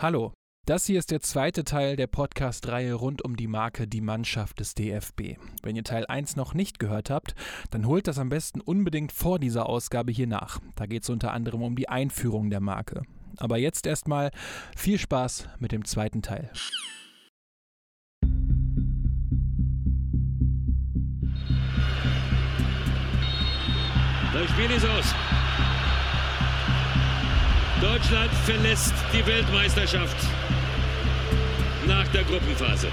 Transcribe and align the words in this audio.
Hallo, 0.00 0.32
das 0.64 0.86
hier 0.86 1.00
ist 1.00 1.10
der 1.10 1.20
zweite 1.22 1.64
Teil 1.64 1.96
der 1.96 2.06
Podcast-Reihe 2.06 2.94
rund 2.94 3.24
um 3.24 3.34
die 3.34 3.48
Marke 3.48 3.88
Die 3.88 4.00
Mannschaft 4.00 4.60
des 4.60 4.76
DFB. 4.76 5.38
Wenn 5.64 5.74
ihr 5.74 5.82
Teil 5.82 6.06
1 6.06 6.36
noch 6.36 6.54
nicht 6.54 6.78
gehört 6.78 7.10
habt, 7.10 7.34
dann 7.72 7.84
holt 7.84 8.06
das 8.06 8.20
am 8.20 8.28
besten 8.28 8.60
unbedingt 8.60 9.10
vor 9.10 9.40
dieser 9.40 9.68
Ausgabe 9.68 10.12
hier 10.12 10.28
nach. 10.28 10.60
Da 10.76 10.86
geht 10.86 11.02
es 11.02 11.10
unter 11.10 11.32
anderem 11.32 11.62
um 11.62 11.74
die 11.74 11.88
Einführung 11.88 12.48
der 12.48 12.60
Marke. 12.60 13.02
Aber 13.38 13.58
jetzt 13.58 13.88
erstmal 13.88 14.30
viel 14.76 15.00
Spaß 15.00 15.48
mit 15.58 15.72
dem 15.72 15.84
zweiten 15.84 16.22
Teil. 16.22 16.48
Das 24.32 24.48
Spiel 24.48 24.70
ist 24.70 24.86
aus. 24.86 25.12
Deutschland 27.80 28.32
verlässt 28.44 28.92
die 29.12 29.24
Weltmeisterschaft 29.24 30.16
nach 31.86 32.08
der 32.08 32.24
Gruppenphase. 32.24 32.88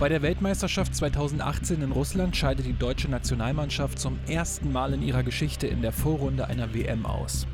Bei 0.00 0.08
der 0.08 0.20
Weltmeisterschaft 0.20 0.96
2018 0.96 1.80
in 1.80 1.92
Russland 1.92 2.36
scheidet 2.36 2.66
die 2.66 2.72
deutsche 2.72 3.08
Nationalmannschaft 3.08 4.00
zum 4.00 4.18
ersten 4.26 4.72
Mal 4.72 4.94
in 4.94 5.02
ihrer 5.02 5.22
Geschichte 5.22 5.68
in 5.68 5.80
der 5.80 5.92
Vorrunde 5.92 6.48
einer 6.48 6.74
WM 6.74 7.06
aus. 7.06 7.46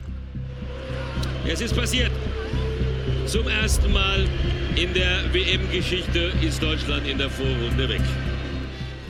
Es 1.46 1.60
ist 1.60 1.76
passiert. 1.76 2.10
Zum 3.26 3.46
ersten 3.48 3.92
Mal 3.92 4.24
in 4.74 4.94
der 4.94 5.30
WM-Geschichte 5.34 6.32
ist 6.40 6.62
Deutschland 6.62 7.06
in 7.06 7.18
der 7.18 7.28
Vorrunde 7.28 7.86
weg. 7.86 8.00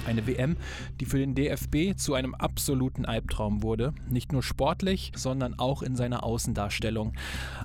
Eine 0.06 0.26
WM, 0.26 0.56
die 1.00 1.04
für 1.04 1.18
den 1.18 1.34
DFB 1.34 1.96
zu 1.96 2.14
einem 2.14 2.34
absoluten 2.34 3.04
Albtraum 3.04 3.62
wurde. 3.62 3.94
Nicht 4.08 4.32
nur 4.32 4.42
sportlich, 4.42 5.12
sondern 5.14 5.58
auch 5.58 5.82
in 5.82 5.96
seiner 5.96 6.24
Außendarstellung. 6.24 7.12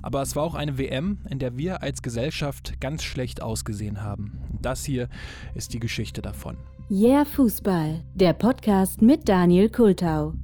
Aber 0.02 0.22
es 0.22 0.36
war 0.36 0.44
auch 0.44 0.54
eine 0.54 0.78
WM, 0.78 1.18
in 1.28 1.38
der 1.38 1.56
wir 1.56 1.82
als 1.82 2.02
Gesellschaft 2.02 2.80
ganz 2.80 3.02
schlecht 3.02 3.42
ausgesehen 3.42 4.02
haben. 4.02 4.38
Das 4.62 4.84
hier 4.84 5.08
ist 5.54 5.74
die 5.74 5.80
Geschichte 5.80 6.22
davon. 6.22 6.56
Yeah 6.90 7.24
Fußball, 7.24 8.04
der 8.14 8.32
Podcast 8.32 9.02
mit 9.02 9.28
Daniel 9.28 9.68
Kultau. 9.68 10.34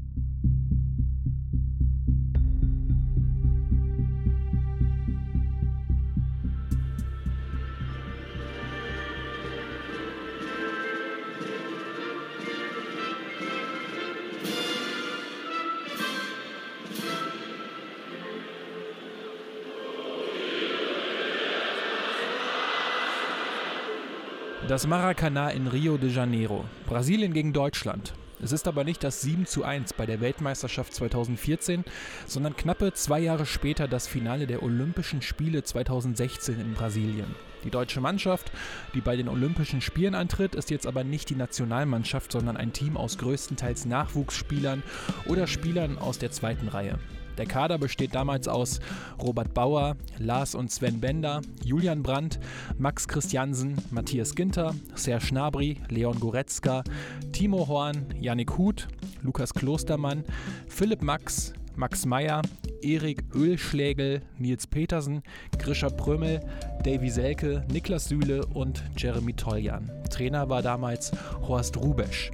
Das 24.75 24.89
Maracanã 24.89 25.51
in 25.51 25.69
Rio 25.69 25.99
de 25.99 26.11
Janeiro. 26.11 26.65
Brasilien 26.89 27.33
gegen 27.33 27.53
Deutschland. 27.53 28.13
Es 28.43 28.51
ist 28.51 28.67
aber 28.67 28.83
nicht 28.83 29.05
das 29.05 29.21
7 29.21 29.47
zu 29.47 29.63
1 29.63 29.93
bei 29.93 30.05
der 30.05 30.21
Weltmeisterschaft 30.21 30.93
2014, 30.95 31.85
sondern 32.27 32.57
knappe 32.57 32.93
zwei 32.93 33.21
Jahre 33.21 33.47
später 33.47 33.87
das 33.87 34.09
Finale 34.09 34.49
der 34.49 34.65
Olympischen 34.65 35.23
Spiele 35.23 35.63
2016 35.63 36.61
in 36.61 36.75
Brasilien. 36.75 37.37
Die 37.63 37.71
deutsche 37.71 38.01
Mannschaft, 38.01 38.51
die 38.95 39.01
bei 39.01 39.15
den 39.15 39.29
Olympischen 39.29 39.81
Spielen 39.81 40.17
antritt, 40.17 40.57
ist 40.57 40.71
jetzt 40.71 40.89
aber 40.89 41.05
nicht 41.05 41.31
die 41.31 41.37
Nationalmannschaft, 41.37 42.33
sondern 42.33 42.57
ein 42.57 42.73
Team 42.73 42.97
aus 42.97 43.17
größtenteils 43.19 43.85
Nachwuchsspielern 43.85 44.83
oder 45.27 45.47
Spielern 45.47 45.99
aus 45.99 46.19
der 46.19 46.33
zweiten 46.33 46.67
Reihe. 46.67 46.99
Der 47.39 47.47
Kader 47.47 47.79
besteht 47.79 48.15
damals 48.15 48.49
aus 48.49 48.81
Robert 49.21 49.55
Bauer, 49.55 49.97
Lars 50.19 50.55
und 50.55 50.71
Sven 50.71 51.01
Bender, 51.01 51.41
Julian 51.65 52.03
Brandt, 52.03 52.39
Max 52.79 53.09
Christiansen, 53.09 53.77
Matthias 53.91 54.35
Ginter, 54.35 54.75
Serge 54.95 55.27
Schnabri, 55.27 55.81
Leon 55.89 56.21
Goretzka, 56.21 56.85
Timo 57.33 57.67
Horn, 57.67 58.07
Yannick 58.21 58.57
Huth, 58.57 58.87
Lukas 59.23 59.53
Klostermann, 59.53 60.25
Philipp 60.69 61.03
Max, 61.03 61.53
Max 61.77 62.07
Meyer, 62.07 62.43
Erik 62.85 63.25
Ölschlägel, 63.35 64.21
Nils 64.39 64.67
Petersen, 64.67 65.23
Grisha 65.59 65.89
Prömel, 65.89 66.41
Davy 66.85 67.09
Selke, 67.09 67.65
Niklas 67.73 68.05
Süle 68.05 68.45
und 68.47 68.85
Jeremy 68.97 69.33
Toljan. 69.33 69.91
Trainer 70.11 70.51
war 70.51 70.61
damals 70.61 71.13
Horst 71.41 71.79
Rubesch. 71.79 72.31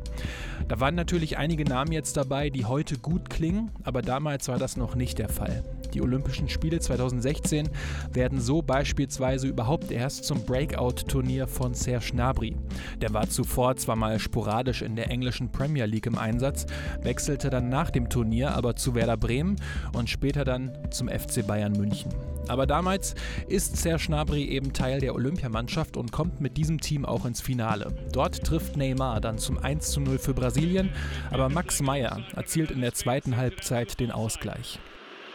Da 0.69 0.81
waren 0.81 0.97
natürlich 0.97 1.39
einige 1.39 1.65
Namen 1.65 1.93
jetzt 1.93 2.16
dabei, 2.16 2.50
die 2.50 2.65
heute 2.65 2.99
gut 2.99 3.31
klingen, 3.31 3.71
aber 3.84 4.03
damals 4.03 4.49
war 4.49 4.59
das 4.59 4.77
noch 4.77 4.97
nicht 4.97 5.19
der 5.19 5.28
Fall. 5.28 5.62
Die 5.95 6.03
Olympischen 6.03 6.49
Spiele 6.49 6.81
2016 6.81 7.69
werden 8.12 8.41
so 8.41 8.62
beispielsweise 8.62 9.47
überhaupt 9.47 9.91
erst 9.91 10.25
zum 10.25 10.45
Breakout-Turnier 10.45 11.47
von 11.47 11.75
Serge 11.75 12.12
Gnabry. 12.12 12.56
Der 13.01 13.12
war 13.12 13.28
zuvor 13.28 13.77
zwar 13.77 13.97
mal 13.97 14.19
sporadisch 14.19 14.83
in 14.83 14.97
der 14.97 15.11
englischen 15.11 15.51
Premier 15.51 15.87
League 15.87 16.06
im 16.06 16.19
Einsatz, 16.19 16.67
wechselte 17.03 17.51
dann 17.51 17.69
nach 17.69 17.91
dem 17.91 18.09
Turnier 18.09 18.55
aber 18.55 18.77
zu 18.77 18.95
Werder 18.95 19.17
Bremen 19.17 19.56
und 19.93 20.09
später 20.09 20.45
dann 20.45 20.77
zum 20.91 21.09
FC 21.09 21.47
Bayern 21.47 21.73
München. 21.73 22.12
Aber 22.49 22.67
damals 22.67 23.15
ist 23.49 23.77
Serge 23.77 24.07
Gnabry 24.07 24.45
eben 24.45 24.72
Teil 24.72 25.01
der 25.01 25.15
Olympiamannschaft 25.15 25.97
und 25.97 26.11
kommt 26.11 26.41
mit 26.41 26.57
diesem 26.57 26.81
Team 26.81 27.05
auch 27.05 27.25
ins 27.25 27.41
Finale. 27.41 27.93
Dort 28.12 28.43
trifft 28.43 28.77
Neymar 28.77 29.21
dann 29.21 29.39
zum 29.39 29.59
1 29.59 29.91
zu 29.91 30.01
0 30.01 30.19
für 30.19 30.34
Brasilien, 30.34 30.91
aber 31.31 31.49
Max 31.49 31.81
Meyer 31.81 32.21
erzielt 32.34 32.71
in 32.71 32.81
der 32.81 32.95
zweiten 32.95 33.37
Halbzeit 33.37 34.01
den 34.01 34.11
Ausgleich. 34.11 34.81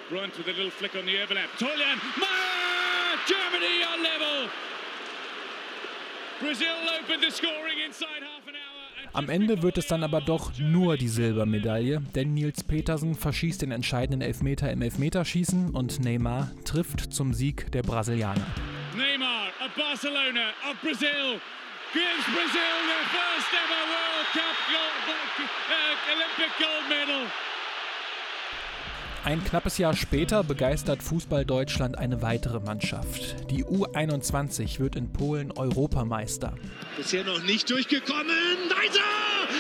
Brunt 0.10 0.38
with 0.38 0.48
a 0.48 0.52
little 0.52 0.70
flick 0.70 0.96
on 0.96 1.06
the 1.06 1.18
overlap. 1.24 1.50
Tolian, 1.58 1.98
Meyer! 2.20 3.18
Germany 3.26 3.84
on 3.92 4.04
level! 4.04 4.50
Brazil 6.40 6.76
opened 7.00 7.24
the 7.24 7.32
scoring 7.32 7.80
inside 7.84 8.22
half 8.22 8.48
an 8.48 8.54
hour. 8.54 8.76
Am 9.14 9.30
Ende 9.30 9.64
wird 9.64 9.78
es 9.78 9.88
dann 9.88 10.04
aber 10.04 10.22
doch 10.22 10.52
nur 10.60 10.98
die 10.98 11.08
Silbermedaille, 11.08 12.02
denn 12.14 12.34
Nils 12.34 12.64
Petersen 12.64 13.16
verschießt 13.16 13.62
den 13.62 13.72
entscheidenden 13.72 14.22
Elfmeter 14.22 14.72
im 14.72 14.82
Elfmeterschießen 14.82 15.72
und 15.74 16.02
Neymar 16.02 16.52
trifft 16.66 17.14
zum 17.14 17.34
Sieg 17.34 17.72
der 17.72 17.82
Brasilianer. 17.82 18.46
Neymar 18.96 19.48
of 19.66 19.74
Barcelona 19.76 20.52
of 20.70 20.80
Brazil 20.82 21.40
gives 21.94 22.26
Brazil 22.30 22.76
their 22.86 23.06
first 23.10 23.50
ever 23.56 23.82
World 23.90 24.28
Cup 24.34 24.58
gold, 24.70 25.06
uh, 25.40 26.14
Olympic 26.14 26.52
gold 26.60 26.90
medal. 26.90 27.26
Ein 29.26 29.44
knappes 29.44 29.80
Jahr 29.80 29.96
später 29.96 30.44
begeistert 30.44 31.02
Fußball 31.02 31.46
Deutschland 31.46 31.98
eine 31.98 32.22
weitere 32.22 32.60
Mannschaft. 32.60 33.50
Die 33.50 33.66
U21 33.66 34.78
wird 34.80 34.96
in 34.96 35.12
Polen 35.12 35.52
Europameister. 35.52 36.54
Bisher 36.96 37.24
noch 37.24 37.42
nicht 37.42 37.68
durchgekommen. 37.68 38.28
Weiter! 38.70 39.02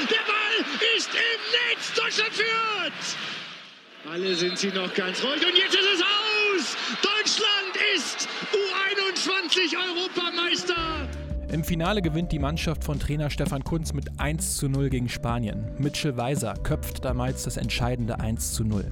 Der 0.07 0.21
Ball 0.27 0.95
ist 0.95 1.09
im 1.09 1.41
Netz! 1.49 1.95
Deutschland 1.95 2.31
führt! 2.31 4.13
Alle 4.13 4.35
sind 4.35 4.55
sie 4.59 4.67
noch 4.67 4.93
ganz 4.93 5.23
ruhig 5.23 5.43
und 5.43 5.57
jetzt 5.57 5.73
ist 5.73 5.87
es 5.95 6.03
aus! 6.03 6.77
Deutschland 7.01 7.75
ist 7.95 8.29
U21 8.53 9.73
Europameister! 9.75 11.09
Im 11.51 11.63
Finale 11.63 12.03
gewinnt 12.03 12.31
die 12.31 12.37
Mannschaft 12.37 12.83
von 12.83 12.99
Trainer 12.99 13.31
Stefan 13.31 13.63
Kunz 13.63 13.93
mit 13.93 14.19
1 14.19 14.57
zu 14.57 14.69
0 14.69 14.89
gegen 14.89 15.09
Spanien. 15.09 15.71
Mitchell 15.79 16.17
Weiser 16.17 16.53
köpft 16.53 17.03
damals 17.03 17.45
das 17.45 17.57
entscheidende 17.57 18.19
1 18.19 18.53
zu 18.53 18.63
0. 18.63 18.91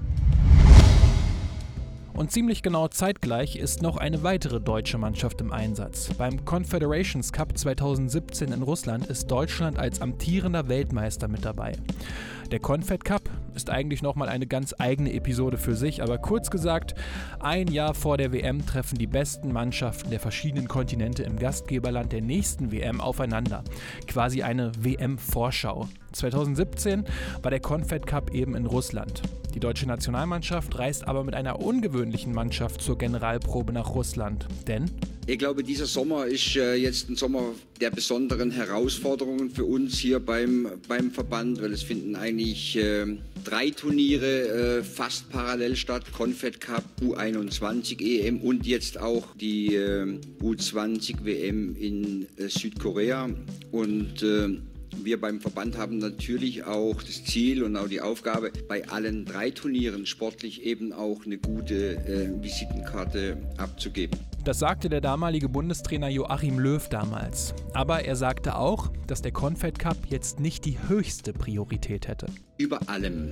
Und 2.15 2.31
ziemlich 2.31 2.61
genau 2.61 2.87
zeitgleich 2.87 3.55
ist 3.55 3.81
noch 3.81 3.97
eine 3.97 4.21
weitere 4.21 4.61
deutsche 4.61 4.99
Mannschaft 4.99 5.41
im 5.41 5.51
Einsatz. 5.51 6.13
Beim 6.13 6.45
Confederations 6.45 7.33
Cup 7.33 7.57
2017 7.57 8.51
in 8.51 8.61
Russland 8.61 9.07
ist 9.07 9.31
Deutschland 9.31 9.79
als 9.79 9.99
amtierender 9.99 10.67
Weltmeister 10.67 11.27
mit 11.27 11.43
dabei. 11.43 11.73
Der 12.51 12.59
Confed 12.59 13.03
Cup 13.03 13.29
ist 13.55 13.69
eigentlich 13.69 14.01
nochmal 14.01 14.29
eine 14.29 14.47
ganz 14.47 14.75
eigene 14.77 15.13
Episode 15.13 15.57
für 15.57 15.75
sich, 15.75 16.01
aber 16.01 16.17
kurz 16.17 16.49
gesagt, 16.49 16.95
ein 17.39 17.67
Jahr 17.67 17.93
vor 17.93 18.17
der 18.17 18.31
WM 18.31 18.65
treffen 18.65 18.97
die 18.97 19.07
besten 19.07 19.51
Mannschaften 19.51 20.09
der 20.09 20.19
verschiedenen 20.19 20.67
Kontinente 20.67 21.23
im 21.23 21.37
Gastgeberland 21.37 22.11
der 22.11 22.21
nächsten 22.21 22.71
WM 22.71 23.01
aufeinander. 23.01 23.63
Quasi 24.07 24.43
eine 24.43 24.71
WM-Vorschau. 24.79 25.87
2017 26.11 27.05
war 27.41 27.51
der 27.51 27.59
Confed 27.59 28.05
Cup 28.05 28.33
eben 28.33 28.55
in 28.55 28.65
Russland. 28.65 29.21
Die 29.53 29.59
deutsche 29.59 29.87
Nationalmannschaft 29.87 30.77
reist 30.79 31.07
aber 31.07 31.23
mit 31.23 31.35
einer 31.35 31.59
ungewöhnlichen 31.59 32.33
Mannschaft 32.33 32.81
zur 32.81 32.97
Generalprobe 32.97 33.71
nach 33.71 33.93
Russland. 33.93 34.47
Denn 34.67 34.89
ich 35.25 35.39
glaube, 35.39 35.63
dieser 35.63 35.85
Sommer 35.85 36.25
ist 36.25 36.55
äh, 36.57 36.75
jetzt 36.75 37.09
ein 37.09 37.15
Sommer 37.15 37.55
der 37.79 37.91
besonderen 37.91 38.51
Herausforderungen 38.51 39.49
für 39.49 39.63
uns 39.63 39.97
hier 39.97 40.19
beim, 40.19 40.67
beim 40.87 41.11
Verband, 41.11 41.61
weil 41.61 41.71
es 41.71 41.81
finden 41.81 42.17
eigentlich 42.17 42.75
äh, 42.75 43.05
drei 43.45 43.69
Turniere 43.69 44.79
äh, 44.79 44.83
fast 44.83 45.29
parallel 45.29 45.77
statt. 45.77 46.03
Confed 46.11 46.59
Cup, 46.59 46.83
U21 47.01 48.01
EM 48.01 48.41
und 48.41 48.65
jetzt 48.65 48.99
auch 48.99 49.33
die 49.37 49.75
äh, 49.75 50.19
U20 50.41 51.23
WM 51.23 51.75
in 51.77 52.27
äh, 52.37 52.49
Südkorea. 52.49 53.29
Und 53.71 54.23
äh, 54.23 54.59
Wir 55.01 55.19
beim 55.19 55.39
Verband 55.41 55.75
haben 55.77 55.97
natürlich 55.97 56.65
auch 56.65 57.01
das 57.01 57.23
Ziel 57.23 57.63
und 57.63 57.75
auch 57.77 57.87
die 57.87 57.99
Aufgabe, 57.99 58.51
bei 58.67 58.87
allen 58.89 59.25
drei 59.25 59.49
Turnieren 59.49 60.05
sportlich 60.05 60.63
eben 60.63 60.93
auch 60.93 61.25
eine 61.25 61.39
gute 61.39 62.31
Visitenkarte 62.39 63.37
abzugeben. 63.57 64.19
Das 64.43 64.59
sagte 64.59 64.89
der 64.89 64.99
damalige 64.99 65.47
Bundestrainer 65.47 66.09
Joachim 66.09 66.59
Löw 66.59 66.89
damals. 66.89 67.53
Aber 67.71 68.03
er 68.03 68.17
sagte 68.17 68.57
auch, 68.57 68.91
dass 69.07 69.21
der 69.21 69.31
Confed 69.31 69.79
Cup 69.79 69.95
jetzt 70.09 70.41
nicht 70.41 70.65
die 70.65 70.77
höchste 70.89 71.31
Priorität 71.31 72.09
hätte. 72.09 72.25
Über 72.57 72.89
allem 72.89 73.29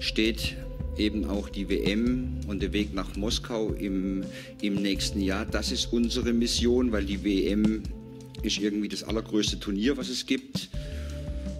steht 0.00 0.56
eben 0.98 1.24
auch 1.24 1.48
die 1.48 1.70
WM 1.70 2.40
und 2.46 2.60
der 2.60 2.74
Weg 2.74 2.92
nach 2.92 3.16
Moskau 3.16 3.70
im, 3.70 4.22
im 4.60 4.74
nächsten 4.74 5.22
Jahr. 5.22 5.46
Das 5.46 5.72
ist 5.72 5.94
unsere 5.94 6.34
Mission, 6.34 6.92
weil 6.92 7.06
die 7.06 7.24
WM 7.24 7.82
ist 8.42 8.58
irgendwie 8.58 8.88
das 8.88 9.02
allergrößte 9.02 9.58
Turnier, 9.58 9.96
was 9.96 10.10
es 10.10 10.26
gibt. 10.26 10.68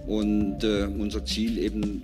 Und 0.06 0.62
äh, 0.62 0.84
unser 0.84 1.24
Ziel 1.24 1.56
eben 1.56 2.02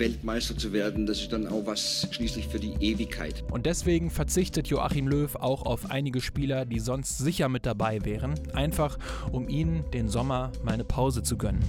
Weltmeister 0.00 0.56
zu 0.56 0.72
werden, 0.72 1.06
das 1.06 1.20
ist 1.20 1.32
dann 1.32 1.46
auch 1.46 1.66
was 1.66 2.08
schließlich 2.10 2.48
für 2.48 2.58
die 2.58 2.74
Ewigkeit. 2.80 3.44
Und 3.52 3.66
deswegen 3.66 4.10
verzichtet 4.10 4.66
Joachim 4.66 5.06
Löw 5.06 5.36
auch 5.36 5.62
auf 5.62 5.90
einige 5.90 6.20
Spieler, 6.20 6.64
die 6.64 6.80
sonst 6.80 7.18
sicher 7.18 7.48
mit 7.48 7.66
dabei 7.66 8.04
wären, 8.04 8.34
einfach 8.52 8.98
um 9.30 9.48
ihnen 9.48 9.84
den 9.92 10.08
Sommer 10.08 10.50
mal 10.64 10.72
eine 10.72 10.84
Pause 10.84 11.22
zu 11.22 11.36
gönnen. 11.36 11.60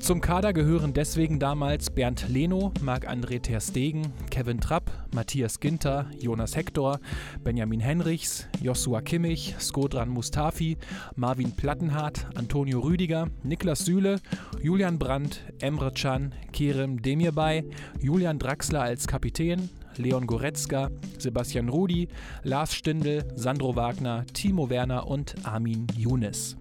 Zum 0.00 0.20
Kader 0.20 0.52
gehören 0.52 0.94
deswegen 0.94 1.38
damals 1.38 1.90
Bernd 1.90 2.28
Leno, 2.28 2.72
Marc-André 2.80 3.42
Ter 3.42 3.60
Stegen, 3.60 4.12
Kevin 4.30 4.60
Trapp, 4.60 4.90
Matthias 5.14 5.60
Ginter, 5.60 6.06
Jonas 6.18 6.56
Hector, 6.56 6.98
Benjamin 7.44 7.80
Henrichs, 7.80 8.46
Joshua 8.62 9.02
Kimmich, 9.02 9.54
Skodran 9.58 10.08
Mustafi, 10.08 10.78
Marvin 11.16 11.52
Plattenhardt, 11.52 12.26
Antonio 12.36 12.80
Rüdiger, 12.80 13.26
Niklas 13.42 13.84
Süle, 13.84 14.20
Julian 14.62 14.98
Brandt, 14.98 15.42
Emre 15.60 15.92
Can, 15.92 16.34
Kerem 16.52 17.02
Demirbay, 17.02 17.64
Julian 18.00 18.38
Draxler 18.38 18.82
als 18.82 19.06
Kapitän, 19.06 19.68
Leon 19.98 20.26
Goretzka, 20.26 20.90
Sebastian 21.18 21.68
Rudi, 21.68 22.08
Lars 22.42 22.74
Stindl, 22.74 23.24
Sandro 23.34 23.76
Wagner, 23.76 24.24
Timo 24.32 24.70
Werner 24.70 25.06
und 25.06 25.34
Armin 25.44 25.86
Younes. 25.96 26.56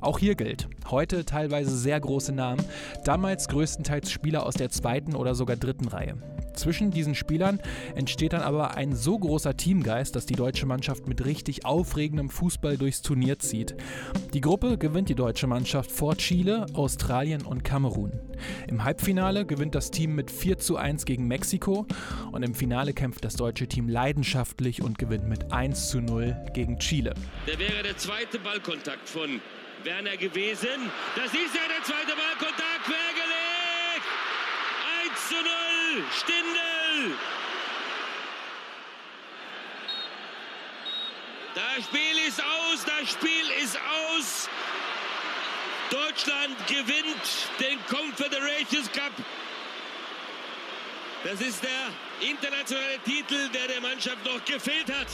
Auch 0.00 0.18
hier 0.18 0.34
gilt, 0.34 0.68
heute 0.90 1.24
teilweise 1.24 1.76
sehr 1.76 2.00
große 2.00 2.32
Namen, 2.32 2.64
damals 3.04 3.48
größtenteils 3.48 4.10
Spieler 4.10 4.46
aus 4.46 4.54
der 4.54 4.70
zweiten 4.70 5.14
oder 5.14 5.34
sogar 5.34 5.56
dritten 5.56 5.88
Reihe. 5.88 6.16
Zwischen 6.56 6.90
diesen 6.90 7.14
Spielern 7.14 7.60
entsteht 7.94 8.32
dann 8.32 8.42
aber 8.42 8.76
ein 8.76 8.94
so 8.94 9.18
großer 9.18 9.56
Teamgeist, 9.56 10.16
dass 10.16 10.26
die 10.26 10.34
deutsche 10.34 10.66
Mannschaft 10.66 11.06
mit 11.06 11.24
richtig 11.24 11.64
aufregendem 11.64 12.30
Fußball 12.30 12.76
durchs 12.76 13.02
Turnier 13.02 13.38
zieht. 13.38 13.76
Die 14.32 14.40
Gruppe 14.40 14.78
gewinnt 14.78 15.08
die 15.08 15.14
deutsche 15.14 15.46
Mannschaft 15.46 15.92
vor 15.92 16.16
Chile, 16.16 16.66
Australien 16.72 17.42
und 17.42 17.62
Kamerun. 17.62 18.18
Im 18.68 18.84
Halbfinale 18.84 19.46
gewinnt 19.46 19.74
das 19.74 19.90
Team 19.90 20.14
mit 20.14 20.30
4 20.30 20.58
zu 20.58 20.76
1 20.76 21.04
gegen 21.04 21.26
Mexiko 21.26 21.86
und 22.32 22.42
im 22.42 22.54
Finale 22.54 22.92
kämpft 22.92 23.24
das 23.24 23.36
deutsche 23.36 23.66
Team 23.66 23.88
leidenschaftlich 23.88 24.82
und 24.82 24.98
gewinnt 24.98 25.28
mit 25.28 25.52
1 25.52 25.90
zu 25.90 26.00
0 26.00 26.36
gegen 26.52 26.78
Chile. 26.78 27.14
Der 27.46 27.58
wäre 27.58 27.82
der 27.82 27.96
zweite 27.96 28.38
Ballkontakt 28.38 29.08
von 29.08 29.40
Werner 29.84 30.16
gewesen. 30.16 30.90
Das 31.14 31.26
ist 31.26 31.54
ja 31.54 31.62
der 31.68 31.82
zweite 31.84 32.16
Ballkontakt, 32.16 32.84
quergelegt. 32.84 34.06
1 35.04 35.28
zu 35.28 35.34
0, 35.34 35.75
Stindel. 36.12 37.16
Das 41.54 41.84
Spiel 41.84 42.18
ist 42.28 42.42
aus, 42.42 42.84
das 42.84 43.10
Spiel 43.10 43.50
ist 43.62 43.78
aus. 43.78 44.48
Deutschland 45.90 46.66
gewinnt 46.66 47.48
den 47.60 47.78
Confederations 47.86 48.90
Cup. 48.92 49.12
Das 51.24 51.40
ist 51.40 51.62
der 51.62 52.28
internationale 52.28 52.98
Titel, 53.04 53.48
der 53.48 53.68
der 53.68 53.80
Mannschaft 53.80 54.24
noch 54.24 54.44
gefehlt 54.44 54.92
hat. 54.92 55.08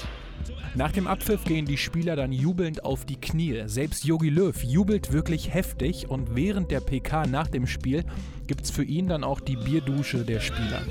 Nach 0.74 0.92
dem 0.92 1.06
Abpfiff 1.06 1.44
gehen 1.44 1.66
die 1.66 1.76
Spieler 1.76 2.16
dann 2.16 2.32
jubelnd 2.32 2.84
auf 2.84 3.04
die 3.04 3.20
Knie. 3.20 3.62
Selbst 3.66 4.04
Jogi 4.04 4.30
Löw 4.30 4.62
jubelt 4.62 5.12
wirklich 5.12 5.52
heftig 5.52 6.08
und 6.08 6.34
während 6.34 6.70
der 6.70 6.80
PK 6.80 7.26
nach 7.26 7.48
dem 7.48 7.66
Spiel 7.66 8.04
gibt 8.46 8.64
es 8.64 8.70
für 8.70 8.84
ihn 8.84 9.08
dann 9.08 9.24
auch 9.24 9.40
die 9.40 9.56
Bierdusche 9.56 10.24
der 10.24 10.40
Spieler. 10.40 10.82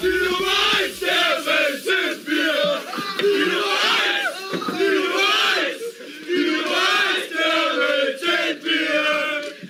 Die 0.00 0.06
Nummer 0.06 0.52
1 0.82 1.00
der 1.00 1.08
Welt 1.46 1.82
sind 1.82 2.26
wir! 2.26 2.80
Die 3.20 3.44
Nummer 3.50 3.80
1! 3.90 4.34
Die 4.68 4.90
Nummer 4.94 5.30
1! 5.56 5.80
Die 6.28 6.44
Nummer 6.50 6.84
1 7.14 7.32
der 7.32 7.60
Welt 7.80 8.18
sind 8.20 8.58
wir! 8.64 9.04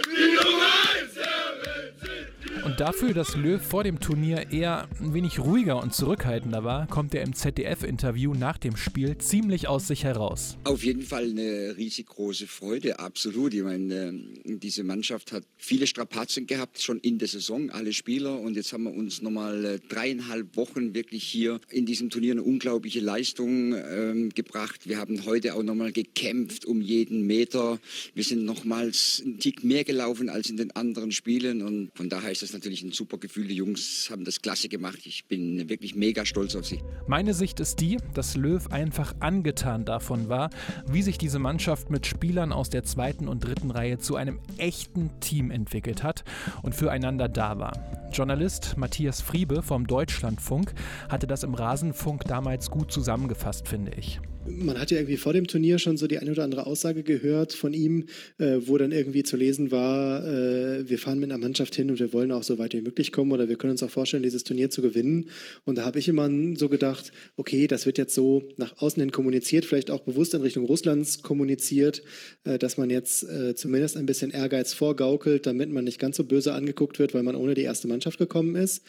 Die 0.07 0.31
Nummer 0.35 0.71
1 0.95 1.13
der 1.13 1.41
Welt 1.61 1.95
sind 1.99 2.27
wir! 2.43 2.65
Und 2.65 2.70
dafür, 2.81 3.13
dass 3.13 3.35
Löw 3.35 3.61
vor 3.61 3.83
dem 3.83 3.99
Turnier 3.99 4.51
eher 4.51 4.89
ein 4.99 5.13
wenig 5.13 5.37
ruhiger 5.37 5.79
und 5.83 5.93
zurückhaltender 5.93 6.63
war, 6.63 6.87
kommt 6.87 7.13
er 7.13 7.21
im 7.21 7.35
ZDF-Interview 7.35 8.33
nach 8.33 8.57
dem 8.57 8.75
Spiel 8.75 9.19
ziemlich 9.19 9.67
aus 9.67 9.87
sich 9.87 10.03
heraus. 10.03 10.57
Auf 10.63 10.83
jeden 10.83 11.03
Fall 11.03 11.29
eine 11.29 11.75
riesig 11.77 12.07
große 12.07 12.47
Freude, 12.47 12.97
absolut. 12.97 13.53
Ich 13.53 13.61
meine, 13.61 14.15
diese 14.45 14.83
Mannschaft 14.83 15.31
hat 15.31 15.43
viele 15.57 15.85
Strapazen 15.85 16.47
gehabt, 16.47 16.81
schon 16.81 16.99
in 17.01 17.19
der 17.19 17.27
Saison, 17.27 17.69
alle 17.69 17.93
Spieler. 17.93 18.39
Und 18.39 18.55
jetzt 18.55 18.73
haben 18.73 18.85
wir 18.85 18.95
uns 18.95 19.21
nochmal 19.21 19.79
dreieinhalb 19.87 20.55
Wochen 20.55 20.95
wirklich 20.95 21.23
hier 21.23 21.61
in 21.69 21.85
diesem 21.85 22.09
Turnier 22.09 22.31
eine 22.31 22.41
unglaubliche 22.41 22.99
Leistung 22.99 23.75
ähm, 23.75 24.29
gebracht. 24.33 24.89
Wir 24.89 24.97
haben 24.97 25.23
heute 25.27 25.53
auch 25.53 25.61
nochmal 25.61 25.91
gekämpft 25.91 26.65
um 26.65 26.81
jeden 26.81 27.27
Meter. 27.27 27.77
Wir 28.15 28.23
sind 28.23 28.43
nochmals 28.43 29.21
einen 29.23 29.37
Tick 29.37 29.63
mehr 29.63 29.83
gelaufen 29.83 30.29
als 30.29 30.49
in 30.49 30.57
den 30.57 30.71
anderen 30.71 31.11
Spielen. 31.11 31.61
Und 31.61 31.91
von 31.93 32.09
daher 32.09 32.31
ist 32.31 32.41
das 32.41 32.53
natürlich 32.53 32.70
ein 32.81 32.91
super 32.91 33.17
Gefühl. 33.17 33.47
Die 33.49 33.55
Jungs 33.55 34.09
haben 34.09 34.23
das 34.23 34.41
klasse 34.41 34.69
gemacht. 34.69 34.99
Ich 35.03 35.25
bin 35.25 35.69
wirklich 35.69 35.95
mega 35.95 36.25
stolz 36.25 36.55
auf 36.55 36.65
sie. 36.65 36.79
Meine 37.07 37.33
Sicht 37.33 37.59
ist 37.59 37.81
die, 37.81 37.97
dass 38.13 38.37
Löw 38.37 38.65
einfach 38.71 39.13
angetan 39.19 39.83
davon 39.83 40.29
war, 40.29 40.49
wie 40.87 41.01
sich 41.01 41.17
diese 41.17 41.39
Mannschaft 41.39 41.89
mit 41.89 42.05
Spielern 42.05 42.53
aus 42.53 42.69
der 42.69 42.83
zweiten 42.83 43.27
und 43.27 43.43
dritten 43.43 43.71
Reihe 43.71 43.99
zu 43.99 44.15
einem 44.15 44.39
echten 44.57 45.11
Team 45.19 45.51
entwickelt 45.51 46.03
hat 46.03 46.23
und 46.63 46.73
füreinander 46.73 47.27
da 47.27 47.59
war. 47.59 48.09
Journalist 48.13 48.77
Matthias 48.77 49.21
Friebe 49.21 49.61
vom 49.61 49.87
Deutschlandfunk 49.87 50.73
hatte 51.09 51.27
das 51.27 51.43
im 51.43 51.53
Rasenfunk 51.53 52.23
damals 52.25 52.71
gut 52.71 52.91
zusammengefasst, 52.91 53.67
finde 53.67 53.91
ich. 53.97 54.21
Man 54.47 54.79
hat 54.79 54.89
ja 54.89 54.97
irgendwie 54.97 55.17
vor 55.17 55.33
dem 55.33 55.45
Turnier 55.45 55.77
schon 55.77 55.97
so 55.97 56.07
die 56.07 56.17
eine 56.17 56.31
oder 56.31 56.43
andere 56.43 56.65
Aussage 56.65 57.03
gehört 57.03 57.53
von 57.53 57.73
ihm, 57.73 58.07
äh, 58.39 58.57
wo 58.65 58.77
dann 58.77 58.91
irgendwie 58.91 59.21
zu 59.21 59.37
lesen 59.37 59.71
war, 59.71 60.25
äh, 60.25 60.89
wir 60.89 60.97
fahren 60.97 61.19
mit 61.19 61.29
einer 61.31 61.37
Mannschaft 61.37 61.75
hin 61.75 61.91
und 61.91 61.99
wir 61.99 62.11
wollen 62.11 62.31
auch 62.31 62.41
so 62.41 62.57
weit 62.57 62.73
wie 62.73 62.81
möglich 62.81 63.11
kommen 63.11 63.31
oder 63.31 63.49
wir 63.49 63.55
können 63.55 63.71
uns 63.71 63.83
auch 63.83 63.89
vorstellen, 63.89 64.23
dieses 64.23 64.43
Turnier 64.43 64.71
zu 64.71 64.81
gewinnen. 64.81 65.29
Und 65.63 65.77
da 65.77 65.85
habe 65.85 65.99
ich 65.99 66.07
immer 66.07 66.29
so 66.57 66.69
gedacht, 66.69 67.11
okay, 67.35 67.67
das 67.67 67.85
wird 67.85 67.99
jetzt 67.99 68.15
so 68.15 68.43
nach 68.57 68.81
außen 68.81 68.99
hin 68.99 69.11
kommuniziert, 69.11 69.65
vielleicht 69.65 69.91
auch 69.91 70.01
bewusst 70.01 70.33
in 70.33 70.41
Richtung 70.41 70.65
Russlands 70.65 71.21
kommuniziert, 71.21 72.01
äh, 72.43 72.57
dass 72.57 72.77
man 72.77 72.89
jetzt 72.89 73.23
äh, 73.23 73.53
zumindest 73.53 73.95
ein 73.95 74.07
bisschen 74.07 74.31
Ehrgeiz 74.31 74.73
vorgaukelt, 74.73 75.45
damit 75.45 75.69
man 75.69 75.83
nicht 75.83 75.99
ganz 75.99 76.17
so 76.17 76.23
böse 76.23 76.53
angeguckt 76.53 76.97
wird, 76.97 77.13
weil 77.13 77.23
man 77.23 77.35
ohne 77.35 77.53
die 77.53 77.61
erste 77.61 77.87
Mannschaft 77.87 78.17
gekommen 78.17 78.55
ist. 78.55 78.83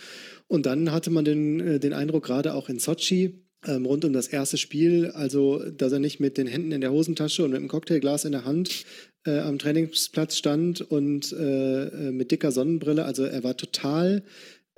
Und 0.48 0.66
dann 0.66 0.92
hatte 0.92 1.10
man 1.10 1.24
den, 1.26 1.60
äh, 1.60 1.78
den 1.78 1.92
Eindruck, 1.92 2.24
gerade 2.24 2.54
auch 2.54 2.68
in 2.68 2.78
Sochi, 2.78 3.41
ähm, 3.66 3.86
rund 3.86 4.04
um 4.04 4.12
das 4.12 4.28
erste 4.28 4.56
Spiel, 4.58 5.10
also 5.12 5.58
dass 5.70 5.92
er 5.92 5.98
nicht 5.98 6.20
mit 6.20 6.36
den 6.36 6.46
Händen 6.46 6.72
in 6.72 6.80
der 6.80 6.92
Hosentasche 6.92 7.44
und 7.44 7.50
mit 7.50 7.58
einem 7.58 7.68
Cocktailglas 7.68 8.24
in 8.24 8.32
der 8.32 8.44
Hand 8.44 8.84
äh, 9.24 9.38
am 9.38 9.58
Trainingsplatz 9.58 10.36
stand 10.36 10.80
und 10.80 11.32
äh, 11.32 12.10
mit 12.10 12.30
dicker 12.30 12.50
Sonnenbrille. 12.50 13.04
Also 13.04 13.24
er 13.24 13.44
war 13.44 13.56
total 13.56 14.22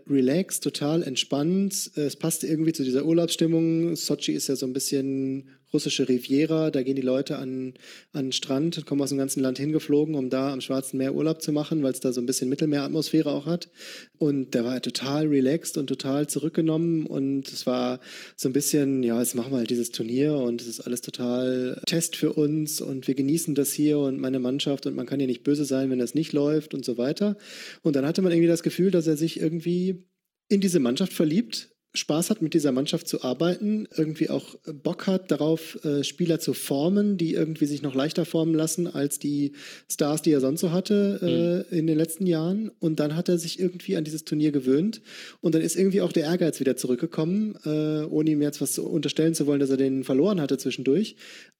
relaxed, 0.07 0.63
total 0.63 1.03
entspannt. 1.03 1.91
Es 1.95 2.17
passte 2.17 2.47
irgendwie 2.47 2.73
zu 2.73 2.85
dieser 2.85 3.07
Urlaubsstimmung. 3.07 3.97
Sochi 3.97 4.33
ist 4.33 4.49
ja 4.49 4.57
so 4.57 4.67
ein 4.67 4.75
bisschen 4.75 5.49
russische 5.75 6.09
Riviera. 6.09 6.71
Da 6.71 6.83
gehen 6.83 6.97
die 6.97 7.03
Leute 7.03 7.37
an, 7.37 7.75
an 8.13 8.27
den 8.27 8.33
Strand, 8.33 8.87
kommen 8.87 9.03
aus 9.03 9.11
dem 9.11 9.19
ganzen 9.19 9.41
Land 9.41 9.59
hingeflogen, 9.59 10.15
um 10.15 10.31
da 10.31 10.53
am 10.53 10.61
Schwarzen 10.61 10.99
Meer 10.99 11.15
Urlaub 11.15 11.43
zu 11.43 11.53
machen, 11.53 11.83
weil 11.83 11.93
es 11.93 12.01
da 12.01 12.13
so 12.13 12.21
ein 12.21 12.27
bisschen 12.27 12.49
Mittelmeeratmosphäre 12.49 13.31
auch 13.31 13.47
hat. 13.47 13.69
Und 14.17 14.55
da 14.55 14.65
war 14.65 14.75
er 14.75 14.83
total 14.83 15.27
relaxed 15.27 15.77
und 15.77 15.89
total 15.89 16.29
zurückgenommen. 16.29 17.07
Und 17.07 17.49
es 17.49 17.67
war 17.67 18.01
so 18.37 18.49
ein 18.49 18.53
bisschen, 18.53 19.03
ja, 19.03 19.19
jetzt 19.19 19.35
machen 19.35 19.53
wir 19.53 19.59
halt 19.59 19.71
dieses 19.71 19.91
Turnier 19.91 20.37
und 20.37 20.63
es 20.63 20.69
ist 20.69 20.81
alles 20.81 21.01
total 21.01 21.81
Test 21.87 22.17
für 22.17 22.33
uns 22.33 22.81
und 22.81 23.09
wir 23.09 23.15
genießen 23.15 23.55
das 23.55 23.73
hier 23.73 23.99
und 23.99 24.21
meine 24.21 24.39
Mannschaft 24.39 24.87
und 24.87 24.95
man 24.95 25.07
kann 25.07 25.19
hier 25.19 25.29
nicht 25.29 25.43
böse 25.43 25.65
sein, 25.65 25.91
wenn 25.91 25.99
das 25.99 26.15
nicht 26.15 26.33
läuft 26.33 26.75
und 26.75 26.85
so 26.85 26.97
weiter. 26.97 27.37
Und 27.83 27.97
dann 27.97 28.07
hatte 28.07 28.23
man 28.23 28.33
irgendwie 28.33 28.49
das 28.49 28.63
Gefühl, 28.63 28.91
dass 28.91 29.07
er 29.07 29.17
sich 29.17 29.41
irgendwie 29.41 30.05
in 30.49 30.61
diese 30.61 30.81
Mannschaft 30.81 31.13
verliebt 31.13 31.74
Spaß 31.97 32.31
hat, 32.31 32.43
mit 32.43 32.55
dieser 32.55 32.73
Mannschaft 32.73 33.07
zu 33.07 33.23
arbeiten, 33.23 33.87
irgendwie 33.97 34.29
auch 34.29 34.57
Bock 34.83 35.07
hat 35.07 35.31
darauf, 35.31 35.83
äh, 35.85 36.03
Spieler 36.03 36.41
zu 36.41 36.53
formen, 36.53 37.17
die 37.17 37.35
irgendwie 37.35 37.67
sich 37.67 37.83
noch 37.83 37.95
leichter 37.95 38.25
formen 38.25 38.53
lassen 38.53 38.89
als 38.89 39.21
die 39.21 39.53
Stars, 39.89 40.21
die 40.23 40.33
er 40.33 40.41
sonst 40.41 40.61
so 40.61 40.73
hatte 40.73 41.21
äh, 41.23 41.73
mhm. 41.73 41.79
in 41.79 41.87
den 41.87 41.97
letzten 41.97 42.27
Jahren. 42.27 42.71
Und 42.81 42.99
dann 42.99 43.15
hat 43.15 43.29
er 43.29 43.39
sich 43.39 43.61
irgendwie 43.61 43.97
an 43.97 44.03
dieses 44.03 44.25
Turnier 44.25 44.51
gewöhnt 44.51 45.03
und 45.41 45.55
dann 45.55 45.63
ist 45.63 45.77
irgendwie 45.77 46.01
auch 46.01 46.13
der 46.13 46.25
Ehrgeiz 46.25 46.59
wieder 46.59 46.77
zurückgekommen, 46.77 47.57
äh, 47.65 48.05
ohne 48.05 48.31
ihm 48.31 48.43
jetzt 48.43 48.61
was 48.61 48.77
unterstellen 48.79 49.35
zu 49.35 49.47
wollen, 49.47 49.61
dass 49.61 49.71
er 49.71 49.77
den 49.77 50.03
verloren 50.03 50.41
hatte 50.41 50.59
zwischendurch. 50.59 51.17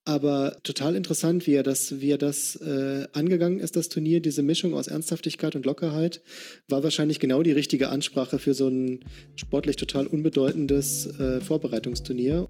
Aber 0.07 0.59
total 0.65 0.97
interessant, 0.97 1.47
wie 1.47 1.55
er 1.55 1.63
das, 1.63 2.01
wie 2.01 2.11
er 2.11 2.19
das 2.19 2.57
äh, 2.57 3.07
angegangen 3.13 3.59
ist, 3.59 3.77
das 3.77 3.89
Turnier. 3.89 4.21
Diese 4.21 4.43
Mischung 4.43 4.75
aus 4.75 4.87
Ernsthaftigkeit 4.87 5.57
und 5.57 5.65
Lockerheit 5.65 6.21
war 6.69 6.83
wahrscheinlich 6.83 7.21
genau 7.21 7.43
die 7.43 7.53
richtige 7.53 7.89
Ansprache 7.89 8.39
für 8.39 8.53
so 8.53 8.69
ein 8.69 9.01
sportlich 9.37 9.77
total 9.77 10.07
unbedeutendes 10.25 11.07
äh, 11.21 11.41
Vorbereitungsturnier. 11.43 12.47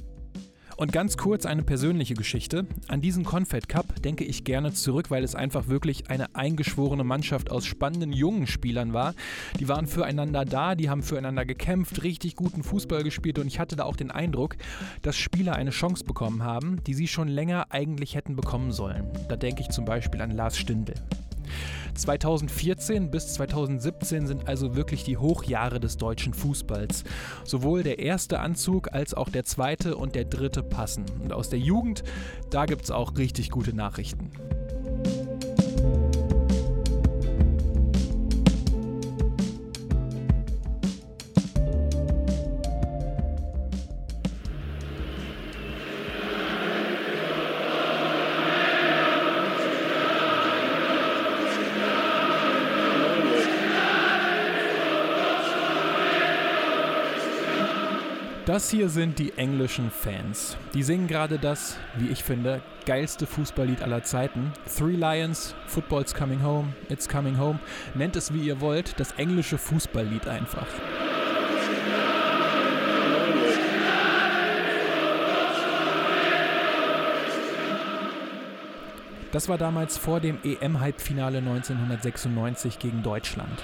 Und 0.77 0.93
ganz 0.93 1.17
kurz 1.17 1.47
eine 1.47 1.63
persönliche 1.63 2.15
Geschichte. 2.15 2.67
An 2.89 3.01
diesen 3.01 3.25
Confed 3.25 3.69
Cup 3.69 4.03
denke 4.03 4.25
ich 4.25 4.43
gerne 4.43 4.73
zurück, 4.73 5.09
weil 5.11 5.23
es 5.23 5.37
einfach 5.37 5.69
wirklich 5.69 6.11
eine 6.11 6.35
eingeschworene 6.35 7.05
Mannschaft 7.05 7.51
aus 7.53 7.65
spannenden 7.65 8.13
jungen 8.13 8.49
Spielern 8.49 8.93
war. 8.93 9.15
Die 9.61 9.69
waren 9.69 9.87
füreinander 9.87 10.45
da, 10.45 10.75
die 10.75 10.91
haben 10.91 11.05
füreinander 11.05 11.45
gekämpft, 11.45 12.03
richtig 12.03 12.35
guten 12.35 12.65
Fußball 12.65 13.05
gespielt 13.05 13.39
und 13.39 13.47
ich 13.47 13.61
hatte 13.61 13.77
da 13.77 13.85
auch 13.85 13.97
den 13.97 14.11
Eindruck, 14.11 14.57
dass 15.03 15.17
Spieler 15.17 15.55
eine 15.55 15.71
Chance 15.71 16.05
bekommen 16.05 16.43
haben, 16.43 16.83
die 16.85 16.95
sie 16.95 17.07
schon 17.07 17.29
länger 17.29 17.67
eigentlich 17.71 18.17
hätten 18.17 18.35
bekommen 18.35 18.73
sollen. 18.73 19.07
Da 19.29 19.37
denke 19.37 19.63
ich 19.63 19.69
zum 19.69 19.85
Beispiel 19.85 20.23
an 20.23 20.33
Lars 20.33 20.59
Stindl. 20.59 20.95
2014 21.95 23.11
bis 23.11 23.35
2017 23.35 24.27
sind 24.27 24.49
also 24.49 24.75
wirklich 24.75 25.05
die 25.05 25.17
Hochjahre 25.17 25.81
des 25.81 25.97
deutschen 25.97 26.35
Fußballs. 26.35 27.05
Sowohl 27.45 27.83
der 27.83 27.99
erste 27.99 28.41
Anzug 28.41 28.93
als 28.93 29.15
auch 29.15 29.29
der 29.29 29.45
zweite 29.45 29.97
und 29.97 30.15
der 30.15 30.25
dritte 30.25 30.63
passen. 30.63 31.05
Und 31.23 31.33
aus 31.33 31.49
der 31.49 31.59
Jugend, 31.59 32.03
da 32.51 32.67
gibt 32.67 32.85
es 32.85 32.91
auch 32.91 33.17
richtig 33.17 33.51
gute 33.51 33.75
Nachrichten. 33.75 34.31
Das 58.55 58.71
hier 58.71 58.89
sind 58.89 59.19
die 59.19 59.33
englischen 59.37 59.91
Fans. 59.91 60.57
Die 60.75 60.85
singen 60.85 61.09
gerade 61.09 61.41
das, 61.41 61.77
wie 61.97 62.07
ich 62.07 62.23
finde, 62.23 62.63
geilste 62.87 63.27
Fußballlied 63.27 63.83
aller 63.83 64.05
Zeiten. 64.05 64.53
Three 64.79 64.95
Lions, 64.95 65.57
Football's 65.67 66.15
Coming 66.15 66.41
Home, 66.45 66.73
It's 66.89 67.09
Coming 67.09 67.37
Home. 67.37 67.59
Nennt 67.97 68.15
es 68.15 68.33
wie 68.33 68.47
ihr 68.47 68.61
wollt, 68.61 69.01
das 69.01 69.11
englische 69.17 69.59
Fußballlied 69.59 70.29
einfach. 70.29 70.69
Das 79.33 79.49
war 79.49 79.59
damals 79.59 79.99
vor 79.99 80.21
dem 80.21 80.39
EM-Halbfinale 80.45 81.39
1996 81.39 82.79
gegen 82.79 83.03
Deutschland. 83.03 83.61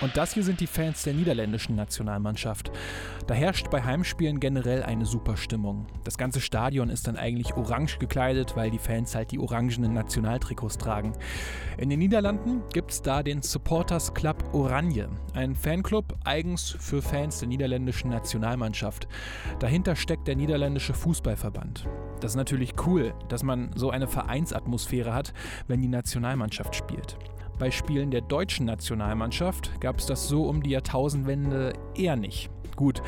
Und 0.00 0.16
das 0.16 0.34
hier 0.34 0.42
sind 0.42 0.60
die 0.60 0.66
Fans 0.66 1.02
der 1.04 1.14
niederländischen 1.14 1.74
Nationalmannschaft. 1.74 2.70
Da 3.26 3.34
herrscht 3.34 3.70
bei 3.70 3.82
Heimspielen 3.82 4.40
generell 4.40 4.82
eine 4.82 5.06
super 5.06 5.36
Stimmung. 5.36 5.86
Das 6.04 6.18
ganze 6.18 6.40
Stadion 6.40 6.90
ist 6.90 7.06
dann 7.06 7.16
eigentlich 7.16 7.54
orange 7.54 7.98
gekleidet, 7.98 8.56
weil 8.56 8.70
die 8.70 8.78
Fans 8.78 9.14
halt 9.14 9.30
die 9.30 9.38
orangenen 9.38 9.94
Nationaltrikots 9.94 10.78
tragen. 10.78 11.12
In 11.78 11.88
den 11.88 11.98
Niederlanden 11.98 12.62
gibt 12.72 12.90
es 12.90 13.02
da 13.02 13.22
den 13.22 13.42
Supporters 13.42 14.12
Club 14.12 14.44
Oranje, 14.52 15.08
ein 15.34 15.54
Fanclub 15.54 16.14
eigens 16.24 16.76
für 16.78 17.00
Fans 17.00 17.38
der 17.38 17.48
niederländischen 17.48 18.10
Nationalmannschaft. 18.10 19.08
Dahinter 19.60 19.96
steckt 19.96 20.28
der 20.28 20.36
niederländische 20.36 20.94
Fußballverband. 20.94 21.86
Das 22.20 22.32
ist 22.32 22.36
natürlich 22.36 22.74
cool, 22.86 23.14
dass 23.28 23.42
man 23.42 23.70
so 23.74 23.90
eine 23.90 24.08
Vereinsatmosphäre 24.08 25.14
hat, 25.14 25.32
wenn 25.68 25.80
die 25.80 25.88
Nationalmannschaft 25.88 26.74
spielt. 26.74 27.16
Bei 27.58 27.70
Spielen 27.70 28.10
der 28.10 28.20
deutschen 28.20 28.66
Nationalmannschaft 28.66 29.80
gab 29.80 29.98
es 29.98 30.06
das 30.06 30.28
so 30.28 30.44
um 30.44 30.62
die 30.62 30.70
Jahrtausendwende 30.70 31.72
eher 31.94 32.16
nicht. 32.16 32.50
Gut, 32.76 33.02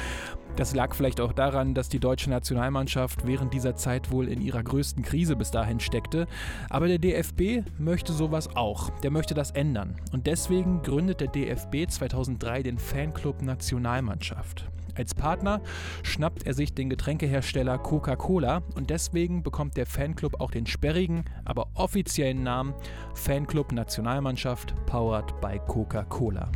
das 0.57 0.75
lag 0.75 0.95
vielleicht 0.95 1.21
auch 1.21 1.33
daran, 1.33 1.75
dass 1.75 1.91
die 1.91 2.01
deutsche 2.01 2.31
Nationalmannschaft 2.31 3.27
während 3.27 3.53
dieser 3.53 3.77
Zeit 3.77 4.11
wohl 4.11 4.27
in 4.29 4.41
ihrer 4.41 4.63
größten 4.63 5.05
Krise 5.05 5.37
bis 5.37 5.51
dahin 5.51 5.79
steckte. 5.79 6.27
Aber 6.71 6.89
der 6.89 6.99
DFB 6.99 7.63
möchte 7.79 8.13
sowas 8.13 8.57
auch. 8.57 8.91
Der 9.01 9.11
möchte 9.11 9.35
das 9.35 9.51
ändern. 9.51 9.97
Und 10.13 10.27
deswegen 10.27 10.83
gründet 10.83 11.21
der 11.21 11.29
DFB 11.29 11.89
2003 11.89 12.63
den 12.63 12.79
Fanclub 12.79 13.43
Nationalmannschaft. 13.43 14.69
Als 14.99 15.15
Partner 15.15 15.61
schnappt 16.03 16.45
er 16.45 16.55
sich 16.55 16.75
den 16.75 16.91
Getränkehersteller 16.91 17.79
Coca-Cola 17.79 18.63
und 18.75 18.91
deswegen 18.91 19.45
bekommt 19.45 19.77
der 19.77 19.87
Fanclub 19.87 20.41
auch 20.41 20.51
den 20.51 20.67
sperrigen, 20.67 21.25
aber 21.45 21.69
offiziellen 21.75 22.43
Namen 22.43 22.75
Fanclub 23.15 23.71
Nationalmannschaft 23.71 24.75
powered 24.87 25.41
by 25.41 25.61
Coca-Cola. 25.69 26.51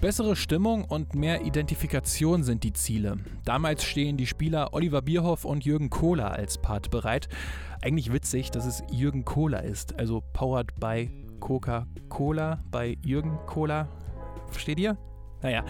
Bessere 0.00 0.34
Stimmung 0.34 0.84
und 0.84 1.14
mehr 1.14 1.44
Identifikation 1.44 2.42
sind 2.42 2.64
die 2.64 2.72
Ziele. 2.72 3.18
Damals 3.44 3.84
stehen 3.84 4.16
die 4.16 4.26
Spieler 4.26 4.74
Oliver 4.74 5.02
Bierhoff 5.02 5.44
und 5.44 5.64
Jürgen 5.64 5.90
Kohler 5.90 6.32
als 6.32 6.58
Part 6.58 6.90
bereit. 6.90 7.28
Eigentlich 7.82 8.12
witzig, 8.12 8.50
dass 8.50 8.66
es 8.66 8.82
Jürgen 8.90 9.24
Kohler 9.24 9.62
ist, 9.62 9.96
also 9.96 10.24
powered 10.32 10.74
by 10.80 11.08
Coca-Cola 11.38 12.64
bei 12.72 12.98
Jürgen 13.04 13.38
Kohler. 13.46 13.88
Versteht 14.50 14.80
ihr? 14.80 14.96
Naja, 15.42 15.64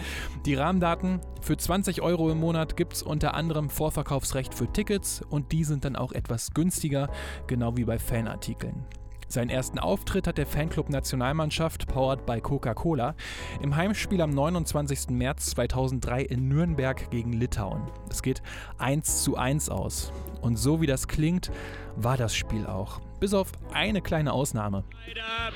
die 0.45 0.55
Rahmendaten. 0.55 1.21
Für 1.41 1.57
20 1.57 2.01
Euro 2.01 2.31
im 2.31 2.39
Monat 2.39 2.75
gibt 2.75 2.93
es 2.93 3.03
unter 3.03 3.33
anderem 3.33 3.69
Vorverkaufsrecht 3.69 4.53
für 4.53 4.71
Tickets 4.71 5.21
und 5.29 5.51
die 5.51 5.63
sind 5.63 5.85
dann 5.85 5.95
auch 5.95 6.11
etwas 6.11 6.53
günstiger, 6.53 7.09
genau 7.47 7.77
wie 7.77 7.85
bei 7.85 7.99
Fanartikeln. 7.99 8.85
Seinen 9.29 9.51
ersten 9.51 9.77
Auftritt 9.77 10.25
hat 10.25 10.39
der 10.39 10.47
Fanclub 10.47 10.89
Nationalmannschaft, 10.89 11.87
powered 11.87 12.25
by 12.25 12.41
Coca-Cola, 12.41 13.13
im 13.61 13.75
Heimspiel 13.75 14.21
am 14.21 14.31
29. 14.31 15.09
März 15.09 15.51
2003 15.51 16.23
in 16.23 16.47
Nürnberg 16.47 17.11
gegen 17.11 17.33
Litauen. 17.33 17.83
Es 18.09 18.23
geht 18.23 18.41
1 18.79 19.23
zu 19.23 19.37
1 19.37 19.69
aus. 19.69 20.11
Und 20.41 20.57
so 20.57 20.81
wie 20.81 20.87
das 20.87 21.07
klingt, 21.07 21.51
war 21.95 22.17
das 22.17 22.35
Spiel 22.35 22.65
auch. 22.65 23.01
Bis 23.19 23.35
auf 23.35 23.51
eine 23.71 24.01
kleine 24.01 24.33
Ausnahme. 24.33 24.83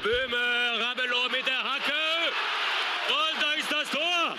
Böhme, 0.04 0.38
Ramelow 0.84 1.30
mit 1.32 1.48
der 1.48 1.64
Hacke. 1.64 1.94
Und 3.10 3.42
da 3.42 3.54
ist 3.60 3.72
das 3.72 3.80
Tor. 3.94 4.36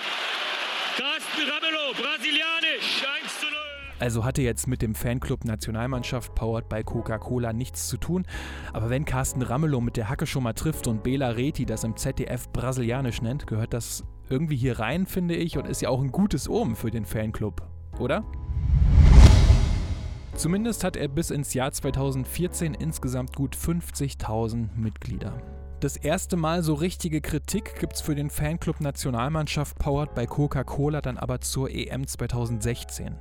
Carsten 0.97 1.49
Ramelow, 1.49 1.93
brasilianisch, 1.93 3.07
1 3.23 3.41
zu 3.41 3.47
0. 3.47 3.55
Also 4.01 4.25
hatte 4.25 4.43
jetzt 4.43 4.67
mit 4.67 4.83
dem 4.83 4.97
Fanclub 4.97 5.45
Nationalmannschaft 5.45 6.35
powered 6.35 6.69
by 6.69 6.83
Coca-Cola 6.83 7.53
nichts 7.53 7.87
zu 7.87 7.97
tun. 7.97 8.27
Aber 8.73 8.91
wenn 8.91 9.05
Carsten 9.05 9.43
Ramelow 9.43 9.81
mit 9.81 9.97
der 9.97 10.09
Hacke 10.09 10.27
schon 10.27 10.43
mal 10.43 10.55
trifft 10.55 10.89
und 10.89 11.05
Bela 11.05 11.29
Reti 11.29 11.67
das 11.67 11.85
im 11.85 11.97
ZDF 11.97 12.49
brasilianisch 12.49 13.23
nennt, 13.23 13.47
gehört 13.47 13.75
das 13.75 14.03
irgendwie 14.29 14.57
hier 14.57 14.81
rein, 14.81 15.07
finde 15.07 15.37
ich, 15.37 15.57
und 15.57 15.69
ist 15.69 15.83
ja 15.83 15.89
auch 15.89 16.01
ein 16.01 16.11
gutes 16.11 16.49
Omen 16.49 16.75
für 16.75 16.91
den 16.91 17.05
Fanclub, 17.05 17.63
oder? 18.01 18.25
Zumindest 20.35 20.83
hat 20.83 20.97
er 20.97 21.07
bis 21.07 21.31
ins 21.31 21.55
Jahr 21.55 21.71
2014 21.71 22.75
insgesamt 22.75 23.37
gut 23.37 23.55
50.000 23.55 24.71
Mitglieder. 24.75 25.41
Das 25.81 25.97
erste 25.97 26.37
Mal 26.37 26.63
so 26.63 26.75
richtige 26.75 27.21
Kritik 27.21 27.79
gibt 27.79 27.95
es 27.95 28.01
für 28.01 28.15
den 28.15 28.31
Fanclub 28.31 28.81
Nationalmannschaft 28.81 29.79
powered 29.79 30.15
by 30.15 30.27
Coca-Cola 30.27 31.01
dann 31.01 31.19
aber 31.19 31.41
zur 31.41 31.71
EM 31.71 32.07
2016. 32.07 33.17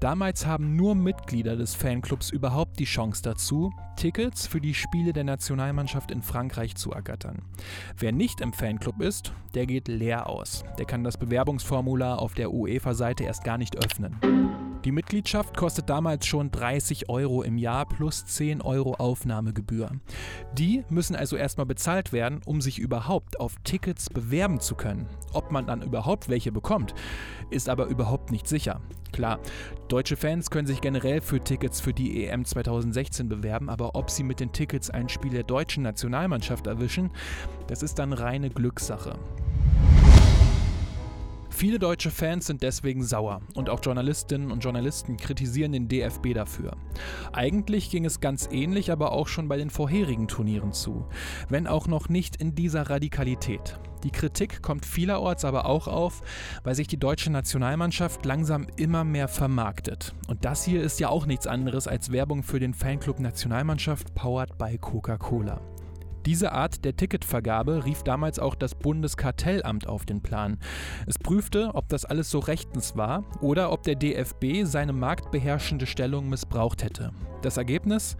Damals 0.00 0.44
haben 0.44 0.76
nur 0.76 0.94
Mitglieder 0.94 1.56
des 1.56 1.74
Fanclubs 1.74 2.30
überhaupt 2.30 2.78
die 2.78 2.84
Chance 2.84 3.22
dazu, 3.22 3.72
Tickets 3.96 4.46
für 4.46 4.60
die 4.60 4.74
Spiele 4.74 5.12
der 5.12 5.24
Nationalmannschaft 5.24 6.10
in 6.10 6.22
Frankreich 6.22 6.74
zu 6.74 6.90
ergattern. 6.90 7.42
Wer 7.96 8.12
nicht 8.12 8.40
im 8.40 8.52
Fanclub 8.52 9.00
ist, 9.00 9.32
der 9.54 9.66
geht 9.66 9.88
leer 9.88 10.28
aus. 10.28 10.64
Der 10.78 10.84
kann 10.84 11.04
das 11.04 11.16
Bewerbungsformular 11.16 12.18
auf 12.18 12.34
der 12.34 12.52
UEFA-Seite 12.52 13.24
erst 13.24 13.44
gar 13.44 13.56
nicht 13.56 13.82
öffnen. 13.82 14.43
Die 14.84 14.92
Mitgliedschaft 14.92 15.56
kostet 15.56 15.88
damals 15.88 16.26
schon 16.26 16.50
30 16.50 17.08
Euro 17.08 17.42
im 17.42 17.56
Jahr 17.56 17.86
plus 17.86 18.26
10 18.26 18.60
Euro 18.60 18.94
Aufnahmegebühr. 18.96 19.90
Die 20.58 20.84
müssen 20.90 21.16
also 21.16 21.36
erstmal 21.36 21.64
bezahlt 21.64 22.12
werden, 22.12 22.42
um 22.44 22.60
sich 22.60 22.78
überhaupt 22.78 23.40
auf 23.40 23.56
Tickets 23.64 24.10
bewerben 24.10 24.60
zu 24.60 24.74
können. 24.74 25.08
Ob 25.32 25.50
man 25.50 25.66
dann 25.66 25.80
überhaupt 25.80 26.28
welche 26.28 26.52
bekommt, 26.52 26.94
ist 27.48 27.70
aber 27.70 27.86
überhaupt 27.86 28.30
nicht 28.30 28.46
sicher. 28.46 28.82
Klar, 29.10 29.38
deutsche 29.88 30.16
Fans 30.16 30.50
können 30.50 30.66
sich 30.66 30.82
generell 30.82 31.22
für 31.22 31.40
Tickets 31.40 31.80
für 31.80 31.94
die 31.94 32.26
EM 32.26 32.44
2016 32.44 33.26
bewerben, 33.26 33.70
aber 33.70 33.94
ob 33.94 34.10
sie 34.10 34.22
mit 34.22 34.38
den 34.38 34.52
Tickets 34.52 34.90
ein 34.90 35.08
Spiel 35.08 35.30
der 35.30 35.44
deutschen 35.44 35.82
Nationalmannschaft 35.82 36.66
erwischen, 36.66 37.10
das 37.68 37.82
ist 37.82 37.98
dann 37.98 38.12
reine 38.12 38.50
Glückssache. 38.50 39.18
Viele 41.56 41.78
deutsche 41.78 42.10
Fans 42.10 42.48
sind 42.48 42.64
deswegen 42.64 43.04
sauer 43.04 43.40
und 43.54 43.70
auch 43.70 43.78
Journalistinnen 43.80 44.50
und 44.50 44.64
Journalisten 44.64 45.16
kritisieren 45.16 45.70
den 45.70 45.86
DFB 45.86 46.34
dafür. 46.34 46.76
Eigentlich 47.32 47.90
ging 47.90 48.04
es 48.04 48.18
ganz 48.18 48.48
ähnlich 48.50 48.90
aber 48.90 49.12
auch 49.12 49.28
schon 49.28 49.46
bei 49.46 49.56
den 49.56 49.70
vorherigen 49.70 50.26
Turnieren 50.26 50.72
zu, 50.72 51.06
wenn 51.48 51.68
auch 51.68 51.86
noch 51.86 52.08
nicht 52.08 52.34
in 52.34 52.56
dieser 52.56 52.90
Radikalität. 52.90 53.78
Die 54.02 54.10
Kritik 54.10 54.62
kommt 54.62 54.84
vielerorts 54.84 55.44
aber 55.44 55.66
auch 55.66 55.86
auf, 55.86 56.22
weil 56.64 56.74
sich 56.74 56.88
die 56.88 56.98
deutsche 56.98 57.30
Nationalmannschaft 57.30 58.26
langsam 58.26 58.66
immer 58.76 59.04
mehr 59.04 59.28
vermarktet. 59.28 60.12
Und 60.26 60.44
das 60.44 60.64
hier 60.64 60.82
ist 60.82 60.98
ja 60.98 61.08
auch 61.08 61.24
nichts 61.24 61.46
anderes 61.46 61.86
als 61.86 62.10
Werbung 62.10 62.42
für 62.42 62.58
den 62.58 62.74
Fanclub 62.74 63.20
Nationalmannschaft 63.20 64.12
powered 64.16 64.58
by 64.58 64.76
Coca-Cola. 64.76 65.60
Diese 66.26 66.52
Art 66.52 66.86
der 66.86 66.96
Ticketvergabe 66.96 67.84
rief 67.84 68.02
damals 68.02 68.38
auch 68.38 68.54
das 68.54 68.74
Bundeskartellamt 68.74 69.86
auf 69.86 70.06
den 70.06 70.22
Plan. 70.22 70.58
Es 71.06 71.18
prüfte, 71.18 71.74
ob 71.74 71.88
das 71.90 72.06
alles 72.06 72.30
so 72.30 72.38
rechtens 72.38 72.96
war 72.96 73.24
oder 73.42 73.70
ob 73.70 73.82
der 73.82 73.94
DFB 73.94 74.64
seine 74.64 74.94
marktbeherrschende 74.94 75.86
Stellung 75.86 76.30
missbraucht 76.30 76.82
hätte. 76.82 77.12
Das 77.42 77.58
Ergebnis? 77.58 78.16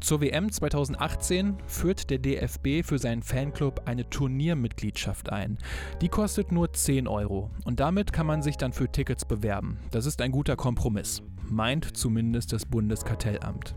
Zur 0.00 0.20
WM 0.20 0.50
2018 0.50 1.56
führt 1.64 2.10
der 2.10 2.18
DFB 2.18 2.84
für 2.84 2.98
seinen 2.98 3.22
Fanclub 3.22 3.82
eine 3.84 4.10
Turniermitgliedschaft 4.10 5.30
ein. 5.30 5.58
Die 6.00 6.08
kostet 6.08 6.50
nur 6.50 6.72
10 6.72 7.06
Euro 7.06 7.52
und 7.64 7.78
damit 7.78 8.12
kann 8.12 8.26
man 8.26 8.42
sich 8.42 8.56
dann 8.56 8.72
für 8.72 8.90
Tickets 8.90 9.24
bewerben. 9.24 9.78
Das 9.92 10.06
ist 10.06 10.20
ein 10.22 10.32
guter 10.32 10.56
Kompromiss, 10.56 11.22
meint 11.48 11.96
zumindest 11.96 12.52
das 12.52 12.66
Bundeskartellamt. 12.66 13.76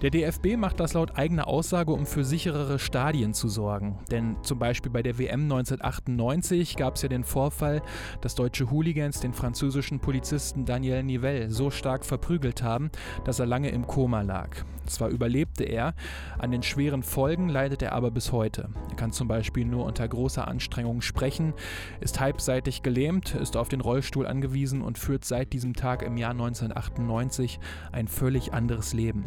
Der 0.00 0.10
DFB 0.10 0.56
macht 0.56 0.78
das 0.78 0.92
laut 0.92 1.18
eigener 1.18 1.48
Aussage, 1.48 1.92
um 1.92 2.06
für 2.06 2.24
sicherere 2.24 2.78
Stadien 2.78 3.34
zu 3.34 3.48
sorgen. 3.48 3.98
Denn 4.12 4.36
zum 4.42 4.60
Beispiel 4.60 4.92
bei 4.92 5.02
der 5.02 5.18
WM 5.18 5.42
1998 5.42 6.76
gab 6.76 6.94
es 6.94 7.02
ja 7.02 7.08
den 7.08 7.24
Vorfall, 7.24 7.82
dass 8.20 8.36
deutsche 8.36 8.70
Hooligans 8.70 9.18
den 9.18 9.32
französischen 9.32 9.98
Polizisten 9.98 10.64
Daniel 10.64 11.02
Nivelle 11.02 11.50
so 11.50 11.70
stark 11.70 12.04
verprügelt 12.04 12.62
haben, 12.62 12.92
dass 13.24 13.40
er 13.40 13.46
lange 13.46 13.70
im 13.70 13.88
Koma 13.88 14.22
lag. 14.22 14.64
Zwar 14.88 15.08
überlebte 15.08 15.64
er, 15.64 15.94
an 16.38 16.50
den 16.50 16.62
schweren 16.62 17.02
Folgen 17.02 17.48
leidet 17.48 17.82
er 17.82 17.92
aber 17.92 18.10
bis 18.10 18.32
heute. 18.32 18.68
Er 18.90 18.96
kann 18.96 19.12
zum 19.12 19.28
Beispiel 19.28 19.64
nur 19.64 19.84
unter 19.84 20.06
großer 20.06 20.48
Anstrengung 20.48 21.00
sprechen, 21.00 21.54
ist 22.00 22.20
halbseitig 22.20 22.82
gelähmt, 22.82 23.34
ist 23.34 23.56
auf 23.56 23.68
den 23.68 23.80
Rollstuhl 23.80 24.26
angewiesen 24.26 24.82
und 24.82 24.98
führt 24.98 25.24
seit 25.24 25.52
diesem 25.52 25.74
Tag 25.74 26.02
im 26.02 26.16
Jahr 26.16 26.32
1998 26.32 27.60
ein 27.92 28.08
völlig 28.08 28.52
anderes 28.52 28.92
Leben. 28.92 29.24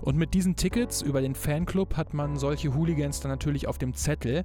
Und 0.00 0.16
mit 0.16 0.34
diesen 0.34 0.56
Tickets 0.56 1.00
über 1.00 1.20
den 1.20 1.34
Fanclub 1.34 1.96
hat 1.96 2.12
man 2.12 2.36
solche 2.36 2.74
Hooligans 2.74 3.20
dann 3.20 3.30
natürlich 3.30 3.68
auf 3.68 3.78
dem 3.78 3.94
Zettel, 3.94 4.42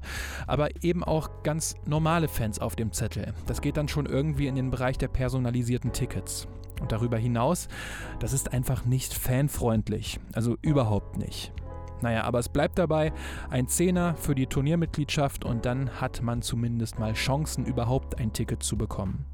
aber 0.47 0.69
eben 0.83 1.03
auch 1.03 1.43
ganz 1.43 1.75
normale 1.85 2.27
Fans 2.27 2.59
auf 2.59 2.75
dem 2.75 2.91
Zettel. 2.91 3.33
Das 3.45 3.61
geht 3.61 3.77
dann 3.77 3.87
schon 3.87 4.05
irgendwie 4.05 4.47
in 4.47 4.55
den 4.55 4.71
Bereich 4.71 4.97
der 4.97 5.09
personalisierten 5.09 5.91
Tickets. 5.91 6.47
Und 6.79 6.91
darüber 6.91 7.17
hinaus, 7.17 7.67
das 8.19 8.33
ist 8.33 8.53
einfach 8.53 8.85
nicht 8.85 9.13
fanfreundlich. 9.13 10.19
Also 10.33 10.57
überhaupt 10.61 11.17
nicht. 11.17 11.51
Naja, 12.01 12.23
aber 12.23 12.39
es 12.39 12.49
bleibt 12.49 12.79
dabei, 12.79 13.11
ein 13.49 13.67
Zehner 13.67 14.15
für 14.15 14.35
die 14.35 14.47
Turniermitgliedschaft 14.47 15.43
und 15.43 15.65
dann 15.65 16.01
hat 16.01 16.21
man 16.21 16.41
zumindest 16.41 16.97
mal 16.97 17.13
Chancen, 17.13 17.65
überhaupt 17.65 18.19
ein 18.19 18.31
Ticket 18.31 18.63
zu 18.63 18.77
bekommen. 18.77 19.25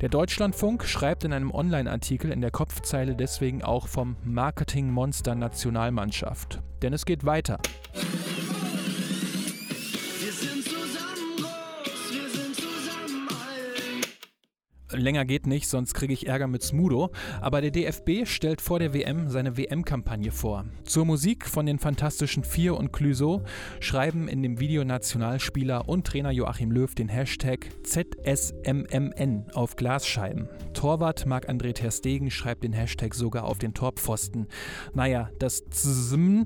Der 0.00 0.08
Deutschlandfunk 0.08 0.84
schreibt 0.84 1.24
in 1.24 1.32
einem 1.32 1.50
Online-Artikel 1.50 2.30
in 2.30 2.40
der 2.40 2.50
Kopfzeile 2.50 3.16
deswegen 3.16 3.62
auch 3.62 3.88
vom 3.88 4.16
Marketing-Monster 4.24 5.34
Nationalmannschaft. 5.34 6.60
Denn 6.82 6.92
es 6.92 7.06
geht 7.06 7.24
weiter. 7.24 7.58
Länger 14.92 15.24
geht 15.24 15.46
nicht, 15.46 15.68
sonst 15.68 15.94
kriege 15.94 16.12
ich 16.12 16.26
Ärger 16.26 16.46
mit 16.46 16.62
Smudo. 16.62 17.10
Aber 17.40 17.60
der 17.60 17.70
DFB 17.70 18.24
stellt 18.26 18.60
vor 18.60 18.78
der 18.78 18.94
WM 18.94 19.28
seine 19.28 19.56
WM-Kampagne 19.56 20.30
vor. 20.30 20.64
Zur 20.84 21.04
Musik 21.04 21.46
von 21.46 21.66
den 21.66 21.78
Fantastischen 21.78 22.44
Vier 22.44 22.76
und 22.76 22.92
Clüso 22.92 23.42
schreiben 23.80 24.28
in 24.28 24.42
dem 24.42 24.60
Video 24.60 24.84
Nationalspieler 24.84 25.88
und 25.88 26.06
Trainer 26.06 26.30
Joachim 26.30 26.70
Löw 26.70 26.94
den 26.94 27.08
Hashtag 27.08 27.68
ZSMMN 27.84 29.46
auf 29.54 29.76
Glasscheiben. 29.76 30.48
Torwart 30.74 31.26
Marc-André 31.26 31.72
Ter 31.72 31.90
Stegen 31.90 32.30
schreibt 32.30 32.64
den 32.64 32.72
Hashtag 32.72 33.14
sogar 33.14 33.44
auf 33.44 33.58
den 33.58 33.74
Torpfosten. 33.74 34.46
Naja, 34.94 35.30
das 35.38 35.64
ZSM 35.70 36.44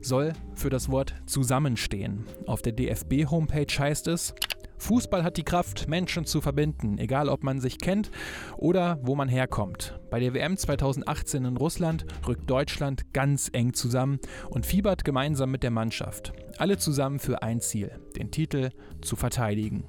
soll 0.00 0.32
für 0.54 0.70
das 0.70 0.90
Wort 0.90 1.14
zusammenstehen. 1.26 2.24
Auf 2.46 2.62
der 2.62 2.72
DFB-Homepage 2.72 3.78
heißt 3.78 4.08
es, 4.08 4.34
Fußball 4.82 5.22
hat 5.22 5.36
die 5.36 5.44
Kraft, 5.44 5.88
Menschen 5.88 6.26
zu 6.26 6.40
verbinden, 6.40 6.98
egal 6.98 7.28
ob 7.28 7.44
man 7.44 7.60
sich 7.60 7.78
kennt 7.78 8.10
oder 8.56 8.98
wo 9.02 9.14
man 9.14 9.28
herkommt. 9.28 10.00
Bei 10.10 10.18
der 10.18 10.34
WM 10.34 10.56
2018 10.56 11.44
in 11.44 11.56
Russland 11.56 12.04
rückt 12.26 12.50
Deutschland 12.50 13.14
ganz 13.14 13.48
eng 13.52 13.74
zusammen 13.74 14.18
und 14.50 14.66
fiebert 14.66 15.04
gemeinsam 15.04 15.52
mit 15.52 15.62
der 15.62 15.70
Mannschaft. 15.70 16.32
Alle 16.58 16.78
zusammen 16.78 17.20
für 17.20 17.42
ein 17.42 17.60
Ziel, 17.60 17.92
den 18.16 18.32
Titel 18.32 18.70
zu 19.00 19.14
verteidigen. 19.14 19.84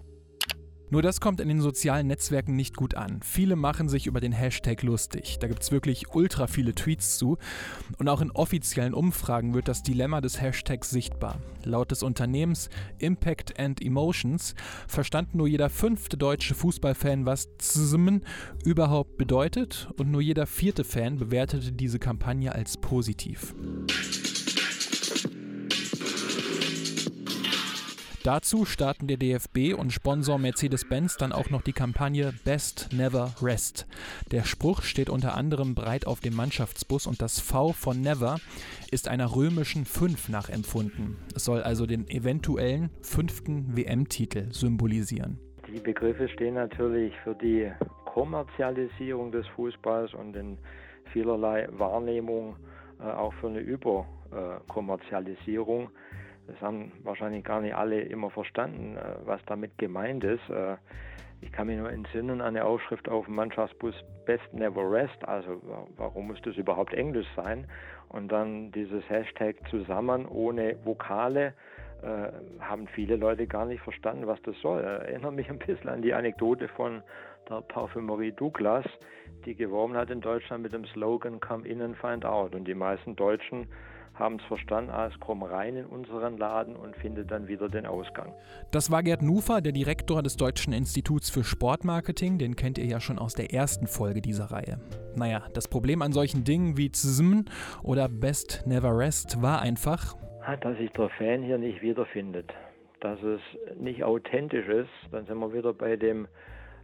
Nur 0.94 1.02
das 1.02 1.20
kommt 1.20 1.42
in 1.42 1.48
den 1.48 1.60
sozialen 1.60 2.06
Netzwerken 2.06 2.56
nicht 2.56 2.76
gut 2.78 2.94
an. 2.94 3.20
Viele 3.24 3.56
machen 3.56 3.90
sich 3.90 4.06
über 4.06 4.22
den 4.22 4.32
Hashtag 4.32 4.84
lustig. 4.84 5.40
Da 5.40 5.48
gibt 5.48 5.64
es 5.64 5.72
wirklich 5.72 6.14
ultra 6.14 6.46
viele 6.46 6.76
Tweets 6.76 7.18
zu. 7.18 7.40
Und 7.98 8.08
auch 8.10 8.22
in 8.22 8.30
offiziellen 8.30 8.94
Umfragen 8.94 9.56
wird 9.56 9.68
das 9.68 9.82
Dilemma 9.82 10.22
des 10.22 10.40
Hashtags 10.40 10.92
sichtbar. 10.92 11.40
Laut 11.64 11.90
des 11.90 12.04
Unternehmens 12.04 12.70
Impact 13.00 13.60
and 13.60 13.84
Emotions 13.84 14.54
verstand 14.88 15.34
nur 15.34 15.48
jeder 15.48 15.72
fünfte 15.72 16.16
deutsche 16.16 16.54
Fußballfan, 16.54 17.26
was 17.26 17.50
ZSM 17.58 18.20
überhaupt 18.64 19.18
bedeutet. 19.18 19.90
Und 19.98 20.12
nur 20.12 20.22
jeder 20.22 20.46
vierte 20.46 20.84
Fan 20.84 21.18
bewertete 21.18 21.72
diese 21.72 21.98
Kampagne 21.98 22.54
als 22.54 22.78
positiv. 22.78 23.56
Dazu 28.24 28.64
starten 28.64 29.08
der 29.08 29.18
DFB 29.18 29.74
und 29.78 29.92
Sponsor 29.92 30.40
Mercedes-Benz 30.40 31.18
dann 31.18 31.34
auch 31.34 31.50
noch 31.50 31.62
die 31.62 31.74
Kampagne 31.74 32.32
Best 32.46 32.94
Never 32.94 33.34
Rest. 33.42 33.86
Der 34.32 34.46
Spruch 34.46 34.84
steht 34.84 35.10
unter 35.10 35.36
anderem 35.36 35.76
breit 35.76 36.08
auf 36.08 36.22
dem 36.22 36.34
Mannschaftsbus 36.34 37.06
und 37.06 37.22
das 37.22 37.42
V 37.42 37.74
von 37.74 38.00
Never 38.00 38.38
ist 38.92 39.10
einer 39.10 39.36
römischen 39.36 39.84
5 39.84 40.30
nachempfunden. 40.30 41.18
Es 41.36 41.44
soll 41.44 41.64
also 41.64 41.86
den 41.86 42.08
eventuellen 42.08 42.92
fünften 43.02 43.76
WM-Titel 43.76 44.54
symbolisieren. 44.54 45.38
Die 45.68 45.82
Begriffe 45.82 46.30
stehen 46.30 46.54
natürlich 46.54 47.14
für 47.26 47.36
die 47.36 47.70
Kommerzialisierung 48.06 49.34
des 49.34 49.46
Fußballs 49.48 50.14
und 50.14 50.34
in 50.38 50.58
vielerlei 51.12 51.68
Wahrnehmung 51.72 52.56
äh, 53.02 53.04
auch 53.04 53.34
für 53.34 53.48
eine 53.48 53.60
Überkommerzialisierung. 53.60 55.90
Das 56.48 56.60
haben 56.62 56.92
wahrscheinlich 57.04 57.44
gar 57.44 57.62
nicht 57.62 57.76
alle 57.76 58.02
immer 58.02 58.30
verstanden, 58.30 58.98
äh, 58.98 59.16
was 59.26 59.44
damit 59.46 59.78
gemeint 59.78 60.24
ist. 60.24 60.50
Äh, 60.50 60.78
ich 61.42 61.52
kann 61.52 61.68
mich 61.68 61.78
nur 61.78 61.92
entsinnen 61.92 62.42
an 62.42 62.56
eine 62.56 62.64
Aufschrift 62.64 63.10
auf 63.10 63.26
dem 63.26 63.36
Mannschaftsbus 63.36 63.94
Best 64.26 64.54
Never 64.54 64.90
Rest. 64.90 65.28
Also 65.28 65.62
warum 65.98 66.28
muss 66.28 66.42
das 66.44 66.56
überhaupt 66.56 66.94
Englisch 66.94 67.28
sein? 67.36 67.68
Und 68.08 68.32
dann 68.32 68.72
dieses 68.72 69.08
Hashtag 69.10 69.58
zusammen 69.70 70.26
ohne 70.26 70.78
Vokale 70.86 71.54
äh, 72.02 72.32
haben 72.62 72.88
viele 72.88 73.18
Leute 73.18 73.48
gar 73.48 73.66
nicht 73.66 73.82
verstanden, 73.82 74.28
was 74.28 74.42
das 74.44 74.56
soll. 74.62 74.82
Erinnert 74.84 75.34
mich 75.34 75.50
ein 75.50 75.60
bisschen 75.60 75.90
an 75.90 76.02
die 76.02 76.14
Anekdote 76.14 76.68
von 76.70 77.02
der 77.50 77.62
Parfümerie 77.62 78.32
Douglas, 78.32 78.86
die 79.46 79.56
geworben 79.56 79.96
hat 79.96 80.10
in 80.10 80.22
Deutschland 80.22 80.64
mit 80.64 80.74
dem 80.74 80.86
Slogan 80.86 81.40
Come 81.40 81.68
in 81.68 81.82
and 81.82 81.98
find 81.98 82.24
out. 82.26 82.56
Und 82.56 82.66
die 82.66 82.74
meisten 82.74 83.16
Deutschen 83.16 83.68
haben 84.14 84.36
es 84.36 84.44
verstanden, 84.46 84.92
als 84.92 85.14
komm 85.20 85.44
rein 85.44 85.76
in 85.76 85.86
unseren 85.86 86.38
Laden 86.38 86.76
und 86.76 86.96
finde 86.96 87.26
dann 87.26 87.48
wieder 87.48 87.70
den 87.70 87.86
Ausgang. 87.86 88.34
Das 88.72 88.92
war 88.92 89.04
Gerd 89.04 89.22
Nufer, 89.22 89.62
der 89.62 89.72
Direktor 89.72 90.22
des 90.22 90.38
Deutschen 90.38 90.74
Instituts 90.74 91.30
für 91.30 91.44
Sportmarketing. 91.44 92.38
Den 92.38 92.56
kennt 92.56 92.78
ihr 92.78 92.86
ja 92.86 93.00
schon 93.00 93.18
aus 93.18 93.34
der 93.34 93.54
ersten 93.54 93.88
Folge 93.88 94.22
dieser 94.22 94.52
Reihe. 94.52 94.80
Naja, 95.16 95.44
das 95.54 95.68
Problem 95.68 96.02
an 96.02 96.12
solchen 96.12 96.44
Dingen 96.44 96.78
wie 96.78 96.92
ZSM 96.92 97.46
oder 97.82 98.08
Best 98.08 98.64
Never 98.68 98.98
Rest 98.98 99.42
war 99.42 99.62
einfach, 99.62 100.16
dass 100.62 100.78
sich 100.78 100.92
der 100.92 101.10
Fan 101.10 101.42
hier 101.42 101.58
nicht 101.58 101.82
wiederfindet. 101.82 102.54
Dass 103.00 103.22
es 103.24 103.42
nicht 103.78 104.04
authentisch 104.04 104.68
ist. 104.68 104.90
Dann 105.12 105.26
sind 105.26 105.38
wir 105.40 105.54
wieder 105.54 105.74
bei 105.74 105.96
dem 105.96 106.28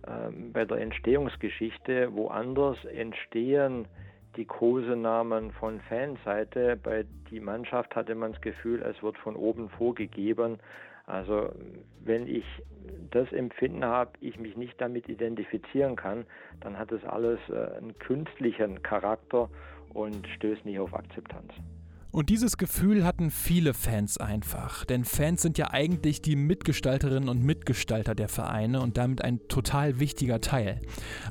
ähm, 0.08 0.52
bei 0.54 0.65
der 0.65 0.78
Entstehungsgeschichte. 0.78 2.13
Woanders 2.13 2.78
entstehen 2.86 3.88
die 4.36 4.46
Kosenamen 4.46 5.52
von 5.52 5.80
Fanseite. 5.82 6.78
Bei 6.82 7.06
die 7.30 7.39
Mannschaft 7.39 7.96
hatte 7.96 8.15
man 8.15 8.34
das 8.34 8.42
Gefühl, 8.42 8.82
es 8.82 9.02
wird 9.02 9.18
von 9.18 9.36
oben 9.36 9.70
vorgegeben. 9.70 10.60
Also 11.06 11.52
wenn 12.04 12.28
ich 12.28 12.46
das 13.10 13.32
Empfinden 13.32 13.84
habe, 13.84 14.12
ich 14.22 14.39
mich 14.39 14.56
nicht 14.56 14.80
damit 14.80 15.10
identifizieren 15.10 15.96
kann, 15.96 16.26
dann 16.62 16.78
hat 16.78 16.92
es 16.92 17.04
alles 17.04 17.39
äh, 17.50 17.78
einen 17.78 17.98
künstlichen 17.98 18.84
Charakter 18.84 19.50
und 19.94 20.28
stößt 20.28 20.65
nicht 20.65 20.80
auf 20.80 20.94
Akzeptanz. 20.94 21.52
Und 22.12 22.30
dieses 22.30 22.58
Gefühl 22.58 23.06
hatten 23.06 23.30
viele 23.30 23.76
Fans 23.76 24.17
einfach. 24.17 24.84
Denn 24.84 25.06
Fans 25.06 25.43
sind 25.43 25.60
ja 25.60 25.72
eigentlich 25.72 26.22
die 26.22 26.36
Mitgestalterinnen 26.36 27.30
und 27.30 27.43
Mitgestalter 27.43 28.15
der 28.15 28.30
Vereine 28.30 28.82
und 28.82 28.98
damit 28.98 29.24
ein 29.24 29.48
total 29.48 30.00
wichtiger 30.00 30.41
Teil. 30.41 30.82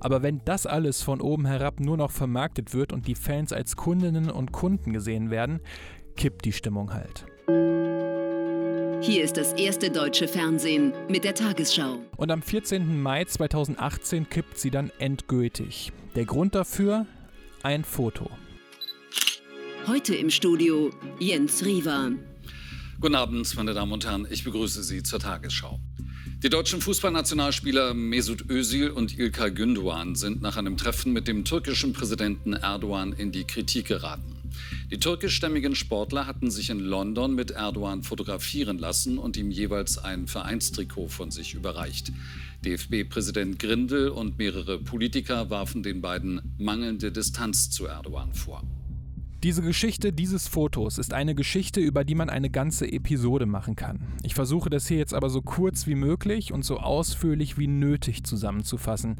Aber 0.00 0.22
wenn 0.22 0.40
das 0.44 0.66
alles 0.66 1.02
von 1.02 1.20
oben 1.20 1.46
herab 1.46 1.80
nur 1.80 1.96
noch 1.96 2.12
vermarktet 2.12 2.74
wird 2.74 2.92
und 2.92 3.08
die 3.08 3.16
Fans 3.16 3.52
als 3.52 3.74
Kundinnen 3.74 4.30
und 4.30 4.52
Kunden 4.52 4.92
gesehen 4.92 5.30
werden, 5.30 5.60
kippt 6.16 6.44
die 6.44 6.52
Stimmung 6.52 6.94
halt. 6.94 7.26
Hier 9.00 9.22
ist 9.24 9.36
das 9.36 9.52
erste 9.54 9.90
deutsche 9.90 10.28
Fernsehen 10.28 10.92
mit 11.08 11.24
der 11.24 11.34
Tagesschau. 11.34 11.98
Und 12.16 12.30
am 12.30 12.42
14. 12.42 13.00
Mai 13.00 13.24
2018 13.24 14.28
kippt 14.28 14.58
sie 14.58 14.70
dann 14.70 14.90
endgültig. 14.98 15.92
Der 16.14 16.24
Grund 16.24 16.54
dafür? 16.54 17.06
Ein 17.62 17.84
Foto. 17.84 18.28
Heute 19.88 20.14
im 20.14 20.28
Studio 20.28 20.90
Jens 21.18 21.64
Riva. 21.64 22.10
Guten 23.00 23.14
Abend, 23.14 23.56
meine 23.56 23.72
Damen 23.72 23.90
und 23.90 24.04
Herren. 24.04 24.26
Ich 24.28 24.44
begrüße 24.44 24.82
Sie 24.82 25.02
zur 25.02 25.18
Tagesschau. 25.18 25.80
Die 26.42 26.50
deutschen 26.50 26.82
Fußballnationalspieler 26.82 27.94
Mesut 27.94 28.50
Özil 28.50 28.90
und 28.90 29.18
Ilkay 29.18 29.48
Gündoğan 29.48 30.14
sind 30.14 30.42
nach 30.42 30.58
einem 30.58 30.76
Treffen 30.76 31.14
mit 31.14 31.26
dem 31.26 31.46
türkischen 31.46 31.94
Präsidenten 31.94 32.52
Erdogan 32.52 33.14
in 33.14 33.32
die 33.32 33.44
Kritik 33.44 33.86
geraten. 33.86 34.36
Die 34.90 35.00
türkischstämmigen 35.00 35.74
Sportler 35.74 36.26
hatten 36.26 36.50
sich 36.50 36.68
in 36.68 36.80
London 36.80 37.34
mit 37.34 37.52
Erdogan 37.52 38.02
fotografieren 38.02 38.76
lassen 38.76 39.16
und 39.16 39.38
ihm 39.38 39.50
jeweils 39.50 39.96
ein 39.96 40.26
Vereinstrikot 40.26 41.08
von 41.08 41.30
sich 41.30 41.54
überreicht. 41.54 42.12
DFB-Präsident 42.62 43.58
Grindel 43.58 44.10
und 44.10 44.36
mehrere 44.36 44.78
Politiker 44.78 45.48
warfen 45.48 45.82
den 45.82 46.02
beiden 46.02 46.42
mangelnde 46.58 47.10
Distanz 47.10 47.70
zu 47.70 47.86
Erdogan 47.86 48.34
vor. 48.34 48.62
Diese 49.44 49.62
Geschichte 49.62 50.12
dieses 50.12 50.48
Fotos 50.48 50.98
ist 50.98 51.14
eine 51.14 51.36
Geschichte, 51.36 51.78
über 51.78 52.02
die 52.02 52.16
man 52.16 52.28
eine 52.28 52.50
ganze 52.50 52.90
Episode 52.90 53.46
machen 53.46 53.76
kann. 53.76 54.00
Ich 54.24 54.34
versuche 54.34 54.68
das 54.68 54.88
hier 54.88 54.96
jetzt 54.96 55.14
aber 55.14 55.30
so 55.30 55.42
kurz 55.42 55.86
wie 55.86 55.94
möglich 55.94 56.52
und 56.52 56.64
so 56.64 56.78
ausführlich 56.78 57.56
wie 57.56 57.68
nötig 57.68 58.24
zusammenzufassen. 58.24 59.16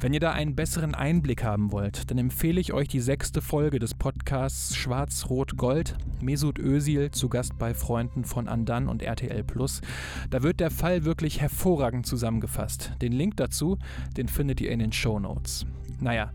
Wenn 0.00 0.12
ihr 0.12 0.20
da 0.20 0.32
einen 0.32 0.54
besseren 0.54 0.94
Einblick 0.94 1.44
haben 1.44 1.72
wollt, 1.72 2.10
dann 2.10 2.18
empfehle 2.18 2.60
ich 2.60 2.74
euch 2.74 2.88
die 2.88 3.00
sechste 3.00 3.40
Folge 3.40 3.78
des 3.78 3.94
Podcasts 3.94 4.76
Schwarz-Rot-Gold, 4.76 5.96
Mesut 6.20 6.58
Özil 6.58 7.10
zu 7.10 7.30
Gast 7.30 7.56
bei 7.56 7.72
Freunden 7.72 8.24
von 8.24 8.48
Andan 8.48 8.86
und 8.86 9.00
RTL 9.00 9.44
Plus. 9.44 9.80
Da 10.28 10.42
wird 10.42 10.60
der 10.60 10.70
Fall 10.70 11.06
wirklich 11.06 11.40
hervorragend 11.40 12.04
zusammengefasst. 12.04 12.92
Den 13.00 13.12
Link 13.12 13.38
dazu, 13.38 13.78
den 14.18 14.28
findet 14.28 14.60
ihr 14.60 14.70
in 14.70 14.80
den 14.80 14.92
Show 14.92 15.18
Notes. 15.18 15.64
Naja, 16.00 16.32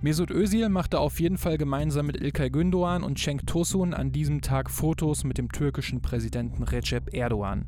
Mesut 0.00 0.30
Özil 0.30 0.68
machte 0.68 0.98
auf 0.98 1.20
jeden 1.20 1.38
Fall 1.38 1.58
gemeinsam 1.58 2.06
mit 2.06 2.16
Ilkay 2.16 2.48
Gündoğan 2.48 2.71
und 2.72 3.18
Cenk 3.18 3.46
Tosun 3.46 3.92
an 3.92 4.12
diesem 4.12 4.40
Tag 4.40 4.70
Fotos 4.70 5.24
mit 5.24 5.36
dem 5.36 5.52
türkischen 5.52 6.00
Präsidenten 6.00 6.62
Recep 6.62 7.12
Erdogan. 7.12 7.66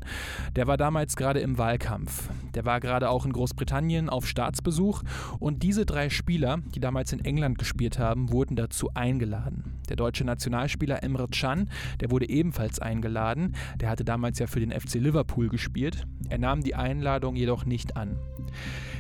Der 0.57 0.67
war 0.67 0.79
damals 0.79 1.15
gerade 1.15 1.41
im 1.41 1.59
Wahlkampf. 1.59 2.31
Der 2.55 2.65
war 2.65 2.81
gerade 2.81 3.11
auch 3.11 3.27
in 3.27 3.33
Großbritannien 3.33 4.09
auf 4.09 4.27
Staatsbesuch 4.27 5.03
und 5.39 5.63
diese 5.63 5.85
drei 5.85 6.09
Spieler, 6.09 6.61
die 6.75 6.81
damals 6.81 7.13
in 7.13 7.23
England 7.23 7.59
gespielt 7.59 7.99
haben, 7.99 8.33
wurden 8.33 8.57
dazu 8.57 8.89
eingeladen. 8.95 9.81
Der 9.89 9.97
deutsche 9.97 10.25
Nationalspieler 10.25 11.03
Emre 11.03 11.29
Can, 11.29 11.69
der 12.01 12.11
wurde 12.11 12.29
ebenfalls 12.29 12.79
eingeladen. 12.79 13.55
Der 13.81 13.89
hatte 13.89 14.05
damals 14.05 14.39
ja 14.39 14.47
für 14.47 14.61
den 14.61 14.73
FC 14.73 14.95
Liverpool 14.95 15.49
gespielt. 15.49 16.07
Er 16.29 16.39
nahm 16.39 16.63
die 16.63 16.75
Einladung 16.75 17.37
jedoch 17.37 17.65
nicht 17.65 17.97
an. 17.97 18.17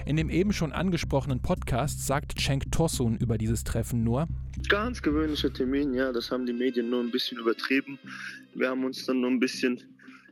In 0.07 0.16
dem 0.16 0.31
eben 0.31 0.53
schon 0.53 0.73
angesprochenen 0.73 1.40
Podcast 1.40 2.07
sagt 2.07 2.38
Cenk 2.38 2.70
Tosun 2.70 3.16
über 3.16 3.38
dieses 3.38 3.64
Treffen 3.64 4.05
nur, 4.05 4.29
Ganz 4.68 5.03
gewöhnlicher 5.03 5.53
Termin, 5.53 5.94
ja, 5.94 6.12
das 6.12 6.31
haben 6.31 6.47
die 6.47 6.53
Medien 6.53 6.88
nur 6.88 7.01
ein 7.01 7.11
bisschen 7.11 7.38
übertrieben. 7.38 7.99
Wir 8.55 8.68
haben 8.70 8.85
uns 8.85 9.05
dann 9.05 9.20
nur 9.20 9.31
ein 9.31 9.40
bisschen 9.40 9.81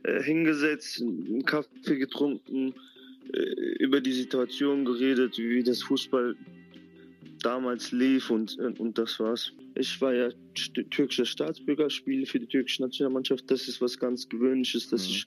äh, 0.05 0.23
hingesetzt, 0.23 1.01
einen 1.01 1.45
Kaffee 1.45 1.99
getrunken, 1.99 2.73
äh, 3.33 3.39
über 3.81 4.01
die 4.01 4.13
Situation 4.13 4.85
geredet, 4.85 5.37
wie 5.39 5.63
das 5.63 5.83
Fußball 5.83 6.37
damals 7.43 7.91
lief 7.93 8.31
und, 8.31 8.57
und 8.59 8.97
das 8.97 9.19
war's. 9.19 9.53
Ich 9.75 10.01
war 10.01 10.15
ja 10.15 10.31
türkischer 10.91 11.25
Staatsbürger, 11.25 11.89
spiele 11.91 12.27
für 12.27 12.41
die 12.41 12.47
türkische 12.47 12.83
Nationalmannschaft. 12.83 13.51
Das 13.51 13.69
ist 13.69 13.81
was 13.81 13.99
ganz 13.99 14.29
Gewöhnliches, 14.29 14.89
dass 14.89 15.07
mhm. 15.07 15.15
ich 15.15 15.27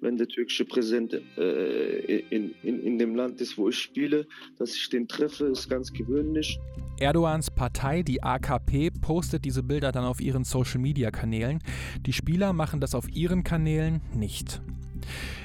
wenn 0.00 0.16
der 0.16 0.28
türkische 0.28 0.64
Präsident 0.64 1.12
äh, 1.36 2.18
in, 2.30 2.54
in, 2.62 2.82
in 2.82 2.98
dem 2.98 3.16
Land 3.16 3.40
ist, 3.40 3.58
wo 3.58 3.68
ich 3.68 3.78
spiele, 3.78 4.26
dass 4.58 4.74
ich 4.74 4.88
den 4.88 5.08
treffe, 5.08 5.46
ist 5.46 5.68
ganz 5.68 5.92
gewöhnlich. 5.92 6.58
Erdogans 7.00 7.50
Partei, 7.50 8.02
die 8.02 8.22
AKP, 8.22 8.90
postet 8.90 9.44
diese 9.44 9.62
Bilder 9.62 9.92
dann 9.92 10.04
auf 10.04 10.20
ihren 10.20 10.44
Social-Media-Kanälen. 10.44 11.60
Die 12.06 12.12
Spieler 12.12 12.52
machen 12.52 12.80
das 12.80 12.94
auf 12.94 13.08
ihren 13.08 13.44
Kanälen 13.44 14.00
nicht. 14.14 14.60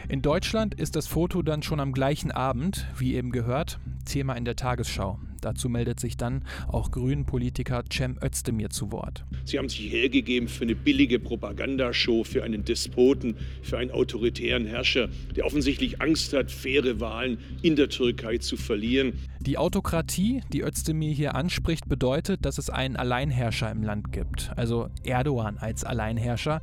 In 0.09 0.21
Deutschland 0.21 0.75
ist 0.75 0.95
das 0.95 1.07
Foto 1.07 1.41
dann 1.41 1.63
schon 1.63 1.79
am 1.79 1.93
gleichen 1.93 2.31
Abend, 2.31 2.87
wie 2.97 3.15
eben 3.15 3.31
gehört, 3.31 3.79
Thema 4.05 4.33
in 4.33 4.45
der 4.45 4.55
Tagesschau. 4.55 5.19
Dazu 5.43 5.67
meldet 5.67 5.99
sich 5.99 6.15
dann 6.15 6.43
auch 6.67 6.91
Grünen-Politiker 6.91 7.83
Cem 7.91 8.17
Özdemir 8.23 8.69
zu 8.69 8.91
Wort. 8.93 9.25
Sie 9.43 9.57
haben 9.57 9.67
sich 9.67 9.91
hergegeben 9.91 10.47
für 10.47 10.63
eine 10.63 10.75
billige 10.75 11.19
Propagandashow, 11.19 12.23
für 12.23 12.43
einen 12.43 12.63
Despoten, 12.63 13.35
für 13.61 13.77
einen 13.77 13.91
autoritären 13.91 14.65
Herrscher, 14.65 15.09
der 15.35 15.45
offensichtlich 15.45 16.01
Angst 16.01 16.31
hat, 16.33 16.49
faire 16.49 16.99
Wahlen 17.01 17.37
in 17.61 17.75
der 17.75 17.89
Türkei 17.89 18.37
zu 18.37 18.55
verlieren. 18.55 19.13
Die 19.41 19.57
Autokratie, 19.57 20.41
die 20.53 20.61
Özdemir 20.61 21.11
hier 21.11 21.35
anspricht, 21.35 21.89
bedeutet, 21.89 22.45
dass 22.45 22.57
es 22.57 22.69
einen 22.69 22.95
Alleinherrscher 22.95 23.69
im 23.69 23.83
Land 23.83 24.13
gibt, 24.13 24.51
also 24.55 24.87
Erdogan 25.03 25.57
als 25.57 25.83
Alleinherrscher, 25.83 26.61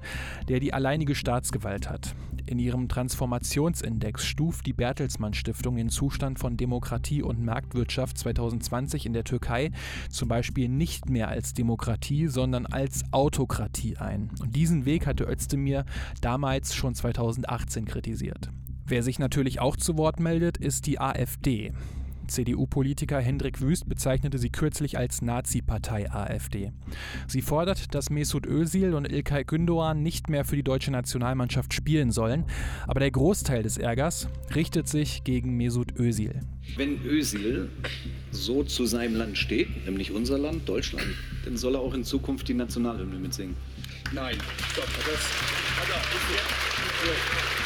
der 0.48 0.60
die 0.60 0.72
alleinige 0.72 1.14
Staatsgewalt 1.14 1.90
hat. 1.90 2.14
In 2.50 2.58
ihrem 2.58 2.88
Transformationsindex 2.88 4.26
stuft 4.26 4.66
die 4.66 4.72
Bertelsmann 4.72 5.34
Stiftung 5.34 5.76
den 5.76 5.88
Zustand 5.88 6.40
von 6.40 6.56
Demokratie 6.56 7.22
und 7.22 7.44
Marktwirtschaft 7.44 8.18
2020 8.18 9.06
in 9.06 9.12
der 9.12 9.22
Türkei 9.22 9.70
zum 10.10 10.28
Beispiel 10.28 10.68
nicht 10.68 11.08
mehr 11.08 11.28
als 11.28 11.54
Demokratie, 11.54 12.26
sondern 12.26 12.66
als 12.66 13.04
Autokratie 13.12 13.98
ein. 13.98 14.30
Und 14.42 14.56
diesen 14.56 14.84
Weg 14.84 15.06
hatte 15.06 15.30
Özdemir 15.30 15.84
damals 16.22 16.74
schon 16.74 16.96
2018 16.96 17.84
kritisiert. 17.84 18.50
Wer 18.84 19.04
sich 19.04 19.20
natürlich 19.20 19.60
auch 19.60 19.76
zu 19.76 19.96
Wort 19.96 20.18
meldet, 20.18 20.56
ist 20.56 20.88
die 20.88 20.98
AfD. 20.98 21.70
CDU-Politiker 22.30 23.20
Hendrik 23.20 23.60
Wüst 23.60 23.88
bezeichnete 23.88 24.38
sie 24.38 24.50
kürzlich 24.50 24.96
als 24.96 25.20
Nazi-Partei 25.22 26.10
AfD. 26.10 26.72
Sie 27.26 27.42
fordert, 27.42 27.94
dass 27.94 28.10
Mesut 28.10 28.46
Özil 28.46 28.94
und 28.94 29.10
Ilkay 29.10 29.42
Gündoğan 29.42 30.02
nicht 30.02 30.30
mehr 30.30 30.44
für 30.44 30.56
die 30.56 30.62
deutsche 30.62 30.90
Nationalmannschaft 30.90 31.74
spielen 31.74 32.10
sollen, 32.10 32.44
aber 32.86 33.00
der 33.00 33.10
Großteil 33.10 33.62
des 33.62 33.76
Ärgers 33.76 34.28
richtet 34.54 34.88
sich 34.88 35.24
gegen 35.24 35.56
Mesut 35.56 35.98
Özil. 35.98 36.40
Wenn 36.76 37.04
Özil 37.04 37.68
so 38.30 38.62
zu 38.62 38.86
seinem 38.86 39.16
Land 39.16 39.36
steht, 39.36 39.84
nämlich 39.84 40.12
unser 40.12 40.38
Land, 40.38 40.68
Deutschland, 40.68 41.06
dann 41.44 41.56
soll 41.56 41.74
er 41.74 41.80
auch 41.80 41.94
in 41.94 42.04
Zukunft 42.04 42.48
die 42.48 42.54
Nationalhymne 42.54 43.18
mitsingen. 43.18 43.56
Nein, 44.12 44.36
stopp, 44.72 44.88
das, 45.04 45.20
also, 45.80 47.59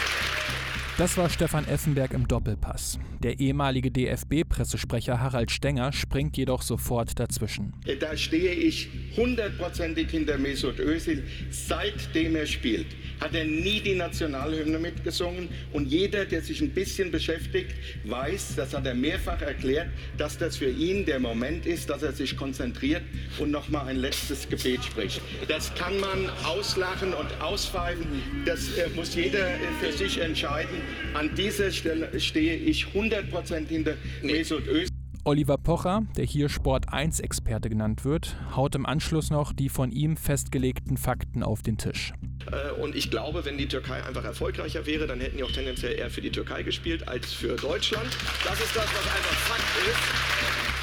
das, 0.98 1.16
war 1.16 1.28
Stefan 1.28 1.66
Effenberg 1.66 2.12
im 2.12 2.28
Doppelpass. 2.28 2.98
Der 3.22 3.40
ehemalige 3.40 3.90
DFB-Pressesprecher 3.90 5.18
Harald 5.18 5.50
Stenger 5.50 5.92
springt 5.92 6.36
jedoch 6.36 6.62
sofort 6.62 7.18
dazwischen. 7.18 7.72
Da 8.00 8.16
stehe 8.16 8.52
ich 8.52 8.88
hundertprozentig 9.16 10.10
hinter 10.10 10.38
Mesut 10.38 10.78
Özil. 10.78 11.24
Seitdem 11.50 12.36
er 12.36 12.46
spielt, 12.46 12.86
hat 13.20 13.34
er 13.34 13.44
nie 13.44 13.80
die 13.80 13.94
Nationalhymne 13.94 14.78
mitgesungen. 14.78 15.48
Und 15.72 15.86
jeder, 15.86 16.26
der 16.26 16.42
sich 16.42 16.60
ein 16.60 16.70
bisschen 16.70 17.10
beschäftigt, 17.10 17.74
weiß, 18.04 18.54
das 18.56 18.74
hat 18.74 18.86
er 18.86 18.94
mehrfach 18.94 19.40
erklärt, 19.40 19.88
dass 20.18 20.36
das 20.36 20.56
für 20.56 20.70
ihn 20.70 21.06
der 21.06 21.18
Moment 21.18 21.66
ist, 21.66 21.88
dass 21.90 22.02
er 22.02 22.12
sich 22.12 22.36
konzentriert 22.36 23.02
und 23.38 23.50
nochmal 23.50 23.88
ein 23.88 23.96
letztes 23.96 24.48
Gebet 24.48 24.84
spricht. 24.84 25.20
Das 25.48 25.74
kann 25.74 25.98
man 25.98 26.28
auslachen 26.44 27.14
und 27.14 27.40
auspfeifen. 27.40 28.06
Das 28.44 28.76
äh, 28.76 28.88
muss 28.94 29.14
jeder 29.14 29.48
äh, 29.48 29.58
für 29.80 29.92
sich 29.92 30.20
entscheiden. 30.20 30.83
An 31.14 31.34
dieser 31.34 31.70
Stelle 31.70 32.18
stehe 32.20 32.56
ich 32.56 32.86
100% 32.86 33.68
hinter 33.68 33.94
Mesut 34.22 34.66
Özil. 34.66 34.88
Oliver 35.26 35.56
Pocher, 35.56 36.02
der 36.18 36.26
hier 36.26 36.50
Sport 36.50 36.92
1 36.92 37.20
Experte 37.20 37.70
genannt 37.70 38.04
wird, 38.04 38.36
haut 38.54 38.74
im 38.74 38.84
Anschluss 38.84 39.30
noch 39.30 39.54
die 39.54 39.70
von 39.70 39.90
ihm 39.90 40.18
festgelegten 40.18 40.98
Fakten 40.98 41.42
auf 41.42 41.62
den 41.62 41.78
Tisch. 41.78 42.12
Äh, 42.52 42.78
und 42.78 42.94
ich 42.94 43.10
glaube, 43.10 43.44
wenn 43.46 43.56
die 43.56 43.66
Türkei 43.66 44.04
einfach 44.04 44.24
erfolgreicher 44.24 44.84
wäre, 44.84 45.06
dann 45.06 45.20
hätten 45.20 45.38
die 45.38 45.44
auch 45.44 45.52
tendenziell 45.52 45.98
eher 45.98 46.10
für 46.10 46.20
die 46.20 46.30
Türkei 46.30 46.62
gespielt 46.62 47.08
als 47.08 47.32
für 47.32 47.56
Deutschland. 47.56 48.06
Das 48.44 48.60
ist 48.60 48.76
das, 48.76 48.84
was 48.84 49.06
einfach 49.06 49.36
Fakt 49.36 49.88
ist. 49.88 50.73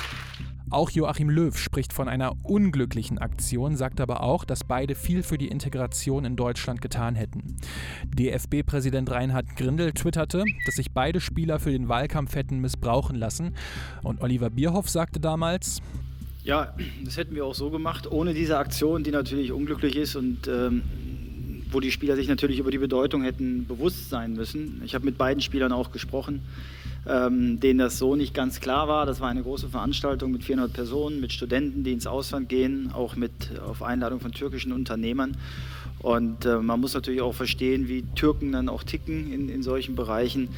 Auch 0.72 0.90
Joachim 0.90 1.30
Löw 1.30 1.58
spricht 1.58 1.92
von 1.92 2.08
einer 2.08 2.34
unglücklichen 2.44 3.18
Aktion, 3.18 3.76
sagt 3.76 4.00
aber 4.00 4.24
auch, 4.24 4.46
dass 4.46 4.64
beide 4.64 4.96
viel 4.96 5.22
für 5.22 5.38
die 5.38 5.50
Integration 5.50 6.24
in 6.24 6.38
Deutschland 6.38 6.82
getan 6.82 7.16
hätten. 7.16 7.58
DFB-Präsident 8.18 9.12
Reinhard 9.12 9.58
Grindel 9.58 9.92
twitterte, 9.92 10.46
dass 10.66 10.76
sich 10.76 10.94
beide 10.94 11.20
Spieler 11.20 11.60
für 11.60 11.72
den 11.72 11.90
Wahlkampf 11.90 12.36
hätten 12.36 12.60
missbrauchen 12.60 13.18
lassen. 13.18 13.56
Und 14.02 14.22
Oliver 14.22 14.50
Bierhoff 14.50 14.90
sagte 14.90 15.20
damals, 15.20 15.82
ja, 16.46 16.74
das 17.04 17.18
hätten 17.18 17.36
wir 17.36 17.46
auch 17.46 17.54
so 17.54 17.70
gemacht, 17.70 18.10
ohne 18.10 18.34
diese 18.34 18.58
Aktion, 18.58 19.04
die 19.04 19.12
natürlich 19.12 19.52
unglücklich 19.52 19.98
ist 19.98 20.16
und 20.16 20.48
ähm, 20.48 20.82
wo 21.72 21.80
die 21.80 21.92
Spieler 21.92 22.16
sich 22.16 22.28
natürlich 22.28 22.60
über 22.60 22.72
die 22.72 22.78
Bedeutung 22.78 23.24
hätten 23.24 23.66
bewusst 23.68 24.10
sein 24.10 24.34
müssen. 24.34 24.82
Ich 24.86 24.96
habe 24.96 25.06
mit 25.06 25.18
beiden 25.18 25.42
Spielern 25.42 25.72
auch 25.72 25.92
gesprochen 25.92 26.42
ähm, 27.08 27.60
denen 27.60 27.80
das 27.80 27.98
so 27.98 28.16
nicht 28.16 28.34
ganz 28.34 28.60
klar 28.60 28.88
war. 28.88 29.06
Das 29.06 29.20
war 29.20 29.30
eine 29.30 29.42
große 29.42 29.70
Veranstaltung 29.70 30.32
mit 30.32 30.44
400 30.44 30.72
Personen, 30.72 31.20
mit 31.20 31.34
Studenten, 31.34 31.84
die 31.84 31.94
ins 31.94 32.08
Ausland 32.08 32.50
gehen, 32.50 32.92
auch 32.94 33.16
mit 33.16 33.32
auf 33.66 33.82
Einladung 33.82 34.20
von 34.20 34.32
türkischen 34.32 34.72
Unternehmern. 34.72 35.38
Und 36.00 36.46
äh, 36.46 36.58
man 36.58 36.80
muss 36.80 36.94
natürlich 36.94 37.22
auch 37.22 37.34
verstehen, 37.34 37.88
wie 37.88 38.04
Türken 38.16 38.52
dann 38.52 38.70
auch 38.70 38.84
ticken 38.84 39.32
in, 39.32 39.50
in 39.50 39.64
solchen 39.64 39.96
Bereichen. 39.96 40.50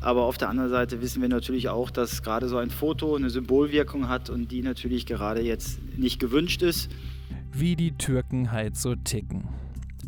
Aber 0.00 0.22
auf 0.22 0.36
der 0.36 0.48
anderen 0.48 0.70
Seite 0.70 1.00
wissen 1.00 1.22
wir 1.22 1.28
natürlich 1.28 1.68
auch, 1.68 1.90
dass 1.90 2.22
gerade 2.22 2.48
so 2.48 2.56
ein 2.58 2.70
Foto 2.70 3.14
eine 3.14 3.30
Symbolwirkung 3.30 4.08
hat 4.08 4.28
und 4.30 4.50
die 4.50 4.62
natürlich 4.62 5.06
gerade 5.06 5.42
jetzt 5.42 5.78
nicht 5.96 6.18
gewünscht 6.18 6.62
ist. 6.62 6.90
Wie 7.52 7.76
die 7.76 7.92
Türken 7.92 8.50
halt 8.50 8.76
so 8.76 8.94
ticken. 8.96 9.44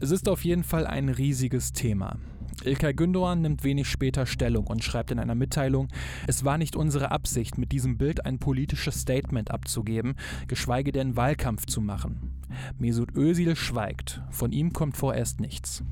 Es 0.01 0.11
ist 0.11 0.29
auf 0.29 0.45
jeden 0.45 0.65
Fall 0.65 0.87
ein 0.87 1.09
riesiges 1.09 1.73
Thema. 1.73 2.17
Ilkay 2.65 2.93
Gündoğan 2.93 3.43
nimmt 3.43 3.63
wenig 3.63 3.89
später 3.89 4.27
Stellung 4.27 4.67
und 4.67 4.83
schreibt 4.83 5.11
in 5.11 5.19
einer 5.19 5.35
Mitteilung, 5.35 5.89
es 6.27 6.45
war 6.45 6.59
nicht 6.59 6.77
unsere 6.77 7.11
Absicht, 7.11 7.59
mit 7.59 7.73
diesem 7.73 7.97
Bild 7.97 8.25
ein 8.27 8.39
politisches 8.39 9.01
Statement 9.01 9.51
abzugeben, 9.51 10.15
geschweige 10.49 10.93
denn 10.93 11.17
Wahlkampf 11.17 11.67
zu 11.67 11.81
machen. 11.81 12.33
Mesut 12.79 13.15
Özil 13.17 13.57
schweigt, 13.57 14.23
von 14.31 14.53
ihm 14.53 14.73
kommt 14.73 14.97
vorerst 14.97 15.41
nichts. 15.41 15.85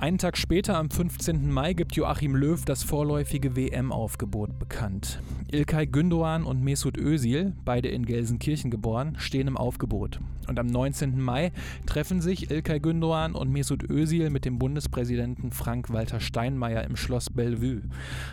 Einen 0.00 0.16
Tag 0.16 0.38
später, 0.38 0.78
am 0.78 0.88
15. 0.88 1.52
Mai, 1.52 1.74
gibt 1.74 1.94
Joachim 1.94 2.34
Löw 2.34 2.64
das 2.64 2.82
vorläufige 2.82 3.54
WM-Aufgebot 3.54 4.58
bekannt. 4.58 5.20
Ilkay 5.52 5.84
Gündoğan 5.84 6.42
und 6.42 6.64
Mesut 6.64 6.96
Özil, 6.96 7.52
beide 7.66 7.90
in 7.90 8.06
Gelsenkirchen 8.06 8.70
geboren, 8.70 9.16
stehen 9.18 9.46
im 9.46 9.58
Aufgebot. 9.58 10.18
Und 10.48 10.58
am 10.58 10.68
19. 10.68 11.20
Mai 11.20 11.52
treffen 11.84 12.22
sich 12.22 12.50
Ilkay 12.50 12.78
Gündoğan 12.78 13.32
und 13.34 13.52
Mesut 13.52 13.90
Özil 13.90 14.30
mit 14.30 14.46
dem 14.46 14.58
Bundespräsidenten 14.58 15.52
Frank-Walter 15.52 16.20
Steinmeier 16.20 16.84
im 16.84 16.96
Schloss 16.96 17.28
Bellevue. 17.28 17.82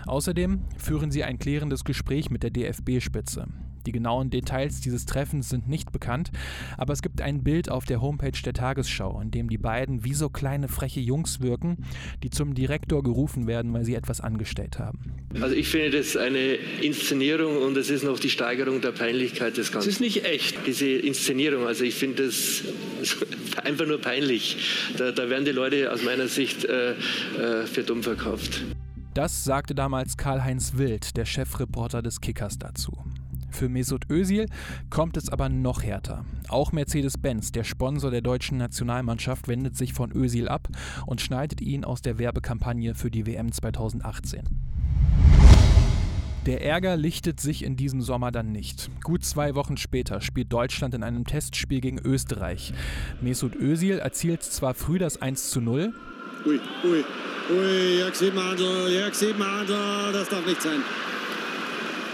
Außerdem 0.06 0.62
führen 0.77 1.12
sie 1.12 1.25
ein 1.25 1.38
klärendes 1.38 1.84
Gespräch 1.84 2.30
mit 2.30 2.43
der 2.43 2.51
DFB-Spitze. 2.51 3.45
Die 3.88 3.93
genauen 3.93 4.30
Details 4.30 4.82
dieses 4.82 5.06
Treffens 5.06 5.47
sind 5.47 5.69
nicht 5.69 5.93
bekannt, 5.93 6.32
aber 6.78 6.91
es 6.91 7.02
gibt 7.02 7.21
ein 7.21 7.41
Bild 7.41 7.71
auf 7.71 7.86
der 7.86 8.02
Homepage 8.02 8.38
der 8.43 8.52
Tagesschau, 8.52 9.21
in 9.21 9.32
dem 9.32 9.50
die 9.50 9.58
beiden 9.58 10.04
wie 10.04 10.13
so 10.13 10.28
kleine 10.28 10.67
freche 10.67 11.00
Jungs 11.00 11.39
wirken, 11.39 11.86
die 12.21 12.30
zum 12.30 12.54
Direktor 12.54 13.02
gerufen 13.02 13.47
werden, 13.47 13.71
weil 13.71 13.86
sie 13.86 13.95
etwas 13.95 14.19
angestellt 14.19 14.78
haben. 14.78 15.13
Also 15.39 15.56
ich 15.56 15.69
finde 15.69 15.91
das 15.91 16.17
eine 16.17 16.56
Inszenierung 16.82 17.62
und 17.62 17.78
es 17.78 17.89
ist 17.89 18.04
noch 18.04 18.19
die 18.19 18.30
Steigerung 18.30 18.82
der 18.82 18.91
Peinlichkeit 18.91 19.56
des 19.56 19.71
Ganzen. 19.71 19.88
Es 19.88 19.95
ist 19.95 20.02
nicht 20.02 20.26
echt, 20.26 20.58
diese 20.67 20.89
Inszenierung. 20.89 21.65
Also 21.65 21.86
ich 21.86 21.95
finde 21.95 22.26
das 22.26 22.63
einfach 23.63 23.88
nur 23.88 24.02
peinlich. 24.02 24.58
Da, 24.97 25.13
da, 25.13 25.30
werden 25.30 25.45
die 25.45 25.52
Leute 25.52 25.93
aus 25.93 26.04
meiner 26.04 26.28
Sicht 26.28 26.65
äh, 26.65 26.91
äh, 26.91 27.65
für 27.65 27.84
dumm 27.84 28.04
verkauft. 28.04 28.65
Das 29.17 29.43
sagte 29.43 29.73
damals 29.73 30.15
Karl-Heinz 30.15 30.73
Wild, 30.76 31.17
der 31.17 31.26
Chefreporter 31.26 32.04
des 32.04 32.21
Kickers 32.21 32.60
dazu. 32.60 32.91
Für 33.58 33.70
Mesut 33.70 34.12
Özil 34.12 34.46
kommt 34.91 35.17
es 35.17 35.30
aber 35.30 35.50
noch 35.50 35.82
härter. 35.82 36.26
Auch 36.48 36.74
Mercedes-Benz, 36.74 37.52
der 37.52 37.63
Sponsor 37.63 38.12
der 38.12 38.22
deutschen 38.22 38.60
Nationalmannschaft, 38.60 39.48
wendet 39.48 39.76
sich 39.76 39.93
von 39.93 40.12
Özil 40.15 40.48
ab 40.48 40.67
und 41.08 41.22
schneidet 41.22 41.60
ihn 41.60 41.84
aus 41.84 42.04
der 42.04 42.20
Werbekampagne 42.20 42.93
für 42.93 43.10
die 43.10 43.26
WM 43.26 43.52
2018. 43.52 44.43
Der 46.46 46.63
Ärger 46.63 46.98
lichtet 46.98 47.39
sich 47.39 47.63
in 47.63 47.76
diesem 47.76 48.04
Sommer 48.04 48.32
dann 48.32 48.52
nicht. 48.52 48.91
Gut 49.04 49.26
zwei 49.26 49.56
Wochen 49.56 49.76
später 49.76 50.22
spielt 50.22 50.54
Deutschland 50.54 50.93
in 50.93 51.02
einem 51.02 51.26
Testspiel 51.26 51.82
gegen 51.82 51.98
Österreich. 51.98 52.76
Mesut 53.22 53.56
Özil 53.56 53.98
erzielt 53.98 54.43
zwar 54.43 54.76
früh 54.76 55.00
das 55.00 55.20
1 55.20 55.50
zu 55.50 55.62
0. 55.62 55.96
Ui, 56.46 56.60
ui, 56.84 57.04
ui, 57.50 57.98
Jörg 57.98 58.13
Siebenhandel, 58.13 58.93
Jörg 58.93 59.15
Siebenhandel, 59.15 60.13
das 60.13 60.30
darf 60.30 60.46
nicht 60.46 60.62
sein. 60.62 60.84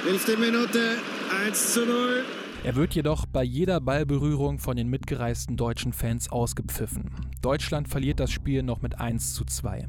Elfte 0.08 0.36
Minute, 0.36 0.98
1 1.34 1.74
zu 1.74 1.86
0. 1.86 2.24
Er 2.64 2.76
wird 2.76 2.94
jedoch 2.94 3.26
bei 3.26 3.44
jeder 3.44 3.82
Ballberührung 3.82 4.60
von 4.60 4.78
den 4.78 4.88
mitgereisten 4.88 5.58
deutschen 5.58 5.92
Fans 5.92 6.30
ausgepfiffen. 6.32 7.10
Deutschland 7.42 7.88
verliert 7.88 8.20
das 8.20 8.32
Spiel 8.32 8.62
noch 8.62 8.82
mit 8.82 9.00
1 9.00 9.34
zu 9.34 9.44
2. 9.44 9.88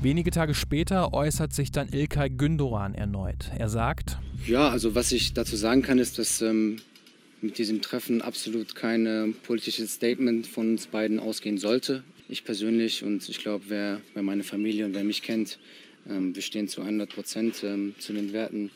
Wenige 0.00 0.30
Tage 0.30 0.54
später 0.54 1.12
äußert 1.12 1.52
sich 1.52 1.72
dann 1.72 1.88
Ilkay 1.88 2.28
Gündoğan 2.28 2.94
erneut. 2.94 3.50
Er 3.56 3.68
sagt: 3.68 4.18
Ja, 4.46 4.68
also 4.68 4.94
was 4.94 5.12
ich 5.12 5.32
dazu 5.32 5.56
sagen 5.56 5.82
kann, 5.82 5.98
ist, 5.98 6.18
dass 6.18 6.42
ähm, 6.42 6.76
mit 7.40 7.58
diesem 7.58 7.80
Treffen 7.80 8.20
absolut 8.22 8.74
kein 8.74 9.06
äh, 9.06 9.28
politisches 9.44 9.94
Statement 9.94 10.46
von 10.46 10.72
uns 10.72 10.86
beiden 10.86 11.18
ausgehen 11.18 11.58
sollte. 11.58 12.04
Ich 12.28 12.44
persönlich 12.44 13.02
und 13.02 13.28
ich 13.28 13.38
glaube, 13.38 13.64
wer, 13.68 14.00
wer 14.14 14.22
meine 14.22 14.44
Familie 14.44 14.84
und 14.84 14.94
wer 14.94 15.04
mich 15.04 15.22
kennt, 15.22 15.58
ähm, 16.08 16.34
wir 16.34 16.42
stehen 16.42 16.68
zu 16.68 16.82
100 16.82 17.12
Prozent 17.12 17.64
ähm, 17.64 17.94
zu 17.98 18.12
den 18.12 18.32
Werten, 18.32 18.70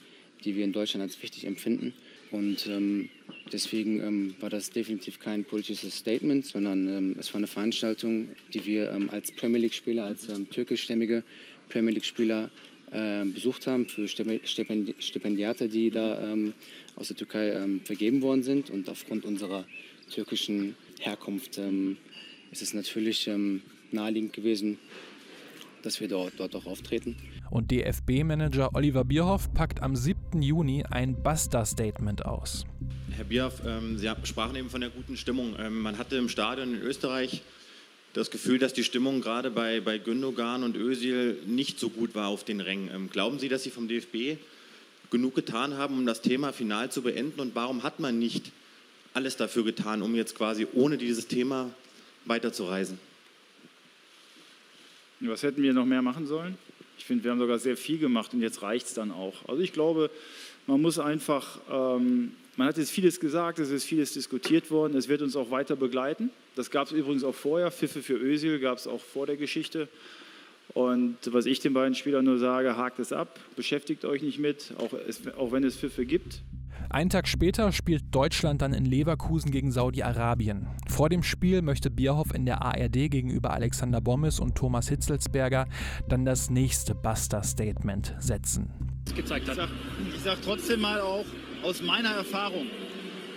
die 0.44 0.56
wir 0.56 0.64
in 0.64 0.72
Deutschland 0.72 1.02
als 1.02 1.22
wichtig 1.22 1.46
empfinden. 1.46 1.92
Und 2.32 2.66
ähm, 2.66 3.10
deswegen 3.52 4.00
ähm, 4.00 4.34
war 4.40 4.48
das 4.48 4.70
definitiv 4.70 5.20
kein 5.20 5.44
politisches 5.44 5.98
Statement, 5.98 6.46
sondern 6.46 6.88
ähm, 6.88 7.16
es 7.18 7.32
war 7.34 7.38
eine 7.38 7.46
Veranstaltung, 7.46 8.28
die 8.54 8.64
wir 8.64 8.90
ähm, 8.90 9.10
als 9.10 9.32
Premier 9.32 9.60
League-Spieler, 9.60 10.04
als 10.04 10.28
ähm, 10.30 10.48
türkischstämmige 10.48 11.24
Premier 11.68 11.92
League-Spieler 11.92 12.50
äh, 12.90 13.24
besucht 13.26 13.66
haben 13.66 13.86
für 13.86 14.08
Stipendi 14.08 14.94
Stipendiate, 14.98 15.68
die 15.68 15.90
da 15.90 16.32
ähm, 16.32 16.54
aus 16.96 17.08
der 17.08 17.16
Türkei 17.16 17.66
vergeben 17.84 18.22
worden 18.22 18.42
sind. 18.42 18.70
Und 18.70 18.88
aufgrund 18.88 19.24
unserer 19.24 19.66
türkischen 20.10 20.74
Herkunft 21.00 21.58
ist 22.50 22.60
es 22.60 22.74
natürlich 22.74 23.30
naheliegend 23.90 24.34
gewesen, 24.34 24.78
dass 25.82 26.00
wir 26.00 26.08
dort, 26.08 26.34
dort 26.38 26.54
auch 26.56 26.66
auftreten. 26.66 27.16
Und 27.50 27.70
DFB-Manager 27.70 28.74
Oliver 28.74 29.04
Bierhoff 29.04 29.52
packt 29.52 29.82
am 29.82 29.96
7. 29.96 30.40
Juni 30.40 30.84
ein 30.88 31.22
Basta-Statement 31.22 32.24
aus. 32.24 32.64
Herr 33.14 33.24
Bierhoff, 33.24 33.62
ähm, 33.66 33.98
Sie 33.98 34.10
sprachen 34.24 34.56
eben 34.56 34.70
von 34.70 34.80
der 34.80 34.90
guten 34.90 35.16
Stimmung. 35.16 35.54
Ähm, 35.58 35.80
man 35.80 35.98
hatte 35.98 36.16
im 36.16 36.28
Stadion 36.28 36.74
in 36.74 36.80
Österreich 36.80 37.42
das 38.14 38.30
Gefühl, 38.30 38.58
dass 38.58 38.72
die 38.72 38.84
Stimmung 38.84 39.20
gerade 39.20 39.50
bei, 39.50 39.80
bei 39.80 39.98
Gündogan 39.98 40.62
und 40.62 40.76
Özil 40.76 41.38
nicht 41.46 41.78
so 41.78 41.88
gut 41.88 42.14
war 42.14 42.28
auf 42.28 42.44
den 42.44 42.60
Rängen. 42.60 42.90
Ähm, 42.94 43.10
glauben 43.10 43.38
Sie, 43.38 43.48
dass 43.48 43.62
Sie 43.62 43.70
vom 43.70 43.88
DFB 43.88 44.38
genug 45.10 45.34
getan 45.34 45.76
haben, 45.76 45.98
um 45.98 46.06
das 46.06 46.22
Thema 46.22 46.52
final 46.52 46.90
zu 46.90 47.02
beenden? 47.02 47.40
Und 47.40 47.54
warum 47.54 47.82
hat 47.82 48.00
man 48.00 48.18
nicht 48.18 48.50
alles 49.14 49.36
dafür 49.36 49.64
getan, 49.64 50.02
um 50.02 50.14
jetzt 50.14 50.34
quasi 50.34 50.66
ohne 50.72 50.98
dieses 50.98 51.28
Thema 51.28 51.70
weiterzureisen? 52.24 52.98
Was 55.24 55.42
hätten 55.42 55.62
wir 55.62 55.72
noch 55.72 55.86
mehr 55.86 56.02
machen 56.02 56.26
sollen? 56.26 56.56
Ich 56.98 57.04
finde, 57.04 57.24
wir 57.24 57.30
haben 57.30 57.38
sogar 57.38 57.58
sehr 57.58 57.76
viel 57.76 57.98
gemacht 57.98 58.34
und 58.34 58.42
jetzt 58.42 58.62
reicht 58.62 58.86
es 58.86 58.94
dann 58.94 59.12
auch. 59.12 59.48
Also 59.48 59.62
ich 59.62 59.72
glaube, 59.72 60.10
man 60.66 60.80
muss 60.80 60.98
einfach, 60.98 61.60
ähm, 61.70 62.32
man 62.56 62.68
hat 62.68 62.76
jetzt 62.76 62.90
vieles 62.90 63.20
gesagt, 63.20 63.58
es 63.58 63.70
ist 63.70 63.84
vieles 63.84 64.12
diskutiert 64.12 64.70
worden, 64.70 64.96
es 64.96 65.08
wird 65.08 65.22
uns 65.22 65.36
auch 65.36 65.50
weiter 65.50 65.76
begleiten. 65.76 66.30
Das 66.56 66.70
gab 66.70 66.86
es 66.86 66.92
übrigens 66.92 67.24
auch 67.24 67.34
vorher, 67.34 67.70
Pfiffe 67.70 68.02
für 68.02 68.14
Ösil 68.14 68.58
gab 68.58 68.78
es 68.78 68.86
auch 68.86 69.00
vor 69.00 69.26
der 69.26 69.36
Geschichte. 69.36 69.88
Und 70.74 71.18
was 71.26 71.46
ich 71.46 71.60
den 71.60 71.72
beiden 71.72 71.94
Spielern 71.94 72.24
nur 72.24 72.38
sage, 72.38 72.76
hakt 72.76 72.98
es 72.98 73.12
ab, 73.12 73.38
beschäftigt 73.56 74.04
euch 74.04 74.22
nicht 74.22 74.38
mit, 74.38 74.72
auch, 74.78 74.92
es, 75.06 75.20
auch 75.36 75.52
wenn 75.52 75.64
es 75.64 75.76
Pfiffe 75.76 76.04
gibt. 76.04 76.40
Einen 76.92 77.08
Tag 77.08 77.26
später 77.26 77.72
spielt 77.72 78.14
Deutschland 78.14 78.60
dann 78.60 78.74
in 78.74 78.84
Leverkusen 78.84 79.50
gegen 79.50 79.72
Saudi-Arabien. 79.72 80.66
Vor 80.90 81.08
dem 81.08 81.22
Spiel 81.22 81.62
möchte 81.62 81.90
Bierhoff 81.90 82.34
in 82.34 82.44
der 82.44 82.60
ARD 82.60 83.10
gegenüber 83.10 83.54
Alexander 83.54 84.02
Bommes 84.02 84.38
und 84.38 84.56
Thomas 84.56 84.90
Hitzelsberger 84.90 85.66
dann 86.10 86.26
das 86.26 86.50
nächste 86.50 86.94
Buster-Statement 86.94 88.14
setzen. 88.18 88.68
Gezeigt 89.16 89.48
hat. 89.48 89.54
Ich 90.14 90.20
sage 90.22 90.36
sag 90.36 90.42
trotzdem 90.42 90.82
mal 90.82 91.00
auch 91.00 91.24
aus 91.62 91.80
meiner 91.80 92.10
Erfahrung, 92.10 92.66